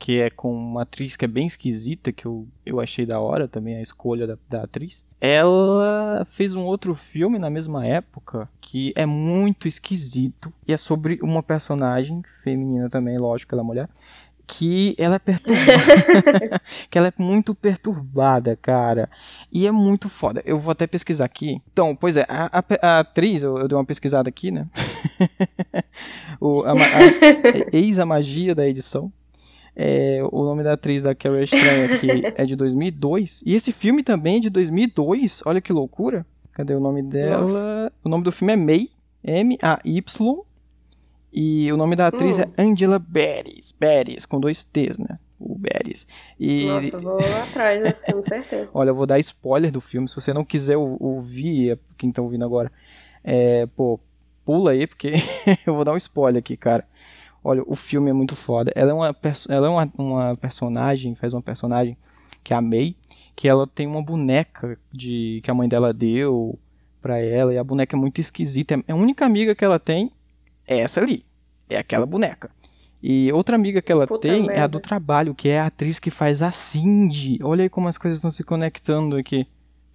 que 0.00 0.18
é 0.18 0.30
com 0.30 0.50
uma 0.52 0.82
atriz 0.82 1.14
que 1.14 1.26
é 1.26 1.28
bem 1.28 1.46
esquisita, 1.46 2.10
que 2.10 2.24
eu, 2.26 2.48
eu 2.64 2.80
achei 2.80 3.04
da 3.04 3.20
hora 3.20 3.46
também, 3.46 3.76
a 3.76 3.82
escolha 3.82 4.26
da, 4.26 4.38
da 4.48 4.62
atriz. 4.64 5.04
Ela 5.20 6.26
fez 6.30 6.54
um 6.54 6.64
outro 6.64 6.94
filme 6.94 7.38
na 7.38 7.50
mesma 7.50 7.86
época 7.86 8.48
que 8.62 8.94
é 8.96 9.04
muito 9.04 9.68
esquisito. 9.68 10.50
E 10.66 10.72
é 10.72 10.76
sobre 10.78 11.18
uma 11.22 11.42
personagem 11.42 12.22
feminina 12.42 12.88
também, 12.88 13.18
lógico, 13.18 13.54
ela 13.54 13.60
é 13.62 13.64
mulher. 13.64 13.88
Que 14.46 14.96
ela 14.98 15.16
é 15.16 15.18
perturbada. 15.18 16.60
que 16.90 16.96
ela 16.98 17.08
é 17.08 17.12
muito 17.22 17.54
perturbada, 17.54 18.56
cara. 18.56 19.08
E 19.52 19.66
é 19.66 19.70
muito 19.70 20.08
foda. 20.08 20.42
Eu 20.46 20.58
vou 20.58 20.72
até 20.72 20.86
pesquisar 20.86 21.26
aqui. 21.26 21.60
Então, 21.72 21.94
pois 21.94 22.16
é, 22.16 22.24
a, 22.26 22.58
a- 22.58 22.64
a 22.96 23.00
atriz, 23.00 23.42
eu, 23.42 23.58
eu 23.58 23.68
dei 23.68 23.76
uma 23.78 23.84
pesquisada 23.84 24.28
aqui, 24.30 24.50
né? 24.50 24.66
o, 26.40 26.62
a, 26.62 26.72
a- 26.72 26.76
eis 27.72 27.98
a 27.98 28.06
magia 28.06 28.54
da 28.54 28.66
edição. 28.66 29.12
É, 29.82 30.18
o 30.30 30.44
nome 30.44 30.62
da 30.62 30.74
atriz 30.74 31.02
da 31.02 31.14
Carrie 31.14 31.44
Estranha 31.44 31.94
aqui 31.94 32.08
é 32.36 32.44
de 32.44 32.54
2002. 32.54 33.42
E 33.46 33.54
esse 33.54 33.72
filme 33.72 34.02
também 34.02 34.36
é 34.36 34.40
de 34.40 34.50
2002. 34.50 35.42
Olha 35.46 35.60
que 35.60 35.72
loucura. 35.72 36.26
Cadê 36.52 36.74
o 36.74 36.80
nome 36.80 37.02
dela? 37.02 37.40
Nossa. 37.40 37.92
O 38.04 38.08
nome 38.10 38.22
do 38.24 38.30
filme 38.30 38.52
é 38.52 38.56
May. 38.56 38.88
M-A-Y. 39.24 40.42
E 41.32 41.72
o 41.72 41.76
nome 41.76 41.96
da 41.96 42.08
atriz 42.08 42.38
Hum. 42.38 42.42
é 42.56 42.62
Angela 42.62 42.98
Beres. 42.98 43.72
Beres, 43.72 44.26
com 44.26 44.38
dois 44.40 44.64
T's, 44.64 44.98
né? 44.98 45.18
O 45.38 45.56
Beres. 45.56 46.06
E 46.38 46.66
Nossa, 46.66 46.96
eu 46.96 47.00
vou 47.00 47.20
lá 47.20 47.44
atrás 47.44 47.82
desse 47.82 48.04
filme, 48.04 48.22
certeza. 48.22 48.68
Olha, 48.74 48.90
eu 48.90 48.94
vou 48.94 49.06
dar 49.06 49.18
spoiler 49.20 49.70
do 49.70 49.80
filme. 49.80 50.08
Se 50.08 50.14
você 50.14 50.34
não 50.34 50.44
quiser 50.44 50.76
ou- 50.76 50.96
ouvir, 51.00 51.70
é 51.72 51.78
quem 51.96 52.10
tá 52.12 52.20
ouvindo 52.20 52.44
agora, 52.44 52.70
é, 53.24 53.64
pô, 53.74 53.98
pula 54.44 54.72
aí, 54.72 54.86
porque 54.86 55.12
eu 55.66 55.74
vou 55.74 55.84
dar 55.84 55.92
um 55.92 55.96
spoiler 55.96 56.40
aqui, 56.40 56.56
cara. 56.56 56.84
Olha, 57.42 57.62
o 57.66 57.74
filme 57.74 58.10
é 58.10 58.12
muito 58.12 58.36
foda. 58.36 58.70
Ela 58.74 58.90
é 58.90 58.94
uma, 58.94 59.16
ela 59.48 59.66
é 59.66 59.70
uma, 59.70 59.92
uma 59.96 60.36
personagem, 60.36 61.14
faz 61.14 61.32
uma 61.32 61.42
personagem 61.42 61.96
que 62.44 62.52
é 62.52 62.56
a 62.56 62.60
May, 62.60 62.94
que 63.34 63.48
ela 63.48 63.66
tem 63.66 63.86
uma 63.86 64.02
boneca 64.02 64.78
de 64.92 65.40
que 65.42 65.50
a 65.50 65.54
mãe 65.54 65.68
dela 65.68 65.92
deu 65.92 66.58
pra 67.00 67.18
ela, 67.18 67.52
e 67.54 67.58
a 67.58 67.64
boneca 67.64 67.96
é 67.96 67.98
muito 67.98 68.20
esquisita. 68.20 68.82
A 68.86 68.94
única 68.94 69.24
amiga 69.24 69.54
que 69.54 69.64
ela 69.64 69.78
tem 69.78 70.10
é 70.66 70.78
essa 70.80 71.00
ali. 71.00 71.24
É 71.68 71.78
aquela 71.78 72.04
boneca. 72.04 72.50
E 73.02 73.32
outra 73.32 73.56
amiga 73.56 73.80
que 73.80 73.90
ela 73.90 74.06
Puta 74.06 74.28
tem 74.28 74.42
é 74.42 74.44
a 74.44 74.46
merda. 74.46 74.68
do 74.68 74.80
trabalho, 74.80 75.34
que 75.34 75.48
é 75.48 75.58
a 75.58 75.66
atriz 75.66 75.98
que 75.98 76.10
faz 76.10 76.42
a 76.42 76.50
Cindy. 76.50 77.38
Olha 77.42 77.62
aí 77.62 77.70
como 77.70 77.88
as 77.88 77.96
coisas 77.96 78.18
estão 78.18 78.30
se 78.30 78.44
conectando 78.44 79.16
aqui. 79.16 79.46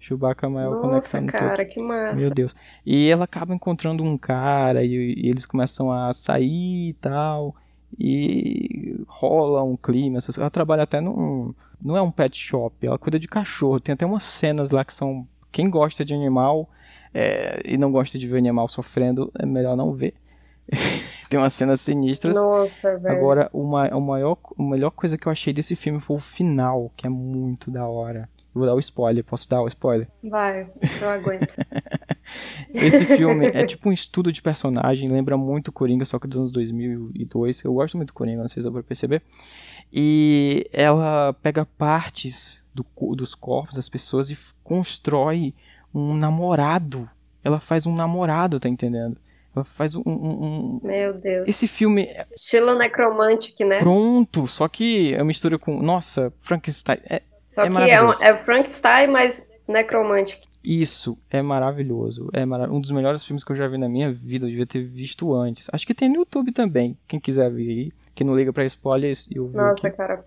Chewbacca 0.06 0.48
Mael 0.48 0.70
Nossa, 0.70 0.80
conectando 0.82 1.26
tudo. 1.26 1.38
cara, 1.38 1.64
que 1.64 1.82
massa. 1.82 2.14
Meu 2.16 2.30
Deus. 2.30 2.54
E 2.84 3.08
ela 3.08 3.24
acaba 3.24 3.54
encontrando 3.54 4.02
um 4.04 4.16
cara 4.16 4.84
e, 4.84 4.90
e 5.16 5.28
eles 5.28 5.44
começam 5.44 5.90
a 5.90 6.12
sair 6.12 6.90
e 6.90 6.92
tal. 6.94 7.54
E 7.98 9.00
rola 9.06 9.62
um 9.62 9.76
clima. 9.76 10.18
essas- 10.18 10.36
Ela 10.38 10.50
trabalha 10.50 10.82
até 10.84 11.00
num. 11.00 11.54
Não 11.82 11.96
é 11.96 12.02
um 12.02 12.10
pet 12.10 12.36
shop, 12.38 12.86
ela 12.86 12.98
cuida 12.98 13.18
de 13.18 13.28
cachorro. 13.28 13.80
Tem 13.80 13.92
até 13.92 14.06
umas 14.06 14.24
cenas 14.24 14.70
lá 14.70 14.84
que 14.84 14.92
são. 14.92 15.26
Quem 15.52 15.70
gosta 15.70 16.04
de 16.04 16.12
animal 16.14 16.68
é, 17.14 17.60
e 17.64 17.76
não 17.78 17.90
gosta 17.90 18.18
de 18.18 18.26
ver 18.26 18.38
animal 18.38 18.68
sofrendo, 18.68 19.30
é 19.38 19.46
melhor 19.46 19.76
não 19.76 19.94
ver. 19.94 20.14
Tem 21.30 21.38
umas 21.40 21.54
cenas 21.54 21.80
sinistras. 21.80 22.36
Nossa, 22.36 22.98
velho. 22.98 23.16
Agora, 23.16 23.50
uma, 23.52 23.88
o 23.94 24.00
maior, 24.00 24.36
a 24.58 24.62
melhor 24.62 24.90
coisa 24.90 25.16
que 25.16 25.26
eu 25.26 25.32
achei 25.32 25.52
desse 25.52 25.74
filme 25.76 26.00
foi 26.00 26.16
o 26.16 26.20
final, 26.20 26.92
que 26.96 27.06
é 27.06 27.10
muito 27.10 27.70
da 27.70 27.86
hora. 27.88 28.28
Vou 28.56 28.64
dar 28.64 28.74
o 28.74 28.78
spoiler, 28.78 29.22
posso 29.22 29.46
dar 29.50 29.60
o 29.60 29.68
spoiler? 29.68 30.08
Vai, 30.24 30.66
eu 31.02 31.08
aguento. 31.10 31.54
Esse 32.72 33.04
filme 33.04 33.46
é 33.48 33.66
tipo 33.66 33.88
um 33.88 33.92
estudo 33.92 34.32
de 34.32 34.40
personagem, 34.40 35.10
lembra 35.10 35.36
muito 35.36 35.70
Coringa, 35.70 36.06
só 36.06 36.18
que 36.18 36.26
dos 36.26 36.38
anos 36.38 36.52
2002. 36.52 37.62
Eu 37.64 37.74
gosto 37.74 37.98
muito 37.98 38.08
do 38.08 38.14
Coringa, 38.14 38.40
não 38.40 38.48
sei 38.48 38.62
se 38.62 38.66
dá 38.68 38.72
pra 38.72 38.82
perceber. 38.82 39.22
E 39.92 40.66
ela 40.72 41.34
pega 41.42 41.66
partes 41.66 42.62
do 42.74 42.84
dos 43.14 43.34
corpos 43.34 43.76
das 43.76 43.88
pessoas 43.90 44.30
e 44.30 44.38
constrói 44.64 45.54
um 45.94 46.14
namorado. 46.14 47.08
Ela 47.44 47.60
faz 47.60 47.84
um 47.86 47.94
namorado, 47.94 48.58
tá 48.58 48.68
entendendo? 48.70 49.18
Ela 49.54 49.64
faz 49.66 49.94
um. 49.94 50.02
um- 50.06 50.44
um- 50.44 50.80
Meu 50.82 51.14
Deus. 51.14 51.46
Esse 51.46 51.68
filme 51.68 52.04
é 52.04 52.26
Estilo 52.34 52.74
necromantic, 52.76 53.60
né? 53.60 53.78
pronto, 53.78 54.46
só 54.46 54.66
que 54.66 55.14
uma 55.14 55.24
mistura 55.24 55.58
com. 55.58 55.80
Nossa, 55.82 56.32
Frankenstein. 56.38 56.98
É, 57.04 57.22
Só 57.46 57.64
é 57.64 57.70
que 57.70 57.90
é, 57.90 58.02
um, 58.02 58.10
é 58.20 58.36
Frankenstein, 58.36 59.08
mas 59.08 59.46
necromantic. 59.68 60.40
Isso 60.66 61.16
é 61.30 61.40
maravilhoso. 61.40 62.28
É 62.32 62.44
marav 62.44 62.72
um 62.72 62.80
dos 62.80 62.90
melhores 62.90 63.22
filmes 63.22 63.44
que 63.44 63.52
eu 63.52 63.56
já 63.56 63.68
vi 63.68 63.78
na 63.78 63.88
minha 63.88 64.12
vida. 64.12 64.46
Eu 64.46 64.50
devia 64.50 64.66
ter 64.66 64.82
visto 64.82 65.32
antes. 65.32 65.68
Acho 65.72 65.86
que 65.86 65.94
tem 65.94 66.08
no 66.08 66.16
YouTube 66.16 66.50
também. 66.50 66.98
Quem 67.06 67.20
quiser 67.20 67.48
ver 67.52 67.68
aí. 67.68 67.92
Quem 68.16 68.26
não 68.26 68.36
liga 68.36 68.52
pra 68.52 68.64
spoilers. 68.64 69.28
Eu 69.32 69.48
Nossa, 69.50 69.86
aqui. 69.86 69.96
cara. 69.96 70.26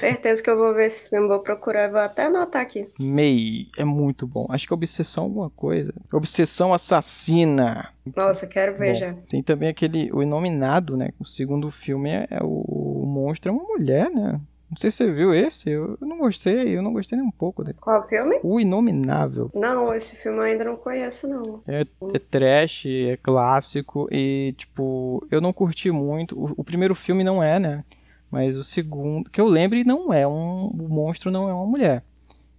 Certeza 0.00 0.42
que 0.42 0.50
eu 0.50 0.56
vou 0.56 0.74
ver 0.74 0.86
esse 0.86 1.08
filme. 1.08 1.28
Vou 1.28 1.38
procurar. 1.38 1.88
Vou 1.90 2.00
até 2.00 2.24
anotar 2.24 2.60
aqui. 2.60 2.88
May. 2.98 3.68
É 3.78 3.84
muito 3.84 4.26
bom. 4.26 4.48
Acho 4.50 4.66
que 4.66 4.72
é 4.72 4.74
Obsessão 4.74 5.24
alguma 5.24 5.48
coisa. 5.50 5.94
Obsessão 6.12 6.74
Assassina. 6.74 7.92
Nossa, 8.16 8.48
quero 8.48 8.76
ver 8.76 8.94
bom, 8.94 8.98
já. 8.98 9.14
Tem 9.28 9.44
também 9.44 9.68
aquele. 9.68 10.10
O 10.12 10.24
Inominado, 10.24 10.96
né? 10.96 11.10
O 11.20 11.24
segundo 11.24 11.70
filme 11.70 12.10
é, 12.10 12.26
é 12.30 12.42
o, 12.42 12.64
o 13.02 13.06
monstro 13.06 13.52
é 13.52 13.54
uma 13.54 13.62
mulher, 13.62 14.10
né? 14.10 14.40
Não 14.68 14.76
sei 14.76 14.90
se 14.90 14.96
você 14.96 15.12
viu 15.12 15.32
esse, 15.32 15.70
eu 15.70 15.96
não 16.00 16.18
gostei, 16.18 16.76
eu 16.76 16.82
não 16.82 16.92
gostei 16.92 17.16
nem 17.16 17.26
um 17.26 17.30
pouco 17.30 17.62
dele. 17.62 17.78
Qual 17.80 18.02
filme? 18.02 18.40
O 18.42 18.58
Inominável. 18.58 19.48
Não, 19.54 19.94
esse 19.94 20.16
filme 20.16 20.38
eu 20.38 20.42
ainda 20.42 20.64
não 20.64 20.76
conheço, 20.76 21.28
não. 21.28 21.62
É, 21.68 21.82
é 21.82 22.18
trash, 22.18 22.86
é 22.86 23.16
clássico 23.16 24.08
e, 24.10 24.54
tipo, 24.58 25.24
eu 25.30 25.40
não 25.40 25.52
curti 25.52 25.90
muito. 25.92 26.36
O, 26.36 26.54
o, 26.56 26.64
primeiro 26.64 26.96
filme 26.96 27.22
não 27.22 27.40
é, 27.40 27.60
né? 27.60 27.84
Mas 28.28 28.56
o 28.56 28.64
segundo, 28.64 29.30
que 29.30 29.40
eu 29.40 29.46
lembre, 29.46 29.84
não 29.84 30.12
é 30.12 30.26
um. 30.26 30.66
O 30.66 30.88
monstro 30.88 31.30
não 31.30 31.48
é 31.48 31.54
uma 31.54 31.66
mulher. 31.66 32.02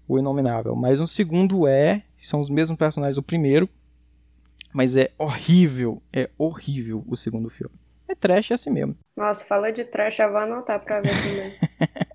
O 0.08 0.18
Inominável. 0.18 0.78
Mas 0.78 1.02
o 1.02 1.08
segundo 1.08 1.68
é, 1.68 2.04
são 2.18 2.40
os 2.40 2.50
mesmos 2.50 2.78
personagens 2.78 3.18
do 3.18 3.24
primeiro. 3.24 3.68
Mas 4.74 4.96
é 4.96 5.12
horrível, 5.18 6.02
é 6.14 6.30
horrível 6.38 7.04
o 7.06 7.18
segundo 7.18 7.50
filme. 7.50 7.76
É 8.08 8.16
trash 8.16 8.52
assim 8.52 8.70
mesmo. 8.70 8.96
Nossa, 9.16 9.46
falou 9.46 9.72
de 9.72 9.84
trash, 9.84 10.20
eu 10.20 10.32
vou 10.32 10.40
anotar 10.40 10.80
pra 10.84 11.02
ver 11.02 11.10
também. 11.10 11.54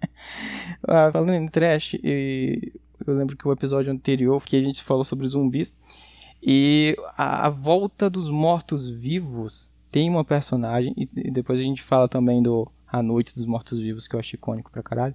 ah, 0.89 1.11
falando 1.13 1.35
em 1.35 1.47
trash, 1.47 1.95
eu 2.03 3.15
lembro 3.15 3.37
que 3.37 3.47
o 3.47 3.53
episódio 3.53 3.93
anterior 3.93 4.43
que 4.45 4.57
a 4.57 4.61
gente 4.61 4.83
falou 4.83 5.05
sobre 5.05 5.29
zumbis 5.29 5.77
e 6.43 6.97
a, 7.17 7.47
a 7.47 7.51
volta 7.51 8.09
dos 8.09 8.31
mortos-vivos 8.31 9.73
tem 9.93 10.09
uma 10.09 10.25
personagem 10.25 10.95
e 10.97 11.31
depois 11.31 11.61
a 11.61 11.63
gente 11.63 11.83
fala 11.83 12.09
também 12.09 12.43
do 12.43 12.67
A 12.89 13.03
Noite 13.03 13.35
dos 13.35 13.45
Mortos-Vivos 13.45 14.09
que 14.09 14.17
eu 14.17 14.21
acho 14.21 14.35
icônico 14.35 14.71
pra 14.71 14.83
caralho. 14.83 15.15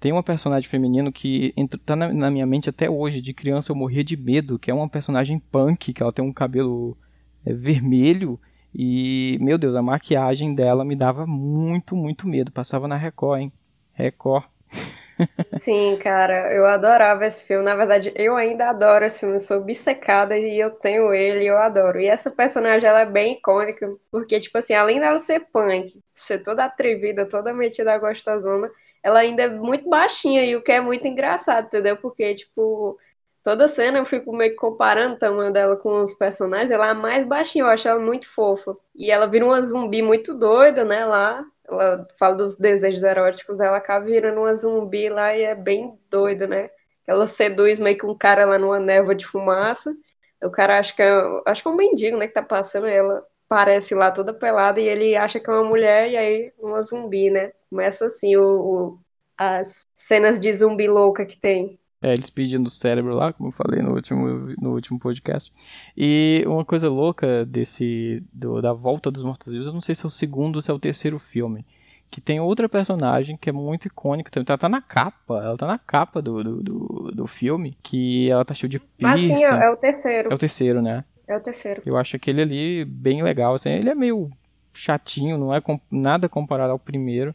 Tem 0.00 0.12
uma 0.12 0.22
personagem 0.22 0.68
feminino 0.68 1.12
que 1.12 1.52
entra, 1.56 1.78
tá 1.84 1.94
na, 1.94 2.12
na 2.12 2.30
minha 2.30 2.46
mente 2.46 2.70
até 2.70 2.88
hoje. 2.88 3.20
De 3.20 3.34
criança 3.34 3.70
eu 3.70 3.76
morria 3.76 4.02
de 4.02 4.16
medo, 4.16 4.58
que 4.58 4.70
é 4.70 4.74
uma 4.74 4.88
personagem 4.88 5.38
punk, 5.38 5.92
que 5.92 6.02
ela 6.02 6.12
tem 6.12 6.24
um 6.24 6.32
cabelo 6.32 6.96
é, 7.44 7.52
vermelho 7.52 8.40
e, 8.74 9.38
meu 9.40 9.58
Deus, 9.58 9.74
a 9.74 9.82
maquiagem 9.82 10.54
dela 10.54 10.84
me 10.84 10.96
dava 10.96 11.26
muito, 11.26 11.96
muito 11.96 12.28
medo. 12.28 12.52
Passava 12.52 12.88
na 12.88 12.96
Record, 12.96 13.40
hein? 13.42 13.52
Record. 13.92 14.44
Sim, 15.50 15.96
cara, 15.98 16.52
eu 16.54 16.66
adorava 16.66 17.24
esse 17.26 17.44
filme. 17.44 17.64
Na 17.64 17.74
verdade, 17.74 18.12
eu 18.14 18.36
ainda 18.36 18.68
adoro 18.70 19.04
esse 19.04 19.20
filme. 19.20 19.36
Eu 19.36 19.40
sou 19.40 19.60
bissecada 19.62 20.36
e 20.38 20.58
eu 20.58 20.70
tenho 20.70 21.12
ele 21.12 21.46
eu 21.46 21.56
adoro. 21.58 22.00
E 22.00 22.06
essa 22.06 22.30
personagem, 22.30 22.88
ela 22.88 23.00
é 23.00 23.06
bem 23.06 23.34
icônica, 23.34 23.88
porque, 24.10 24.38
tipo 24.38 24.58
assim, 24.58 24.74
além 24.74 25.00
dela 25.00 25.18
ser 25.18 25.40
punk, 25.52 26.00
ser 26.14 26.40
toda 26.42 26.64
atrevida, 26.64 27.26
toda 27.26 27.52
metida 27.54 27.96
gostosona, 27.98 28.70
ela 29.02 29.20
ainda 29.20 29.42
é 29.44 29.48
muito 29.48 29.88
baixinha 29.88 30.44
e 30.44 30.54
o 30.54 30.62
que 30.62 30.72
é 30.72 30.80
muito 30.80 31.06
engraçado, 31.06 31.66
entendeu? 31.66 31.96
Porque, 31.96 32.34
tipo, 32.34 32.98
toda 33.42 33.68
cena 33.68 33.98
eu 33.98 34.04
fico 34.04 34.34
meio 34.34 34.50
que 34.50 34.56
comparando 34.56 35.14
o 35.14 35.18
tamanho 35.18 35.52
dela 35.52 35.76
com 35.76 36.00
os 36.02 36.14
personagens. 36.14 36.70
Ela 36.70 36.90
é 36.90 36.94
mais 36.94 37.26
baixinha, 37.26 37.64
eu 37.64 37.68
acho 37.68 37.88
ela 37.88 38.00
muito 38.00 38.28
fofa. 38.28 38.76
E 38.94 39.10
ela 39.10 39.26
vira 39.26 39.44
uma 39.44 39.62
zumbi 39.62 40.02
muito 40.02 40.34
doida, 40.38 40.84
né? 40.84 41.04
Lá. 41.04 41.44
Ela 41.68 42.06
fala 42.18 42.36
dos 42.36 42.56
desejos 42.56 43.02
eróticos, 43.02 43.60
ela 43.60 43.76
acaba 43.76 44.06
virando 44.06 44.40
uma 44.40 44.54
zumbi 44.54 45.08
lá 45.10 45.36
e 45.36 45.42
é 45.42 45.54
bem 45.54 45.98
doida, 46.10 46.46
né? 46.46 46.70
Ela 47.06 47.26
seduz 47.26 47.78
meio 47.78 47.98
que 47.98 48.06
um 48.06 48.16
cara 48.16 48.44
lá 48.46 48.58
numa 48.58 48.78
névoa 48.80 49.14
de 49.14 49.26
fumaça. 49.26 49.94
O 50.42 50.50
cara 50.50 50.78
acha 50.78 50.94
que 50.94 51.02
é, 51.02 51.10
acho 51.46 51.62
que 51.62 51.68
é 51.68 51.70
um 51.70 51.76
mendigo, 51.76 52.16
né? 52.18 52.26
Que 52.26 52.34
tá 52.34 52.42
passando. 52.42 52.86
Ela 52.86 53.24
parece 53.48 53.94
lá 53.94 54.10
toda 54.10 54.34
pelada 54.34 54.80
e 54.80 54.86
ele 54.86 55.16
acha 55.16 55.40
que 55.40 55.48
é 55.50 55.52
uma 55.52 55.64
mulher 55.64 56.10
e 56.10 56.16
aí 56.16 56.52
uma 56.58 56.82
zumbi, 56.82 57.30
né? 57.30 57.52
Começa 57.70 58.06
assim 58.06 58.36
o, 58.36 58.44
o 58.44 58.98
as 59.38 59.86
cenas 59.96 60.40
de 60.40 60.52
zumbi 60.52 60.88
louca 60.88 61.24
que 61.24 61.38
tem. 61.38 61.78
É, 62.00 62.12
eles 62.12 62.30
pedindo 62.30 62.68
o 62.68 62.70
cérebro 62.70 63.12
lá, 63.14 63.32
como 63.32 63.48
eu 63.48 63.52
falei 63.52 63.82
no 63.82 63.92
último, 63.92 64.54
no 64.60 64.72
último 64.74 65.00
podcast. 65.00 65.52
E 65.96 66.44
uma 66.46 66.64
coisa 66.64 66.88
louca 66.88 67.44
desse. 67.44 68.22
Do, 68.32 68.62
da 68.62 68.72
volta 68.72 69.10
dos 69.10 69.24
mortos-vivos, 69.24 69.66
eu 69.66 69.72
não 69.72 69.80
sei 69.80 69.94
se 69.94 70.04
é 70.04 70.06
o 70.06 70.10
segundo 70.10 70.56
ou 70.56 70.62
se 70.62 70.70
é 70.70 70.74
o 70.74 70.78
terceiro 70.78 71.18
filme. 71.18 71.66
Que 72.10 72.20
tem 72.20 72.40
outra 72.40 72.68
personagem 72.68 73.36
que 73.36 73.50
é 73.50 73.52
muito 73.52 73.86
icônica 73.86 74.30
também. 74.30 74.46
Ela 74.48 74.56
tá 74.56 74.68
na 74.68 74.80
capa. 74.80 75.42
Ela 75.42 75.56
tá 75.56 75.66
na 75.66 75.78
capa 75.78 76.22
do, 76.22 76.42
do, 76.42 76.62
do, 76.62 77.10
do 77.12 77.26
filme. 77.26 77.76
Que 77.82 78.30
ela 78.30 78.44
tá 78.44 78.54
cheia 78.54 78.70
de 78.70 78.78
piercing. 78.78 79.32
Ah, 79.34 79.36
sim, 79.36 79.44
é, 79.44 79.64
é 79.66 79.70
o 79.70 79.76
terceiro. 79.76 80.32
É 80.32 80.34
o 80.34 80.38
terceiro, 80.38 80.80
né? 80.80 81.04
É 81.26 81.36
o 81.36 81.40
terceiro. 81.40 81.82
Eu 81.84 81.98
acho 81.98 82.16
aquele 82.16 82.40
ali 82.40 82.84
bem 82.84 83.22
legal. 83.22 83.54
Assim, 83.54 83.70
ele 83.70 83.90
é 83.90 83.94
meio 83.94 84.30
chatinho, 84.72 85.36
não 85.36 85.54
é 85.54 85.60
nada 85.90 86.28
comparado 86.28 86.72
ao 86.72 86.78
primeiro. 86.78 87.34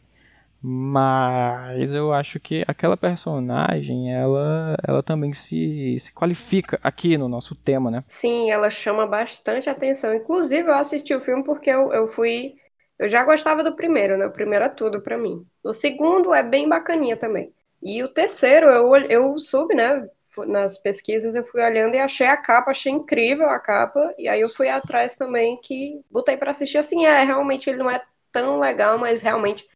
Mas 0.66 1.92
eu 1.92 2.10
acho 2.12 2.40
que 2.40 2.62
aquela 2.66 2.96
personagem, 2.96 4.14
ela, 4.14 4.74
ela 4.86 5.02
também 5.02 5.34
se, 5.34 5.98
se 6.00 6.10
qualifica 6.12 6.80
aqui 6.82 7.18
no 7.18 7.28
nosso 7.28 7.54
tema, 7.54 7.90
né? 7.90 8.02
Sim, 8.06 8.50
ela 8.50 8.70
chama 8.70 9.06
bastante 9.06 9.68
atenção. 9.68 10.14
Inclusive, 10.14 10.68
eu 10.68 10.74
assisti 10.74 11.14
o 11.14 11.20
filme 11.20 11.42
porque 11.44 11.70
eu, 11.70 11.92
eu 11.92 12.08
fui. 12.08 12.54
Eu 12.98 13.08
já 13.08 13.24
gostava 13.24 13.62
do 13.64 13.74
primeiro, 13.74 14.16
né? 14.16 14.26
O 14.26 14.32
primeiro 14.32 14.64
é 14.64 14.68
tudo 14.68 15.00
para 15.02 15.18
mim. 15.18 15.46
O 15.62 15.72
segundo 15.72 16.32
é 16.34 16.42
bem 16.42 16.68
bacaninha 16.68 17.16
também. 17.16 17.52
E 17.82 18.02
o 18.02 18.08
terceiro, 18.08 18.68
eu, 18.68 18.94
eu 19.10 19.38
soube, 19.38 19.74
né? 19.74 20.08
Nas 20.46 20.78
pesquisas 20.78 21.34
eu 21.34 21.44
fui 21.46 21.62
olhando 21.62 21.94
e 21.94 22.00
achei 22.00 22.26
a 22.26 22.36
capa, 22.36 22.70
achei 22.70 22.92
incrível 22.92 23.48
a 23.48 23.58
capa. 23.58 24.14
E 24.18 24.28
aí 24.28 24.40
eu 24.40 24.50
fui 24.54 24.68
atrás 24.68 25.16
também 25.16 25.58
que 25.60 26.00
botei 26.10 26.36
para 26.36 26.50
assistir. 26.50 26.78
Assim, 26.78 27.04
é, 27.06 27.24
realmente 27.24 27.68
ele 27.70 27.78
não 27.78 27.90
é 27.90 28.02
tão 28.32 28.58
legal, 28.58 28.98
mas 28.98 29.22
realmente 29.22 29.66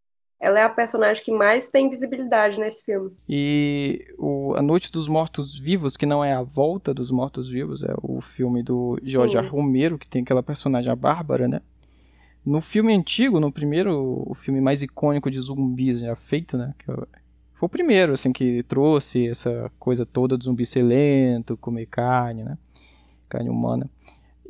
ela 0.40 0.60
é 0.60 0.62
a 0.62 0.70
personagem 0.70 1.22
que 1.22 1.32
mais 1.32 1.68
tem 1.68 1.90
visibilidade 1.90 2.60
nesse 2.60 2.84
filme. 2.84 3.10
E 3.28 4.06
o 4.16 4.54
A 4.56 4.62
Noite 4.62 4.92
dos 4.92 5.08
Mortos 5.08 5.58
Vivos, 5.58 5.96
que 5.96 6.06
não 6.06 6.24
é 6.24 6.32
a 6.32 6.42
Volta 6.42 6.94
dos 6.94 7.10
Mortos 7.10 7.48
Vivos, 7.48 7.82
é 7.82 7.92
o 8.02 8.20
filme 8.20 8.62
do 8.62 8.98
Jorge 9.02 9.36
Romero, 9.38 9.98
que 9.98 10.08
tem 10.08 10.22
aquela 10.22 10.42
personagem, 10.42 10.90
a 10.90 10.96
Bárbara, 10.96 11.48
né? 11.48 11.60
No 12.44 12.60
filme 12.60 12.94
antigo, 12.94 13.40
no 13.40 13.50
primeiro, 13.50 14.22
o 14.26 14.34
filme 14.34 14.60
mais 14.60 14.80
icônico 14.80 15.30
de 15.30 15.40
zumbis 15.40 16.00
já 16.00 16.14
feito, 16.14 16.56
né? 16.56 16.72
Que 16.78 16.86
foi 16.86 17.66
o 17.66 17.68
primeiro, 17.68 18.12
assim, 18.12 18.32
que 18.32 18.62
trouxe 18.62 19.28
essa 19.28 19.70
coisa 19.78 20.06
toda 20.06 20.38
do 20.38 20.44
zumbi 20.44 20.64
ser 20.64 20.82
lento, 20.82 21.56
comer 21.56 21.86
carne, 21.86 22.44
né? 22.44 22.56
Carne 23.28 23.50
humana. 23.50 23.90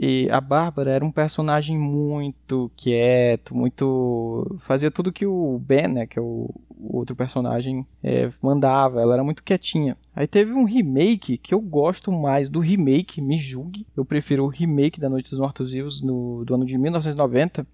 E 0.00 0.28
a 0.30 0.40
Bárbara 0.40 0.92
era 0.92 1.04
um 1.04 1.10
personagem 1.10 1.76
muito 1.76 2.70
quieto, 2.76 3.52
muito. 3.52 4.56
fazia 4.60 4.92
tudo 4.92 5.12
que 5.12 5.26
o 5.26 5.58
Ben, 5.58 5.88
né, 5.88 6.06
que 6.06 6.20
é 6.20 6.22
o, 6.22 6.54
o 6.70 6.98
outro 6.98 7.16
personagem, 7.16 7.84
é, 8.00 8.30
mandava. 8.40 9.02
Ela 9.02 9.14
era 9.14 9.24
muito 9.24 9.42
quietinha. 9.42 9.96
Aí 10.14 10.28
teve 10.28 10.52
um 10.52 10.64
remake 10.64 11.36
que 11.36 11.52
eu 11.52 11.60
gosto 11.60 12.12
mais 12.12 12.48
do 12.48 12.60
remake, 12.60 13.20
me 13.20 13.38
julgue. 13.38 13.84
Eu 13.96 14.04
prefiro 14.04 14.44
o 14.44 14.48
remake 14.48 15.00
da 15.00 15.08
Noite 15.08 15.30
dos 15.30 15.40
Mortos 15.40 15.72
Vivos 15.72 16.00
no, 16.00 16.44
do 16.44 16.54
ano 16.54 16.64
de 16.64 16.78
1990, 16.78 17.66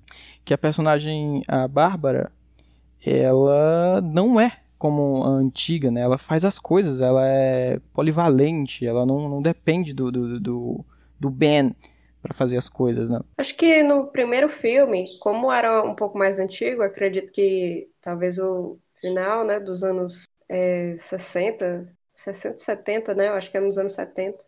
que 0.46 0.54
a 0.54 0.58
personagem, 0.58 1.42
a 1.46 1.68
Bárbara, 1.68 2.32
ela 3.04 4.00
não 4.00 4.40
é 4.40 4.60
como 4.78 5.24
a 5.24 5.28
antiga, 5.28 5.90
né? 5.90 6.00
Ela 6.00 6.16
faz 6.16 6.42
as 6.42 6.58
coisas, 6.58 7.02
ela 7.02 7.26
é 7.26 7.78
polivalente, 7.92 8.86
ela 8.86 9.04
não, 9.04 9.28
não 9.28 9.42
depende 9.42 9.92
do, 9.92 10.10
do, 10.10 10.40
do, 10.40 10.84
do 11.20 11.30
Ben 11.30 11.74
para 12.24 12.32
fazer 12.32 12.56
as 12.56 12.70
coisas, 12.70 13.10
né? 13.10 13.20
Acho 13.36 13.54
que 13.54 13.82
no 13.82 14.06
primeiro 14.06 14.48
filme, 14.48 15.18
como 15.20 15.52
era 15.52 15.82
um 15.82 15.94
pouco 15.94 16.16
mais 16.16 16.38
antigo, 16.38 16.82
acredito 16.82 17.30
que 17.30 17.86
talvez 18.00 18.38
o 18.38 18.78
final, 18.98 19.44
né, 19.44 19.60
dos 19.60 19.84
anos 19.84 20.24
é, 20.48 20.96
60, 20.98 21.86
60, 22.14 22.56
70, 22.56 23.14
né? 23.14 23.28
Eu 23.28 23.34
acho 23.34 23.50
que 23.50 23.58
é 23.58 23.60
nos 23.60 23.76
anos 23.76 23.92
70. 23.92 24.38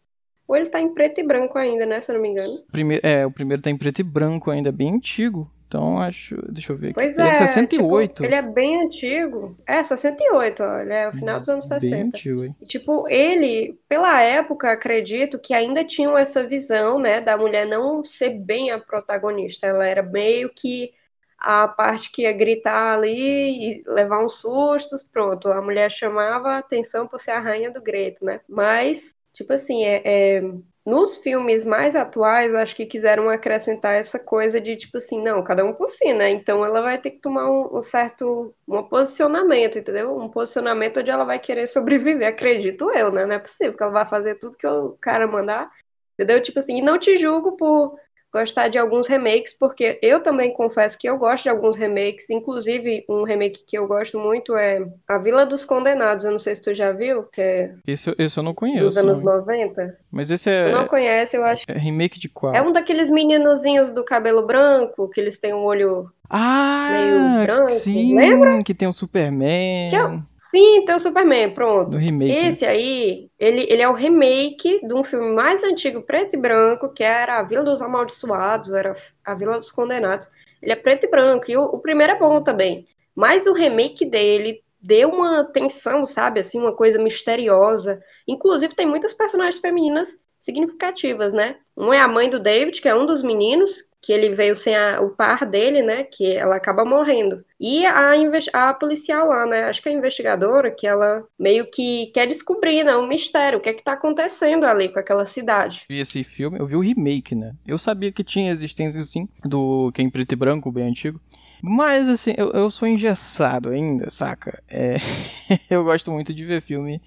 Ou 0.49 0.57
ele 0.57 0.71
tá 0.71 0.81
em 0.81 0.95
preto 0.95 1.21
e 1.21 1.27
branco 1.27 1.59
ainda, 1.59 1.85
né? 1.85 2.01
Se 2.01 2.11
eu 2.11 2.15
não 2.15 2.23
me 2.23 2.31
engano. 2.31 2.63
Primeiro, 2.73 3.07
é, 3.07 3.27
o 3.27 3.31
primeiro 3.31 3.63
tá 3.63 3.69
em 3.69 3.77
preto 3.77 4.01
e 4.01 4.05
branco 4.05 4.51
ainda, 4.51 4.73
bem 4.73 4.95
antigo. 4.95 5.51
Então 5.67 5.99
acho. 5.99 6.37
Deixa 6.51 6.73
eu 6.73 6.77
ver 6.77 6.89
aqui. 6.89 6.95
Pois 6.95 7.19
ele 7.19 7.29
é, 7.29 7.33
é 7.33 7.47
68. 7.47 8.15
Tipo, 8.15 8.25
ele 8.25 8.35
é 8.35 8.43
bem 8.43 8.83
antigo. 8.83 9.57
É, 9.67 9.83
68, 9.83 10.63
ó. 10.63 10.79
Ele 10.79 10.93
é 10.93 11.09
o 11.09 11.13
final 11.13 11.41
dos 11.41 11.49
anos 11.49 11.67
60. 11.67 11.97
Bem 11.97 12.07
antigo, 12.07 12.45
hein? 12.45 12.57
E, 12.61 12.67
tipo, 12.67 13.09
ele, 13.09 13.79
pela 13.89 14.21
época, 14.23 14.71
acredito 14.71 15.39
que 15.39 15.53
ainda 15.53 15.85
tinham 15.85 16.17
essa 16.17 16.43
visão, 16.45 16.99
né, 16.99 17.21
da 17.21 17.37
mulher 17.37 17.67
não 17.67 18.05
ser 18.05 18.31
bem 18.31 18.71
a 18.71 18.79
protagonista. 18.79 19.67
Ela 19.67 19.87
era 19.87 20.03
meio 20.03 20.51
que 20.55 20.93
a 21.39 21.69
parte 21.69 22.11
que 22.11 22.23
ia 22.23 22.33
gritar 22.33 22.95
ali 22.95 23.81
e 23.81 23.83
levar 23.87 24.25
uns 24.25 24.41
sustos, 24.41 25.03
pronto. 25.03 25.49
A 25.49 25.61
mulher 25.61 25.91
chamava 25.91 26.53
a 26.53 26.59
atenção 26.59 27.07
por 27.07 27.21
ser 27.21 27.33
a 27.33 27.41
rainha 27.41 27.71
do 27.71 27.83
grito, 27.83 28.25
né? 28.25 28.41
Mas, 28.49 29.15
tipo 29.33 29.53
assim, 29.53 29.85
é, 29.85 30.03
é 30.05 30.43
nos 30.87 31.19
filmes 31.19 31.65
mais 31.65 31.97
atuais, 31.97 32.55
acho 32.55 32.77
que 32.77 32.87
quiseram 32.87 33.29
acrescentar 33.29 33.95
essa 33.95 34.21
coisa 34.21 34.61
de 34.61 34.77
tipo 34.77 34.99
assim, 34.99 35.21
não, 35.21 35.43
cada 35.43 35.65
um 35.65 35.73
por 35.75 35.89
si, 35.89 36.13
né? 36.13 36.31
Então 36.31 36.65
ela 36.65 36.81
vai 36.81 36.97
ter 36.97 37.11
que 37.11 37.19
tomar 37.21 37.51
um, 37.51 37.79
um 37.79 37.83
certo 37.83 38.55
um 38.69 38.83
posicionamento, 38.85 39.79
entendeu? 39.79 40.17
Um 40.17 40.29
posicionamento 40.29 41.01
onde 41.01 41.11
ela 41.11 41.25
vai 41.25 41.41
querer 41.41 41.67
sobreviver, 41.67 42.29
acredito 42.29 42.91
eu, 42.93 43.11
né? 43.11 43.27
Não 43.27 43.35
é 43.35 43.39
possível 43.41 43.77
que 43.77 43.83
ela 43.83 43.93
vai 43.93 44.07
fazer 44.07 44.37
tudo 44.37 44.57
que 44.57 44.67
o 44.67 44.93
cara 45.01 45.27
mandar, 45.27 45.69
entendeu? 46.15 46.41
Tipo 46.41 46.61
assim, 46.61 46.79
e 46.79 46.83
não 46.83 46.99
te 46.99 47.17
julgo 47.17 47.57
por 47.57 47.99
gostar 48.37 48.69
de 48.69 48.79
alguns 48.79 49.07
remakes, 49.07 49.53
porque 49.53 49.99
eu 50.03 50.21
também 50.21 50.53
confesso 50.53 50.99
que 50.99 51.09
eu 51.09 51.17
gosto 51.17 51.45
de 51.45 51.49
alguns 51.51 51.77
remakes, 51.77 52.29
inclusive 52.31 53.05
um 53.09 53.23
remake 53.25 53.65
que 53.67 53.79
eu 53.79 53.87
gosto 53.87 54.19
muito 54.19 54.55
é 54.57 54.87
A 55.09 55.19
Vila 55.19 55.47
dos 55.47 55.65
Condenados, 55.65 56.25
eu 56.25 56.31
não 56.31 56.39
sei 56.39 56.55
se 56.55 56.63
tu 56.63 56.75
já 56.75 56.93
viu, 56.93 57.25
que 57.25 57.41
é 57.41 57.71
Esse, 57.87 58.15
esse 58.19 58.39
eu 58.39 58.43
não 58.43 58.55
conheço. 58.55 58.85
dos 58.85 58.97
anos 58.97 59.23
não. 59.23 59.37
90. 59.39 59.97
Mas 60.11 60.31
esse 60.31 60.49
é, 60.51 60.71
Tu 60.71 60.73
não 60.77 60.87
conhece, 60.87 61.37
eu 61.37 61.43
acho. 61.43 61.65
é 61.69 61.79
remake 61.79 62.19
de 62.19 62.29
qual? 62.29 62.55
É 62.55 62.63
um 62.63 62.73
daqueles 62.73 63.09
meninozinhos 63.11 63.91
do 63.91 64.05
cabelo 64.05 64.47
branco, 64.47 65.09
que 65.11 65.21
eles 65.21 65.39
têm 65.39 65.53
um 65.55 65.65
olho 65.65 66.11
Ah, 66.29 66.89
meio 66.91 67.43
branco, 67.45 67.73
sim, 67.73 68.17
lembra? 68.17 68.63
que 68.63 68.75
tem 68.75 68.89
o 68.89 68.93
Superman 68.93 69.89
é 69.89 69.91
Sim, 70.37 70.85
tem 70.85 70.95
o 70.95 70.99
Superman, 70.99 71.53
pronto. 71.55 71.99
Esse 72.23 72.65
aí, 72.65 73.29
ele, 73.39 73.67
ele 73.69 73.83
é 73.83 73.89
o 73.89 73.93
remake 73.93 74.81
de 74.87 74.95
um 74.95 75.03
filme 75.03 75.35
mais 75.35 75.63
antigo, 75.63 76.03
preto 76.03 76.35
e 76.35 76.41
branco, 76.41 76.93
que 76.93 77.03
era 77.03 77.39
A 77.39 77.43
Vila 77.43 77.65
dos 77.65 77.83
Amaldiçoados, 77.83 78.73
era 78.73 78.95
A 79.25 79.35
Vila 79.35 79.59
dos 79.59 79.71
Condenados. 79.71 80.29
Ele 80.63 80.73
é 80.73 80.77
preto 80.77 81.05
e 81.05 81.11
branco, 81.11 81.51
e 81.51 81.57
o, 81.57 81.63
o 81.63 81.79
primeiro 81.79 82.13
é 82.13 82.19
bom 82.19 82.43
também. 82.43 82.85
Mas 83.15 83.47
o 83.47 83.53
remake 83.53 84.05
dele 84.05 84.63
deu 84.81 85.11
uma 85.11 85.45
tensão, 85.45 86.07
sabe, 86.07 86.41
assim, 86.41 86.61
uma 86.61 86.75
coisa 86.75 86.99
misteriosa. 86.99 88.01
Inclusive, 88.27 88.75
tem 88.75 88.87
muitas 88.87 89.13
personagens 89.13 89.59
femininas 89.61 90.17
significativas, 90.39 91.33
né? 91.33 91.57
Um 91.77 91.93
é 91.93 92.01
a 92.01 92.07
mãe 92.07 92.31
do 92.31 92.39
David, 92.39 92.81
que 92.81 92.89
é 92.89 92.95
um 92.95 93.05
dos 93.05 93.23
meninos, 93.23 93.91
que 94.07 94.13
ele 94.13 94.33
veio 94.37 94.55
sem 94.55 94.77
a- 94.77 95.01
o 95.01 95.11
par 95.11 95.45
dele, 95.45 95.83
né? 95.83 96.05
Que 96.05 96.33
ela 96.33 96.55
acaba 96.55 96.85
morrendo. 96.85 97.45
E 97.59 97.85
a, 97.85 98.13
a 98.53 98.73
policial 98.73 99.27
lá, 99.27 99.45
né? 99.47 99.65
Acho 99.65 99.83
que 99.83 99.89
é 99.89 99.93
a 99.93 99.95
investigadora, 99.97 100.71
que 100.71 100.87
ela 100.87 101.25
meio 101.37 101.69
que 101.69 102.07
quer 102.15 102.29
descobrir, 102.29 102.85
né? 102.85 102.97
Um 102.97 103.09
mistério, 103.09 103.59
o 103.59 103.61
que 103.61 103.69
é 103.69 103.73
que 103.75 103.83
tá 103.83 103.95
acontecendo 103.95 104.65
ali 104.65 104.89
com 104.89 105.01
aquela 105.01 105.25
cidade. 105.25 105.85
vi 105.91 105.99
esse 105.99 106.23
filme, 106.23 106.57
eu 106.57 106.67
vi 106.67 106.77
o 106.77 106.81
remake, 106.81 107.35
né? 107.35 107.53
Eu 107.67 107.79
sabia 107.79 108.13
que 108.13 108.23
tinha 108.23 108.53
existência, 108.53 109.01
assim, 109.01 109.29
do 109.45 109.91
que 109.93 110.01
é 110.01 110.05
em 110.05 110.11
preto 110.11 110.31
e 110.33 110.37
branco, 110.37 110.71
bem 110.71 110.89
antigo. 110.89 111.21
Mas, 111.61 112.09
assim, 112.09 112.33
eu, 112.37 112.53
eu 112.53 112.71
sou 112.71 112.87
engessado 112.87 113.71
ainda, 113.71 114.09
saca? 114.09 114.63
É, 114.69 114.99
eu 115.69 115.83
gosto 115.83 116.13
muito 116.13 116.33
de 116.33 116.45
ver 116.45 116.63
filme 116.63 117.03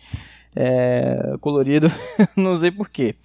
é, 0.53 1.35
colorido, 1.39 1.87
não 2.35 2.57
sei 2.57 2.71
porquê. 2.71 3.15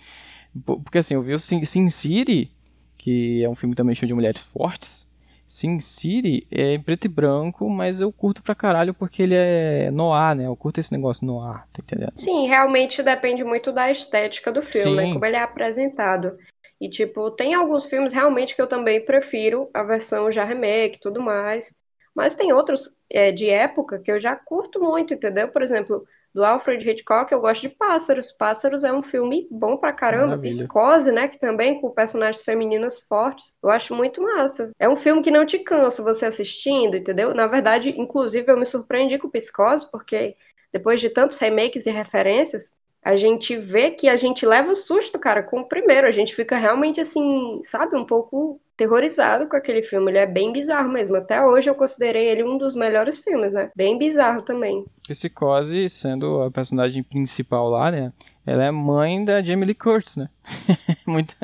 Porque, 0.64 0.98
assim, 0.98 1.14
eu 1.14 1.22
vi 1.22 1.34
o 1.34 1.40
Sin 1.40 1.64
City, 1.90 2.52
que 2.96 3.42
é 3.42 3.48
um 3.48 3.54
filme 3.54 3.74
também 3.74 3.94
cheio 3.94 4.08
de 4.08 4.14
mulheres 4.14 4.40
fortes. 4.40 5.08
Sin 5.46 5.78
City 5.78 6.46
é 6.50 6.74
em 6.74 6.80
preto 6.80 7.04
e 7.04 7.08
branco, 7.08 7.68
mas 7.68 8.00
eu 8.00 8.10
curto 8.10 8.42
pra 8.42 8.54
caralho 8.54 8.94
porque 8.94 9.22
ele 9.22 9.34
é 9.34 9.90
noir, 9.90 10.34
né? 10.34 10.46
Eu 10.46 10.56
curto 10.56 10.80
esse 10.80 10.90
negócio 10.90 11.26
noir, 11.26 11.64
tá 11.72 11.80
entendendo? 11.80 12.12
Sim, 12.16 12.46
realmente 12.46 13.02
depende 13.02 13.44
muito 13.44 13.70
da 13.70 13.90
estética 13.90 14.50
do 14.50 14.62
filme, 14.62 14.96
né? 14.96 15.06
Sim. 15.06 15.12
Como 15.12 15.24
ele 15.24 15.36
é 15.36 15.42
apresentado. 15.42 16.36
E, 16.80 16.88
tipo, 16.88 17.30
tem 17.30 17.54
alguns 17.54 17.86
filmes 17.86 18.12
realmente 18.12 18.54
que 18.54 18.60
eu 18.60 18.66
também 18.66 19.04
prefiro 19.04 19.70
a 19.72 19.82
versão 19.82 20.32
já 20.32 20.44
remake 20.44 20.96
e 20.96 21.00
tudo 21.00 21.20
mais. 21.20 21.72
Mas 22.14 22.34
tem 22.34 22.52
outros 22.52 22.96
é, 23.10 23.32
de 23.32 23.48
época 23.48 23.98
que 23.98 24.10
eu 24.10 24.18
já 24.20 24.36
curto 24.36 24.80
muito, 24.80 25.14
entendeu? 25.14 25.48
Por 25.48 25.62
exemplo, 25.62 26.04
do 26.34 26.44
Alfred 26.44 26.90
Hitchcock, 26.90 27.30
eu 27.32 27.40
gosto 27.40 27.62
de 27.62 27.68
Pássaros. 27.68 28.32
Pássaros 28.32 28.82
é 28.82 28.92
um 28.92 29.02
filme 29.02 29.46
bom 29.50 29.76
pra 29.76 29.92
caramba. 29.92 30.28
Maravilha. 30.28 30.56
Psicose, 30.56 31.12
né? 31.12 31.28
Que 31.28 31.38
também 31.38 31.80
com 31.80 31.90
personagens 31.90 32.42
femininas 32.42 33.00
fortes. 33.02 33.54
Eu 33.62 33.70
acho 33.70 33.94
muito 33.94 34.20
massa. 34.20 34.72
É 34.78 34.88
um 34.88 34.96
filme 34.96 35.22
que 35.22 35.30
não 35.30 35.46
te 35.46 35.60
cansa 35.60 36.02
você 36.02 36.26
assistindo, 36.26 36.96
entendeu? 36.96 37.32
Na 37.32 37.46
verdade, 37.46 37.94
inclusive, 37.96 38.50
eu 38.50 38.56
me 38.56 38.66
surpreendi 38.66 39.16
com 39.16 39.30
Psicose, 39.30 39.88
porque 39.92 40.36
depois 40.72 41.00
de 41.00 41.08
tantos 41.08 41.36
remakes 41.36 41.86
e 41.86 41.90
referências, 41.92 42.74
a 43.00 43.14
gente 43.14 43.56
vê 43.56 43.92
que 43.92 44.08
a 44.08 44.16
gente 44.16 44.44
leva 44.44 44.72
o 44.72 44.74
susto, 44.74 45.18
cara, 45.20 45.40
com 45.40 45.60
o 45.60 45.68
primeiro. 45.68 46.08
A 46.08 46.10
gente 46.10 46.34
fica 46.34 46.56
realmente 46.56 47.00
assim, 47.00 47.60
sabe, 47.62 47.96
um 47.96 48.04
pouco 48.04 48.60
terrorizado 48.76 49.48
com 49.48 49.56
aquele 49.56 49.82
filme. 49.82 50.10
Ele 50.10 50.18
é 50.18 50.26
bem 50.26 50.52
bizarro 50.52 50.88
mesmo. 50.90 51.16
Até 51.16 51.42
hoje 51.44 51.70
eu 51.70 51.74
considerei 51.74 52.28
ele 52.28 52.44
um 52.44 52.58
dos 52.58 52.74
melhores 52.74 53.18
filmes, 53.18 53.52
né? 53.52 53.70
Bem 53.76 53.98
bizarro 53.98 54.42
também. 54.42 54.84
Psicose, 55.06 55.88
sendo 55.90 56.42
a 56.42 56.50
personagem 56.50 57.02
principal 57.02 57.68
lá, 57.68 57.90
né? 57.90 58.12
Ela 58.46 58.64
é 58.64 58.70
mãe 58.70 59.24
da 59.24 59.42
Jamie 59.42 59.66
Lee 59.66 59.74
Curtis, 59.74 60.16
né? 60.16 60.28
Muita... 61.06 61.34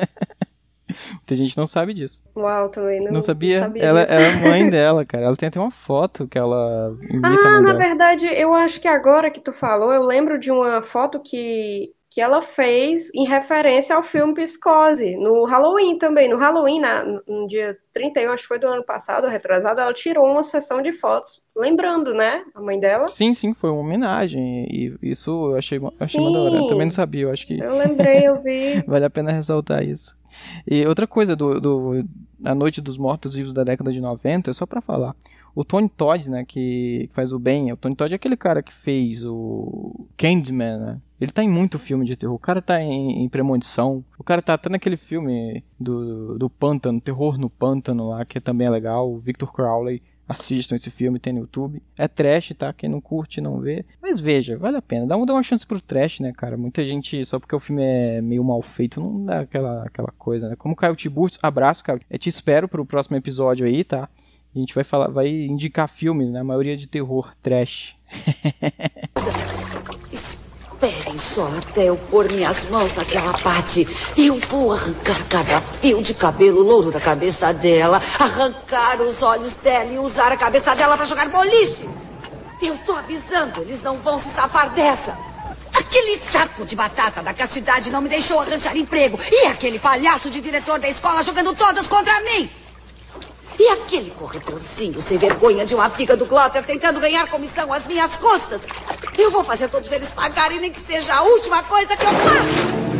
Muita 1.10 1.34
gente 1.34 1.56
não 1.56 1.66
sabe 1.66 1.94
disso. 1.94 2.20
Uau, 2.36 2.68
também 2.70 3.00
não, 3.02 3.12
Não 3.12 3.22
sabia? 3.22 3.60
sabia 3.60 3.82
ela, 3.82 4.02
ela 4.02 4.26
é 4.26 4.32
mãe 4.32 4.68
dela, 4.70 5.04
cara. 5.04 5.24
Ela 5.24 5.36
tem 5.36 5.48
até 5.48 5.58
uma 5.60 5.70
foto 5.70 6.26
que 6.28 6.38
ela 6.38 6.96
imita 7.08 7.28
Ah, 7.28 7.60
na 7.60 7.72
dela. 7.72 7.78
verdade, 7.78 8.26
eu 8.26 8.54
acho 8.54 8.80
que 8.80 8.88
agora 8.88 9.30
que 9.30 9.40
tu 9.40 9.52
falou, 9.52 9.92
eu 9.92 10.02
lembro 10.02 10.38
de 10.38 10.50
uma 10.50 10.82
foto 10.82 11.20
que, 11.20 11.94
que 12.11 12.20
ela 12.20 12.42
fez 12.42 13.08
em 13.14 13.24
referência 13.24 13.94
ao 13.94 14.02
filme 14.02 14.34
Psicose, 14.34 15.16
no 15.16 15.44
Halloween 15.44 15.96
também. 15.96 16.28
No 16.28 16.36
Halloween, 16.36 16.80
na, 16.80 17.04
no 17.04 17.46
dia 17.46 17.78
31, 17.94 18.32
acho 18.32 18.42
que 18.42 18.48
foi 18.48 18.58
do 18.58 18.66
ano 18.66 18.84
passado, 18.84 19.28
retrasado, 19.28 19.80
ela 19.80 19.94
tirou 19.94 20.26
uma 20.26 20.42
sessão 20.42 20.82
de 20.82 20.92
fotos, 20.92 21.44
lembrando, 21.56 22.12
né, 22.12 22.42
a 22.52 22.61
mãe 22.61 22.80
dela. 22.80 23.06
Sim, 23.08 23.32
sim, 23.32 23.54
foi 23.54 23.70
uma 23.70 23.80
homenagem. 23.80 24.66
E 24.68 24.98
isso 25.00 25.30
eu 25.52 25.56
achei, 25.56 25.80
achei 26.00 26.20
uma 26.20 26.32
da 26.32 26.38
hora. 26.40 26.56
Eu 26.56 26.66
também 26.66 26.86
não 26.86 26.92
sabia, 26.92 27.22
eu 27.22 27.30
acho 27.30 27.46
que 27.46 27.61
Eu 27.61 27.78
lembrei, 27.78 28.26
eu 28.26 28.42
vi. 28.42 28.82
vale 28.88 29.04
a 29.04 29.11
pena 29.11 29.30
ressaltar 29.30 29.84
isso. 29.84 30.18
E 30.66 30.84
outra 30.86 31.06
coisa 31.06 31.36
do, 31.36 31.61
do 31.61 32.04
A 32.44 32.54
Noite 32.56 32.80
dos 32.80 32.98
Mortos 32.98 33.34
Vivos 33.34 33.54
da 33.54 33.62
década 33.62 33.92
de 33.92 34.00
90, 34.00 34.50
é 34.50 34.52
só 34.52 34.66
pra 34.66 34.80
falar. 34.80 35.14
O 35.55 35.64
Tony 35.64 35.88
Todd, 35.88 36.30
né, 36.30 36.44
que 36.44 37.09
faz 37.12 37.32
o 37.32 37.38
bem, 37.38 37.72
o 37.72 37.76
Tony 37.76 37.94
Todd 37.94 38.12
é 38.12 38.16
aquele 38.16 38.36
cara 38.36 38.62
que 38.62 38.72
fez 38.72 39.24
o 39.24 40.07
Candyman, 40.16 40.78
né? 40.78 41.01
Ele 41.20 41.30
tá 41.30 41.44
em 41.44 41.48
muito 41.48 41.78
filme 41.78 42.07
de 42.07 42.16
terror. 42.16 42.34
O 42.34 42.38
cara 42.38 42.62
tá 42.62 42.80
em, 42.80 43.22
em 43.22 43.28
Premonição. 43.28 44.03
O 44.18 44.24
cara 44.24 44.40
tá 44.40 44.55
até 44.55 44.70
naquele 44.70 44.96
filme 44.96 45.62
do, 45.78 46.38
do 46.38 46.48
Pântano, 46.48 46.98
Terror 46.98 47.36
no 47.36 47.51
Pântano 47.51 48.09
lá, 48.09 48.24
que 48.24 48.40
também 48.40 48.66
é 48.66 48.70
legal. 48.70 49.12
O 49.12 49.18
Victor 49.18 49.53
Crowley. 49.53 50.03
Assistam 50.26 50.76
esse 50.76 50.92
filme, 50.92 51.18
tem 51.18 51.32
no 51.32 51.40
YouTube. 51.40 51.82
É 51.98 52.07
trash, 52.07 52.55
tá? 52.57 52.72
Quem 52.72 52.88
não 52.88 53.01
curte, 53.01 53.40
não 53.40 53.59
vê. 53.59 53.84
Mas 54.01 54.20
veja, 54.20 54.57
vale 54.57 54.76
a 54.76 54.82
pena. 54.82 55.05
Dá, 55.05 55.16
dá 55.16 55.32
uma 55.32 55.42
chance 55.42 55.66
pro 55.66 55.80
trash, 55.80 56.20
né, 56.20 56.32
cara? 56.32 56.57
Muita 56.57 56.86
gente, 56.86 57.24
só 57.26 57.40
porque 57.40 57.57
o 57.57 57.59
filme 57.59 57.82
é 57.82 58.20
meio 58.22 58.44
mal 58.44 58.62
feito, 58.62 59.01
não 59.01 59.24
dá 59.24 59.40
aquela, 59.40 59.82
aquela 59.82 60.12
coisa, 60.16 60.48
né? 60.48 60.55
Como 60.55 60.76
Caio 60.76 60.94
Tiburcio, 60.94 61.40
abraço, 61.42 61.82
Caio. 61.82 62.01
Eu 62.09 62.16
te 62.16 62.28
espero 62.28 62.68
pro 62.68 62.86
próximo 62.86 63.16
episódio 63.16 63.66
aí, 63.66 63.82
tá? 63.82 64.09
A 64.55 64.59
gente 64.59 64.74
vai 64.74 64.82
falar, 64.82 65.09
vai 65.09 65.28
indicar 65.28 65.88
filmes, 65.88 66.28
né? 66.28 66.40
A 66.40 66.44
maioria 66.44 66.76
de 66.76 66.88
terror, 66.88 67.32
trash. 67.40 67.94
Esperem 70.12 71.16
só 71.16 71.46
até 71.59 71.84
eu 71.84 71.96
pôr 71.96 72.28
minhas 72.32 72.68
mãos 72.68 72.92
naquela 72.96 73.32
parte. 73.38 73.86
Eu 74.18 74.34
vou 74.34 74.72
arrancar 74.72 75.24
cada 75.28 75.61
fio 75.61 76.03
de 76.03 76.14
cabelo 76.14 76.62
louro 76.62 76.90
da 76.90 76.98
cabeça 76.98 77.53
dela, 77.53 78.03
arrancar 78.18 79.01
os 79.01 79.22
olhos 79.22 79.55
dela 79.55 79.92
e 79.92 79.98
usar 79.98 80.32
a 80.32 80.36
cabeça 80.36 80.74
dela 80.74 80.96
pra 80.96 81.07
jogar 81.07 81.28
boliche. 81.28 81.88
Eu 82.61 82.76
tô 82.78 82.92
avisando, 82.92 83.61
eles 83.62 83.82
não 83.84 83.98
vão 83.98 84.18
se 84.18 84.30
safar 84.30 84.70
dessa. 84.70 85.16
Aquele 85.72 86.18
saco 86.18 86.64
de 86.64 86.74
batata 86.74 87.22
da 87.22 87.32
castidade 87.32 87.92
não 87.92 88.03
me 88.03 88.09
deixou 88.09 88.40
arranjar 88.40 88.76
emprego. 88.76 89.18
E 89.30 89.46
aquele 89.46 89.78
palhaço 89.78 90.28
de 90.28 90.40
diretor 90.40 90.80
da 90.80 90.88
escola 90.88 91.22
jogando 91.22 91.55
todas 91.55 91.86
contra 91.86 92.20
mim. 92.22 92.51
E 93.61 93.68
aquele 93.68 94.11
corretorzinho 94.12 95.02
sem 95.02 95.18
vergonha 95.18 95.66
de 95.66 95.74
uma 95.74 95.90
figa 95.90 96.16
do 96.16 96.24
Glotter 96.24 96.64
tentando 96.64 96.98
ganhar 96.98 97.28
comissão 97.28 97.70
às 97.70 97.86
minhas 97.86 98.16
custas. 98.16 98.62
Eu 99.18 99.30
vou 99.30 99.44
fazer 99.44 99.68
todos 99.68 99.92
eles 99.92 100.11
pagarem, 100.11 100.58
nem 100.58 100.72
que 100.72 100.80
seja 100.80 101.12
a 101.12 101.20
última 101.20 101.62
coisa 101.64 101.94
que 101.94 102.02
eu 102.02 102.11
faço. 102.11 102.99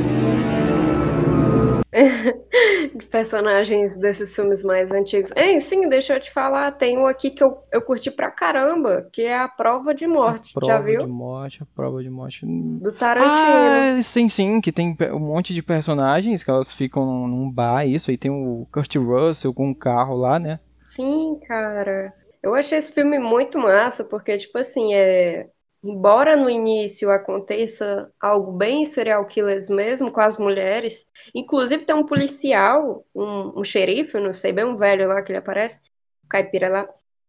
De 2.95 3.07
personagens 3.11 3.97
desses 3.97 4.35
filmes 4.35 4.63
mais 4.63 4.93
antigos. 4.93 5.33
Ei, 5.37 5.61
sim, 5.61 5.89
deixa 5.89 6.15
eu 6.15 6.21
te 6.21 6.31
falar, 6.31 6.73
tem 6.73 6.99
um 6.99 7.07
aqui 7.07 7.31
que 7.31 7.43
eu, 7.43 7.63
eu 7.73 7.83
curti 7.83 8.11
pra 8.11 8.31
caramba, 8.31 9.09
que 9.13 9.23
é 9.23 9.37
a 9.39 9.49
Prova 9.49 9.95
de 9.95 10.07
Morte. 10.07 10.53
Prova 10.53 10.67
Já 10.67 10.79
viu? 10.81 11.03
de 11.03 11.07
morte, 11.07 11.63
a 11.63 11.67
prova 11.67 12.03
de 12.03 12.11
morte. 12.11 12.45
Do 12.83 12.91
Tarantino. 12.93 13.87
Ah, 13.93 14.01
sim, 14.03 14.29
sim, 14.29 14.61
que 14.61 14.73
tem 14.73 14.97
um 15.13 15.19
monte 15.19 15.53
de 15.55 15.63
personagens 15.63 16.43
que 16.43 16.51
elas 16.51 16.73
ficam 16.73 17.05
num- 17.05 17.29
num 17.29 17.51
bar, 17.51 17.87
isso 17.87 18.11
aí 18.11 18.17
tem 18.19 18.31
o 18.31 18.67
Kurt 18.73 18.97
Russell 18.97 19.53
com 19.55 19.69
um 19.69 19.75
carro 19.75 20.17
lá, 20.17 20.39
né? 20.39 20.59
Sim, 20.77 21.39
cara. 21.47 22.13
Eu 22.43 22.55
achei 22.55 22.79
esse 22.79 22.93
filme 22.93 23.19
muito 23.19 23.59
massa, 23.59 24.05
porque, 24.05 24.37
tipo 24.39 24.57
assim, 24.59 24.95
é. 24.95 25.51
Embora 25.83 26.37
no 26.37 26.51
início 26.51 27.11
aconteça 27.11 28.13
algo 28.21 28.53
bem 28.53 28.85
serial 28.85 29.25
killers 29.25 29.71
mesmo 29.71 30.13
com 30.13 30.21
as 30.21 30.37
mulheres, 30.37 31.07
inclusive 31.35 31.85
tem 31.85 31.97
um 31.97 32.05
policial, 32.05 33.05
um, 33.15 33.61
um 33.61 33.65
xerife, 33.65 34.19
não 34.21 34.33
sei, 34.33 34.53
bem 34.53 34.65
um 34.65 34.75
velho 34.75 35.09
lá 35.09 35.23
que 35.23 35.33
ele 35.33 35.39
aparece, 35.39 35.81
o 36.25 36.29
caipira 36.29 36.69
lá, 36.69 36.89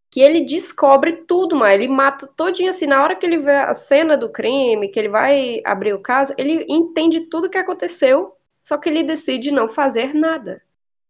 que 0.09 0.19
ele 0.19 0.43
descobre 0.43 1.23
tudo, 1.25 1.55
mas 1.55 1.75
ele 1.75 1.87
mata 1.87 2.27
todinho 2.27 2.69
assim, 2.69 2.85
na 2.85 3.01
hora 3.01 3.15
que 3.15 3.25
ele 3.25 3.37
vê 3.37 3.55
a 3.55 3.73
cena 3.73 4.17
do 4.17 4.29
crime, 4.29 4.89
que 4.89 4.99
ele 4.99 5.07
vai 5.07 5.61
abrir 5.65 5.93
o 5.93 6.01
caso, 6.01 6.33
ele 6.37 6.65
entende 6.67 7.21
tudo 7.29 7.49
que 7.49 7.57
aconteceu 7.57 8.35
só 8.63 8.77
que 8.77 8.89
ele 8.89 9.03
decide 9.03 9.51
não 9.51 9.67
fazer 9.67 10.13
nada. 10.13 10.61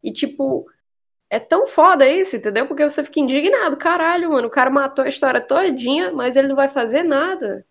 E, 0.03 0.11
tipo, 0.11 0.65
é 1.31 1.39
tão 1.39 1.65
foda 1.65 2.07
isso, 2.07 2.35
entendeu? 2.35 2.67
Porque 2.67 2.83
você 2.83 3.03
fica 3.05 3.21
indignado. 3.21 3.77
Caralho, 3.77 4.31
mano, 4.31 4.49
o 4.49 4.51
cara 4.51 4.69
matou 4.69 5.05
a 5.05 5.07
história 5.07 5.39
todinha, 5.39 6.11
mas 6.11 6.35
ele 6.35 6.49
não 6.49 6.57
vai 6.57 6.69
fazer 6.69 7.03
nada. 7.03 7.65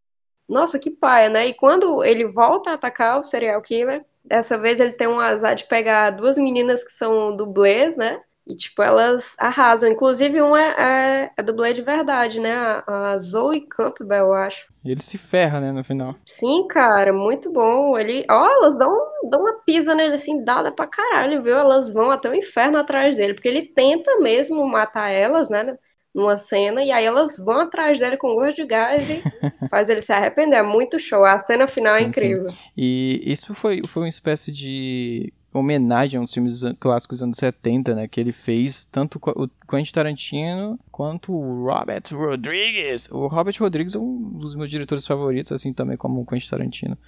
Nossa, 0.49 0.79
que 0.79 0.91
paia, 0.91 1.29
né? 1.29 1.47
E 1.49 1.55
quando 1.55 2.03
ele 2.03 2.27
volta 2.27 2.71
a 2.71 2.75
atacar 2.75 3.21
o 3.21 3.23
serial 3.23 3.61
killer, 3.61 4.03
dessa 4.25 4.57
vez 4.57 4.81
ele 4.81 4.93
tem 4.95 5.07
um 5.07 5.21
azar 5.21 5.55
de 5.55 5.67
pegar 5.67 6.11
duas 6.13 6.39
meninas 6.39 6.83
que 6.83 6.91
são 6.91 7.37
dublês, 7.37 7.99
né? 7.99 8.23
E, 8.51 8.57
tipo, 8.57 8.83
elas 8.83 9.37
arrasam. 9.39 9.89
Inclusive, 9.89 10.43
uma 10.43 10.61
é, 10.61 11.23
é, 11.25 11.31
é 11.37 11.43
dublê 11.43 11.73
de 11.73 11.83
verdade, 11.83 12.41
né? 12.41 12.53
A, 12.53 13.13
a 13.13 13.19
Zoe 13.19 13.61
Campbell, 13.61 14.27
eu 14.27 14.35
acho. 14.35 14.73
E 14.85 14.91
ele 14.91 15.03
se 15.03 15.17
ferra, 15.17 15.61
né, 15.61 15.71
no 15.71 15.85
final. 15.85 16.17
Sim, 16.27 16.67
cara, 16.67 17.13
muito 17.13 17.53
bom. 17.53 17.97
Ele, 17.97 18.25
ó, 18.29 18.45
elas 18.51 18.77
dão, 18.77 18.93
dão 19.31 19.41
uma 19.41 19.61
pisa 19.65 19.95
nele, 19.95 20.15
assim, 20.15 20.43
dada 20.43 20.73
pra 20.73 20.89
caralho, 20.89 21.43
viu? 21.45 21.57
Elas 21.57 21.89
vão 21.93 22.11
até 22.11 22.29
o 22.29 22.35
inferno 22.35 22.79
atrás 22.79 23.17
dele, 23.17 23.35
porque 23.35 23.49
ele 23.49 23.63
tenta 23.63 24.19
mesmo 24.19 24.67
matar 24.67 25.11
elas, 25.11 25.49
né? 25.49 25.79
Numa 26.13 26.37
cena, 26.37 26.83
e 26.83 26.91
aí 26.91 27.05
elas 27.05 27.39
vão 27.39 27.61
atrás 27.61 28.01
dele 28.01 28.17
com 28.17 28.35
gosto 28.35 28.57
de 28.57 28.67
gás 28.67 29.09
e 29.09 29.23
faz 29.71 29.89
ele 29.89 30.01
se 30.01 30.13
arrepender. 30.13 30.57
É 30.57 30.63
muito 30.63 30.99
show. 30.99 31.25
A 31.25 31.39
cena 31.39 31.69
final 31.69 31.95
é 31.95 31.99
sim, 31.99 32.05
é 32.05 32.09
incrível. 32.09 32.49
Sim. 32.49 32.57
E 32.77 33.23
isso 33.27 33.55
foi, 33.55 33.81
foi 33.87 34.03
uma 34.03 34.09
espécie 34.09 34.51
de 34.51 35.33
homenagem 35.53 36.19
a 36.19 36.23
uns 36.23 36.33
filmes 36.33 36.63
clássicos 36.79 37.19
dos 37.19 37.23
anos 37.25 37.37
70, 37.39 37.95
né? 37.95 38.09
Que 38.09 38.21
ele 38.21 38.33
fez 38.33 38.89
tanto 38.91 39.21
o 39.25 39.49
Quentin 39.69 39.93
Tarantino 39.93 40.79
quanto 40.91 41.33
o 41.33 41.65
Robert 41.65 42.03
Rodrigues. 42.13 43.11
O 43.11 43.27
Robert 43.27 43.55
Rodrigues 43.59 43.95
é 43.95 43.99
um 43.99 44.39
dos 44.39 44.55
meus 44.55 44.71
diretores 44.71 45.07
favoritos, 45.07 45.53
assim 45.53 45.73
também 45.73 45.97
como 45.97 46.21
o 46.21 46.27
Quentin 46.27 46.49
Tarantino. 46.49 46.99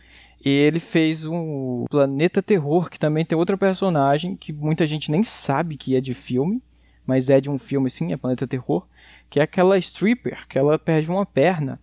E 0.44 0.50
ele 0.50 0.80
fez 0.80 1.24
um 1.24 1.84
Planeta 1.88 2.42
Terror, 2.42 2.90
que 2.90 2.98
também 2.98 3.24
tem 3.24 3.38
outra 3.38 3.56
personagem 3.56 4.36
que 4.36 4.52
muita 4.52 4.86
gente 4.86 5.10
nem 5.10 5.22
sabe 5.22 5.76
que 5.76 5.94
é 5.94 6.00
de 6.00 6.14
filme, 6.14 6.60
mas 7.06 7.30
é 7.30 7.40
de 7.40 7.48
um 7.48 7.58
filme 7.58 7.88
sim, 7.88 8.12
é 8.12 8.16
Planeta 8.16 8.46
Terror, 8.46 8.84
que 9.30 9.38
é 9.38 9.42
aquela 9.44 9.78
stripper, 9.78 10.46
que 10.48 10.58
ela 10.58 10.78
perde 10.78 11.08
uma 11.08 11.24
perna. 11.24 11.80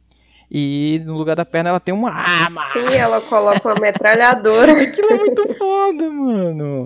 E 0.51 1.01
no 1.05 1.15
lugar 1.15 1.35
da 1.35 1.45
perna 1.45 1.69
ela 1.69 1.79
tem 1.79 1.93
uma 1.93 2.11
arma. 2.11 2.65
Sim, 2.65 2.93
ela 2.95 3.21
coloca 3.21 3.67
uma 3.67 3.79
metralhadora. 3.79 4.71
Aquilo 4.81 5.11
é 5.11 5.15
muito 5.15 5.53
foda, 5.55 6.09
mano. 6.09 6.83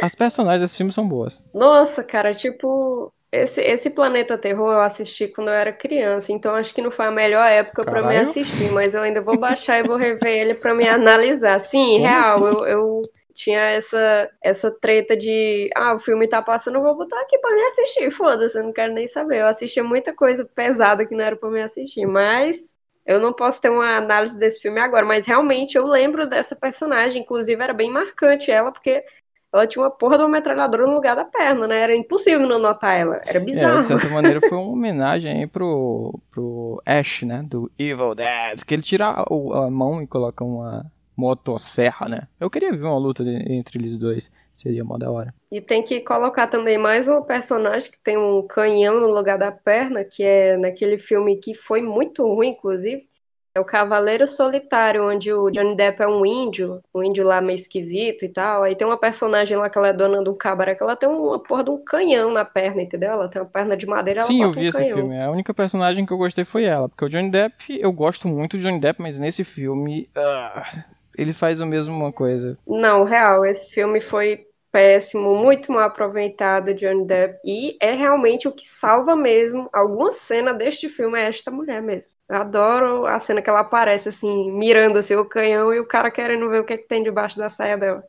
As 0.00 0.14
personagens 0.14 0.62
desse 0.62 0.76
filme 0.76 0.92
são 0.92 1.08
boas. 1.08 1.42
Nossa, 1.52 2.02
cara, 2.04 2.32
tipo. 2.32 3.12
Esse, 3.32 3.60
esse 3.60 3.90
Planeta 3.90 4.36
Terror 4.36 4.72
eu 4.72 4.80
assisti 4.80 5.28
quando 5.28 5.48
eu 5.48 5.54
era 5.54 5.72
criança, 5.72 6.32
então 6.32 6.52
acho 6.56 6.74
que 6.74 6.82
não 6.82 6.90
foi 6.90 7.06
a 7.06 7.12
melhor 7.12 7.46
época 7.46 7.84
para 7.84 8.02
mim 8.08 8.16
assistir, 8.16 8.72
mas 8.72 8.92
eu 8.92 9.02
ainda 9.02 9.22
vou 9.22 9.38
baixar 9.38 9.78
e 9.78 9.84
vou 9.84 9.96
rever 9.96 10.36
ele 10.36 10.54
para 10.54 10.74
me 10.74 10.88
analisar. 10.88 11.60
Sim, 11.60 12.00
Como 12.00 12.02
real, 12.02 12.44
assim? 12.44 12.44
eu, 12.44 12.66
eu 12.66 13.02
tinha 13.32 13.60
essa, 13.60 14.28
essa 14.42 14.70
treta 14.80 15.16
de, 15.16 15.70
ah, 15.76 15.94
o 15.94 16.00
filme 16.00 16.26
tá 16.26 16.42
passando, 16.42 16.82
vou 16.82 16.96
botar 16.96 17.20
aqui 17.20 17.38
pra 17.38 17.54
me 17.54 17.62
assistir, 17.66 18.10
foda-se, 18.10 18.58
eu 18.58 18.64
não 18.64 18.72
quero 18.72 18.92
nem 18.92 19.06
saber. 19.06 19.42
Eu 19.42 19.46
assistia 19.46 19.84
muita 19.84 20.12
coisa 20.12 20.44
pesada 20.44 21.06
que 21.06 21.14
não 21.14 21.24
era 21.24 21.36
pra 21.36 21.50
me 21.50 21.62
assistir, 21.62 22.06
mas 22.06 22.76
eu 23.10 23.18
não 23.18 23.32
posso 23.32 23.60
ter 23.60 23.68
uma 23.68 23.96
análise 23.96 24.38
desse 24.38 24.60
filme 24.60 24.78
agora, 24.78 25.04
mas 25.04 25.26
realmente 25.26 25.76
eu 25.76 25.84
lembro 25.84 26.28
dessa 26.28 26.54
personagem. 26.54 27.22
Inclusive, 27.22 27.60
era 27.60 27.74
bem 27.74 27.90
marcante 27.90 28.52
ela, 28.52 28.70
porque 28.70 29.04
ela 29.52 29.66
tinha 29.66 29.82
uma 29.82 29.90
porra 29.90 30.16
de 30.16 30.22
uma 30.22 30.30
metralhadora 30.30 30.86
no 30.86 30.94
lugar 30.94 31.16
da 31.16 31.24
perna, 31.24 31.66
né? 31.66 31.80
Era 31.80 31.96
impossível 31.96 32.46
não 32.46 32.60
notar 32.60 32.96
ela. 32.96 33.20
Era 33.26 33.40
bizarro. 33.40 33.78
É, 33.78 33.80
de 33.80 33.86
certa 33.88 34.08
maneira, 34.14 34.40
foi 34.40 34.56
uma 34.56 34.70
homenagem 34.70 35.40
aí 35.40 35.46
pro, 35.48 36.20
pro 36.30 36.80
Ash, 36.86 37.22
né? 37.22 37.42
Do 37.44 37.68
Evil 37.76 38.14
Dead. 38.14 38.64
Que 38.64 38.74
ele 38.74 38.82
tira 38.82 39.06
a, 39.06 39.22
a 39.22 39.70
mão 39.70 40.00
e 40.00 40.06
coloca 40.06 40.44
uma 40.44 40.86
motosserra, 41.16 42.08
né? 42.08 42.28
Eu 42.38 42.48
queria 42.48 42.70
ver 42.70 42.84
uma 42.84 42.96
luta 42.96 43.24
de, 43.24 43.52
entre 43.52 43.76
eles 43.76 43.98
dois. 43.98 44.30
Seria 44.60 44.84
mó 44.84 44.98
da 44.98 45.10
hora. 45.10 45.32
E 45.50 45.58
tem 45.58 45.82
que 45.82 46.00
colocar 46.00 46.46
também 46.46 46.76
mais 46.76 47.08
um 47.08 47.22
personagem 47.22 47.90
que 47.90 47.98
tem 47.98 48.18
um 48.18 48.46
canhão 48.46 49.00
no 49.00 49.06
lugar 49.06 49.38
da 49.38 49.50
perna, 49.50 50.04
que 50.04 50.22
é 50.22 50.54
naquele 50.54 50.98
filme 50.98 51.36
que 51.36 51.54
foi 51.54 51.80
muito 51.80 52.22
ruim, 52.26 52.48
inclusive. 52.48 53.08
É 53.54 53.58
o 53.58 53.64
Cavaleiro 53.64 54.26
Solitário, 54.26 55.08
onde 55.10 55.32
o 55.32 55.50
Johnny 55.50 55.74
Depp 55.74 56.02
é 56.02 56.06
um 56.06 56.24
índio, 56.26 56.80
um 56.94 57.02
índio 57.02 57.24
lá 57.24 57.40
meio 57.40 57.56
esquisito 57.56 58.22
e 58.24 58.28
tal. 58.28 58.62
Aí 58.62 58.76
tem 58.76 58.86
uma 58.86 58.98
personagem 58.98 59.56
lá 59.56 59.70
que 59.70 59.78
ela 59.78 59.88
é 59.88 59.92
dona 59.94 60.22
do 60.22 60.34
cabaré, 60.34 60.74
que 60.74 60.82
ela 60.82 60.94
tem 60.94 61.08
uma 61.08 61.42
porra 61.42 61.64
de 61.64 61.70
um 61.70 61.82
canhão 61.82 62.30
na 62.30 62.44
perna, 62.44 62.82
entendeu? 62.82 63.10
Ela 63.10 63.28
tem 63.28 63.40
uma 63.40 63.48
perna 63.48 63.74
de 63.74 63.86
madeira, 63.86 64.20
ela 64.20 64.28
Sim, 64.28 64.42
eu 64.42 64.52
vi 64.52 64.60
um 64.60 64.68
esse 64.68 64.78
canhão. 64.78 64.98
filme. 64.98 65.20
A 65.20 65.30
única 65.30 65.54
personagem 65.54 66.04
que 66.04 66.12
eu 66.12 66.18
gostei 66.18 66.44
foi 66.44 66.64
ela. 66.64 66.86
Porque 66.86 67.04
o 67.06 67.08
Johnny 67.08 67.30
Depp, 67.30 67.80
eu 67.80 67.90
gosto 67.90 68.28
muito 68.28 68.58
do 68.58 68.62
Johnny 68.62 68.78
Depp, 68.78 69.00
mas 69.02 69.18
nesse 69.18 69.42
filme. 69.42 70.08
Uh, 70.14 71.00
ele 71.16 71.32
faz 71.32 71.60
a 71.60 71.66
mesma 71.66 72.12
coisa. 72.12 72.56
Não, 72.66 73.04
real, 73.04 73.44
esse 73.44 73.70
filme 73.72 74.00
foi 74.00 74.46
péssimo, 74.72 75.34
muito 75.34 75.72
mal 75.72 75.84
aproveitado 75.84 76.74
Johnny 76.74 77.04
Depp. 77.04 77.38
E 77.44 77.76
é 77.80 77.92
realmente 77.92 78.48
o 78.48 78.52
que 78.52 78.68
salva 78.68 79.16
mesmo 79.16 79.68
alguma 79.72 80.12
cena 80.12 80.52
deste 80.52 80.88
filme 80.88 81.18
é 81.18 81.28
esta 81.28 81.50
mulher 81.50 81.82
mesmo. 81.82 82.12
Eu 82.28 82.36
adoro 82.36 83.06
a 83.06 83.18
cena 83.18 83.42
que 83.42 83.50
ela 83.50 83.60
aparece 83.60 84.08
assim, 84.08 84.50
mirando 84.52 84.98
assim, 84.98 85.14
o 85.16 85.24
canhão 85.24 85.74
e 85.74 85.80
o 85.80 85.86
cara 85.86 86.10
querendo 86.10 86.48
ver 86.48 86.60
o 86.60 86.64
que, 86.64 86.74
é 86.74 86.76
que 86.76 86.88
tem 86.88 87.02
debaixo 87.02 87.36
da 87.38 87.50
saia 87.50 87.76
dela. 87.76 88.04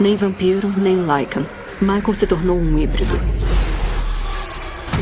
Nem 0.00 0.16
vampiro, 0.16 0.68
nem 0.78 0.96
Lycan. 0.96 1.44
Michael 1.80 2.14
se 2.14 2.26
tornou 2.26 2.56
um 2.56 2.78
híbrido. 2.78 3.14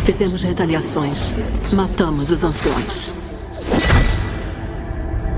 Fizemos 0.04 0.42
retaliações. 0.42 1.32
Matamos 1.72 2.30
os 2.30 2.42
anciões. 2.42 3.12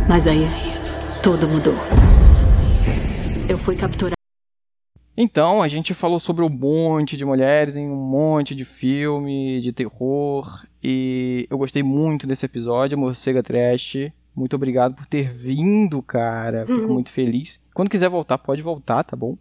Mas 0.08 0.26
aí, 0.26 0.46
tudo 1.22 1.46
mudou. 1.46 1.74
Eu 3.48 3.58
fui 3.58 3.76
capturado. 3.76 4.19
Então, 5.22 5.62
a 5.62 5.68
gente 5.68 5.92
falou 5.92 6.18
sobre 6.18 6.42
um 6.42 6.48
monte 6.48 7.14
de 7.14 7.26
mulheres 7.26 7.76
em 7.76 7.86
um 7.90 7.94
monte 7.94 8.54
de 8.54 8.64
filme 8.64 9.60
de 9.60 9.70
terror 9.70 10.64
e 10.82 11.46
eu 11.50 11.58
gostei 11.58 11.82
muito 11.82 12.26
desse 12.26 12.46
episódio, 12.46 12.96
Morcega 12.96 13.42
Trash. 13.42 14.10
Muito 14.34 14.56
obrigado 14.56 14.94
por 14.94 15.04
ter 15.04 15.30
vindo, 15.30 16.00
cara. 16.00 16.64
Fico 16.64 16.86
uhum. 16.86 16.94
muito 16.94 17.12
feliz. 17.12 17.62
Quando 17.74 17.90
quiser 17.90 18.08
voltar, 18.08 18.38
pode 18.38 18.62
voltar, 18.62 19.04
tá 19.04 19.14
bom? 19.14 19.36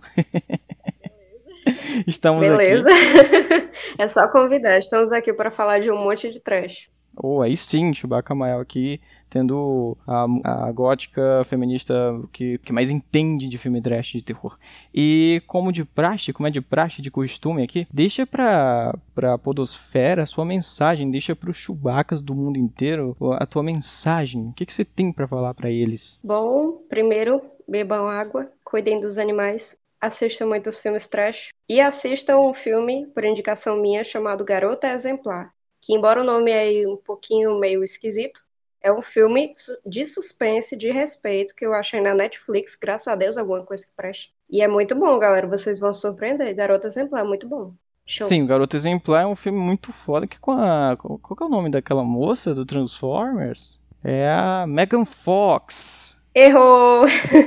Estamos 2.05 2.45
Beleza. 2.45 2.89
aqui. 2.89 3.69
é 3.97 4.07
só 4.09 4.27
convidar. 4.27 4.79
Estamos 4.79 5.13
aqui 5.13 5.31
para 5.31 5.49
falar 5.49 5.79
de 5.79 5.89
um 5.89 5.97
monte 5.97 6.29
de 6.29 6.41
trash. 6.41 6.89
Oh, 7.15 7.41
aí 7.41 7.55
sim, 7.55 7.93
Chewbacca 7.93 8.35
Mael 8.35 8.59
aqui, 8.59 8.99
tendo 9.29 9.97
a, 10.07 10.25
a 10.67 10.71
gótica 10.71 11.43
feminista 11.45 11.93
que, 12.31 12.57
que 12.59 12.73
mais 12.73 12.89
entende 12.89 13.47
de 13.47 13.57
filme 13.57 13.81
trash 13.81 14.13
de 14.13 14.21
terror. 14.21 14.57
E 14.93 15.41
como 15.47 15.71
de 15.71 15.85
praxe, 15.85 16.33
como 16.33 16.47
é 16.47 16.51
de 16.51 16.61
praxe, 16.61 17.01
de 17.01 17.11
costume 17.11 17.63
aqui, 17.63 17.87
deixa 17.93 18.25
pra, 18.25 18.95
pra 19.13 19.37
podosfera 19.37 20.23
a 20.23 20.25
sua 20.25 20.45
mensagem, 20.45 21.11
deixa 21.11 21.35
pros 21.35 21.57
Chewbaccas 21.57 22.21
do 22.21 22.33
mundo 22.33 22.57
inteiro 22.57 23.15
a 23.33 23.45
tua 23.45 23.63
mensagem. 23.63 24.47
O 24.47 24.53
que, 24.53 24.65
que 24.65 24.73
você 24.73 24.85
tem 24.85 25.11
para 25.11 25.27
falar 25.27 25.53
para 25.53 25.69
eles? 25.69 26.19
Bom, 26.23 26.83
primeiro, 26.89 27.41
bebam 27.67 28.07
água, 28.07 28.51
cuidem 28.63 28.97
dos 28.97 29.17
animais, 29.17 29.75
assistam 30.01 30.47
muitos 30.47 30.79
filmes 30.79 31.07
trash 31.07 31.49
e 31.67 31.79
assistam 31.79 32.39
um 32.39 32.53
filme, 32.53 33.05
por 33.07 33.23
indicação 33.23 33.77
minha, 33.77 34.03
chamado 34.03 34.43
Garota 34.43 34.87
Exemplar 34.87 35.53
que 35.81 35.93
embora 35.93 36.21
o 36.21 36.25
nome 36.25 36.51
é 36.51 36.87
um 36.87 36.97
pouquinho 36.97 37.57
meio 37.59 37.83
esquisito, 37.83 38.43
é 38.81 38.91
um 38.91 39.01
filme 39.01 39.53
de 39.85 40.05
suspense, 40.05 40.75
de 40.75 40.89
respeito, 40.89 41.53
que 41.55 41.65
eu 41.65 41.73
achei 41.73 41.99
na 42.01 42.13
Netflix, 42.13 42.75
graças 42.75 43.07
a 43.07 43.15
Deus, 43.15 43.37
alguma 43.37 43.63
coisa 43.63 43.85
que 43.85 43.91
preste. 43.95 44.33
E 44.49 44.61
é 44.61 44.67
muito 44.67 44.95
bom, 44.95 45.17
galera, 45.19 45.47
vocês 45.47 45.79
vão 45.79 45.93
se 45.93 46.01
surpreender. 46.01 46.53
Garota 46.55 46.87
Exemplar, 46.87 47.25
muito 47.25 47.47
bom. 47.47 47.73
Show. 48.05 48.27
Sim, 48.27 48.45
Garota 48.45 48.75
Exemplar 48.75 49.23
é 49.23 49.27
um 49.27 49.35
filme 49.35 49.59
muito 49.59 49.91
foda, 49.91 50.25
que 50.25 50.39
com 50.39 50.51
a... 50.51 50.97
Qual 50.97 51.35
que 51.37 51.43
é 51.43 51.45
o 51.45 51.49
nome 51.49 51.69
daquela 51.69 52.03
moça 52.03 52.55
do 52.55 52.65
Transformers? 52.65 53.79
É 54.03 54.29
a 54.29 54.65
Megan 54.65 55.05
Fox. 55.05 56.17
Errou! 56.33 57.05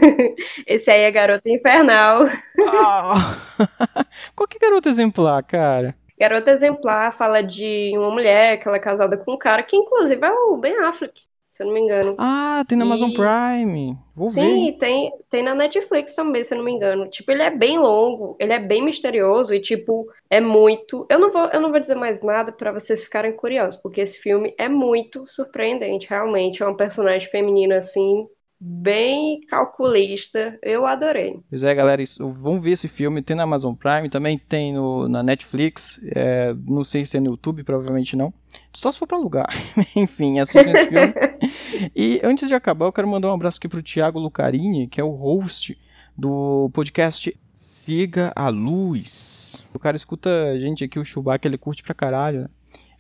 Esse 0.67 0.91
aí 0.91 1.01
é 1.01 1.11
Garota 1.11 1.49
Infernal. 1.49 2.27
Ah. 2.69 3.39
Qual 4.37 4.47
que 4.47 4.59
é 4.59 4.61
Garota 4.61 4.89
Exemplar, 4.89 5.43
cara? 5.45 5.97
Garota 6.23 6.53
Exemplar 6.53 7.11
fala 7.11 7.43
de 7.43 7.93
uma 7.99 8.09
mulher 8.09 8.57
que 8.57 8.69
ela 8.69 8.77
é 8.77 8.81
casada 8.81 9.17
com 9.17 9.33
um 9.33 9.37
cara, 9.37 9.61
que 9.61 9.75
inclusive 9.75 10.25
é 10.25 10.31
o 10.31 10.57
Ben 10.57 10.79
Affleck, 10.79 11.21
se 11.51 11.65
eu 11.65 11.67
não 11.67 11.75
me 11.75 11.81
engano. 11.81 12.15
Ah, 12.17 12.65
tem 12.69 12.79
na 12.79 12.85
e... 12.85 12.87
Amazon 12.87 13.11
Prime. 13.11 13.99
Vou 14.15 14.29
Sim, 14.29 14.67
ver. 14.67 14.79
tem, 14.79 15.13
tem 15.29 15.43
na 15.43 15.53
Netflix 15.53 16.15
também, 16.15 16.45
se 16.45 16.55
eu 16.55 16.59
não 16.59 16.65
me 16.65 16.71
engano. 16.71 17.09
Tipo, 17.09 17.33
ele 17.33 17.43
é 17.43 17.51
bem 17.51 17.77
longo, 17.77 18.37
ele 18.39 18.53
é 18.53 18.61
bem 18.61 18.85
misterioso 18.85 19.53
e, 19.53 19.61
tipo, 19.61 20.07
é 20.31 20.41
muito. 20.41 21.05
Eu 21.11 21.19
não 21.19 21.29
vou, 21.33 21.47
eu 21.53 21.61
não 21.61 21.73
vou 21.73 21.81
dizer 21.81 21.97
mais 21.97 22.23
nada 22.23 22.53
para 22.53 22.71
vocês 22.71 23.05
ficarem 23.05 23.33
curiosos, 23.33 23.81
porque 23.81 24.01
esse 24.01 24.21
filme 24.21 24.55
é 24.57 24.69
muito 24.69 25.27
surpreendente, 25.27 26.09
realmente. 26.09 26.63
É 26.63 26.67
uma 26.67 26.77
personagem 26.77 27.29
feminina, 27.29 27.79
assim, 27.79 28.29
bem 28.65 29.41
calculista. 29.49 30.57
Eu 30.63 30.87
adorei. 30.87 31.41
Pois 31.51 31.65
é, 31.65 31.75
galera, 31.75 32.01
isso, 32.01 32.31
vamos 32.31 32.63
ver 32.63 32.71
esse 32.71 32.87
filme. 32.87 33.21
Tem 33.21 33.35
na 33.35 33.43
Amazon 33.43 33.75
Prime, 33.75 34.09
também 34.09 34.39
tem 34.39 34.73
no, 34.73 35.09
na 35.09 35.21
Netflix. 35.21 36.01
É, 36.15 36.55
não 36.65 36.85
sei 36.85 37.05
se 37.05 37.17
é 37.17 37.21
no 37.21 37.33
YouTube, 37.33 37.65
provavelmente 37.65 38.15
não. 38.15 38.33
Só 38.73 38.93
se 38.93 38.99
for 39.01 39.09
pra 39.09 39.19
alugar. 39.19 39.49
Enfim, 39.97 40.39
é 40.39 40.45
sobre 40.45 40.71
esse 40.71 40.87
filme. 40.87 41.15
e 41.97 42.21
antes 42.23 42.47
de 42.47 42.55
acabar, 42.55 42.87
eu 42.87 42.93
quero 42.93 43.09
mandar 43.09 43.31
um 43.31 43.35
abraço 43.35 43.59
aqui 43.59 43.69
pro 43.69 43.83
Thiago 43.83 44.21
Lucarini, 44.21 44.87
que 44.87 45.01
é 45.01 45.05
o 45.05 45.11
host 45.11 45.77
do 46.17 46.71
podcast 46.73 47.37
Siga 47.57 48.33
a 48.37 48.49
Luz. 48.49 49.57
O 49.75 49.79
cara 49.79 49.97
escuta 49.97 50.31
a 50.51 50.59
gente 50.59 50.85
aqui, 50.85 51.01
o 51.01 51.05
Chewbacca, 51.05 51.49
ele 51.49 51.59
curte 51.59 51.83
pra 51.83 51.95
caralho. 51.95 52.43
Né? 52.43 52.49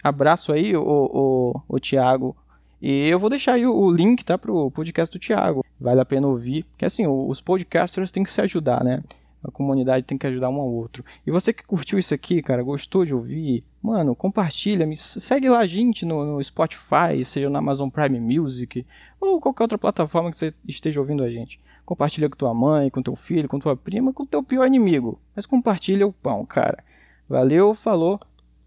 Abraço 0.03 0.53
aí, 0.53 0.77
o, 0.77 0.83
o, 0.83 1.61
o 1.69 1.79
Thiago. 1.79 2.37
E 2.83 3.07
eu 3.09 3.17
vou 3.17 3.31
deixar 3.31 3.55
aí 3.55 3.65
o 3.65 3.91
link, 3.93 4.25
tá, 4.25 4.37
pro 4.37 4.69
podcast 4.73 5.17
do 5.17 5.21
Thiago. 5.21 5.65
Vale 5.81 6.01
a 6.01 6.05
pena 6.05 6.27
ouvir. 6.27 6.65
Porque 6.65 6.85
assim, 6.85 7.07
os 7.07 7.41
podcasters 7.41 8.11
têm 8.11 8.25
que 8.25 8.31
se 8.31 8.41
ajudar, 8.41 8.83
né? 8.83 9.05
A 9.45 9.53
comunidade 9.53 10.05
tem 10.05 10.19
que 10.19 10.27
ajudar 10.27 10.51
um 10.51 10.61
ao 10.61 10.69
outro. 10.69 11.05
E 11.25 11.31
você 11.31 11.53
que 11.53 11.65
curtiu 11.65 11.97
isso 11.97 12.13
aqui, 12.13 12.43
cara, 12.43 12.61
gostou 12.61 13.05
de 13.05 13.15
ouvir, 13.15 13.65
mano, 13.81 14.17
compartilha, 14.17 14.87
me 14.87 14.97
segue 14.97 15.49
lá 15.49 15.61
a 15.61 15.67
gente 15.67 16.05
no, 16.05 16.25
no, 16.25 16.43
Spotify, 16.43 17.25
seja 17.25 17.51
na 17.51 17.59
Amazon 17.59 17.89
Prime 17.89 18.21
Music, 18.21 18.87
ou 19.21 19.41
qualquer 19.41 19.65
outra 19.65 19.79
plataforma 19.79 20.31
que 20.31 20.39
você 20.39 20.55
esteja 20.67 21.01
ouvindo 21.01 21.25
a 21.25 21.31
gente. 21.31 21.61
Compartilha 21.85 22.29
com 22.29 22.37
tua 22.37 22.55
mãe, 22.55 22.91
com 22.91 23.03
teu 23.03 23.17
filho, 23.17 23.49
com 23.49 23.59
tua 23.59 23.77
prima, 23.77 24.13
com 24.13 24.27
teu 24.27 24.43
pior 24.43 24.67
inimigo. 24.67 25.21
Mas 25.35 25.47
compartilha 25.47 26.07
o 26.07 26.13
pão, 26.13 26.45
cara. 26.47 26.83
Valeu, 27.29 27.75
falou, 27.75 28.21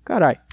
carai. 0.03 0.44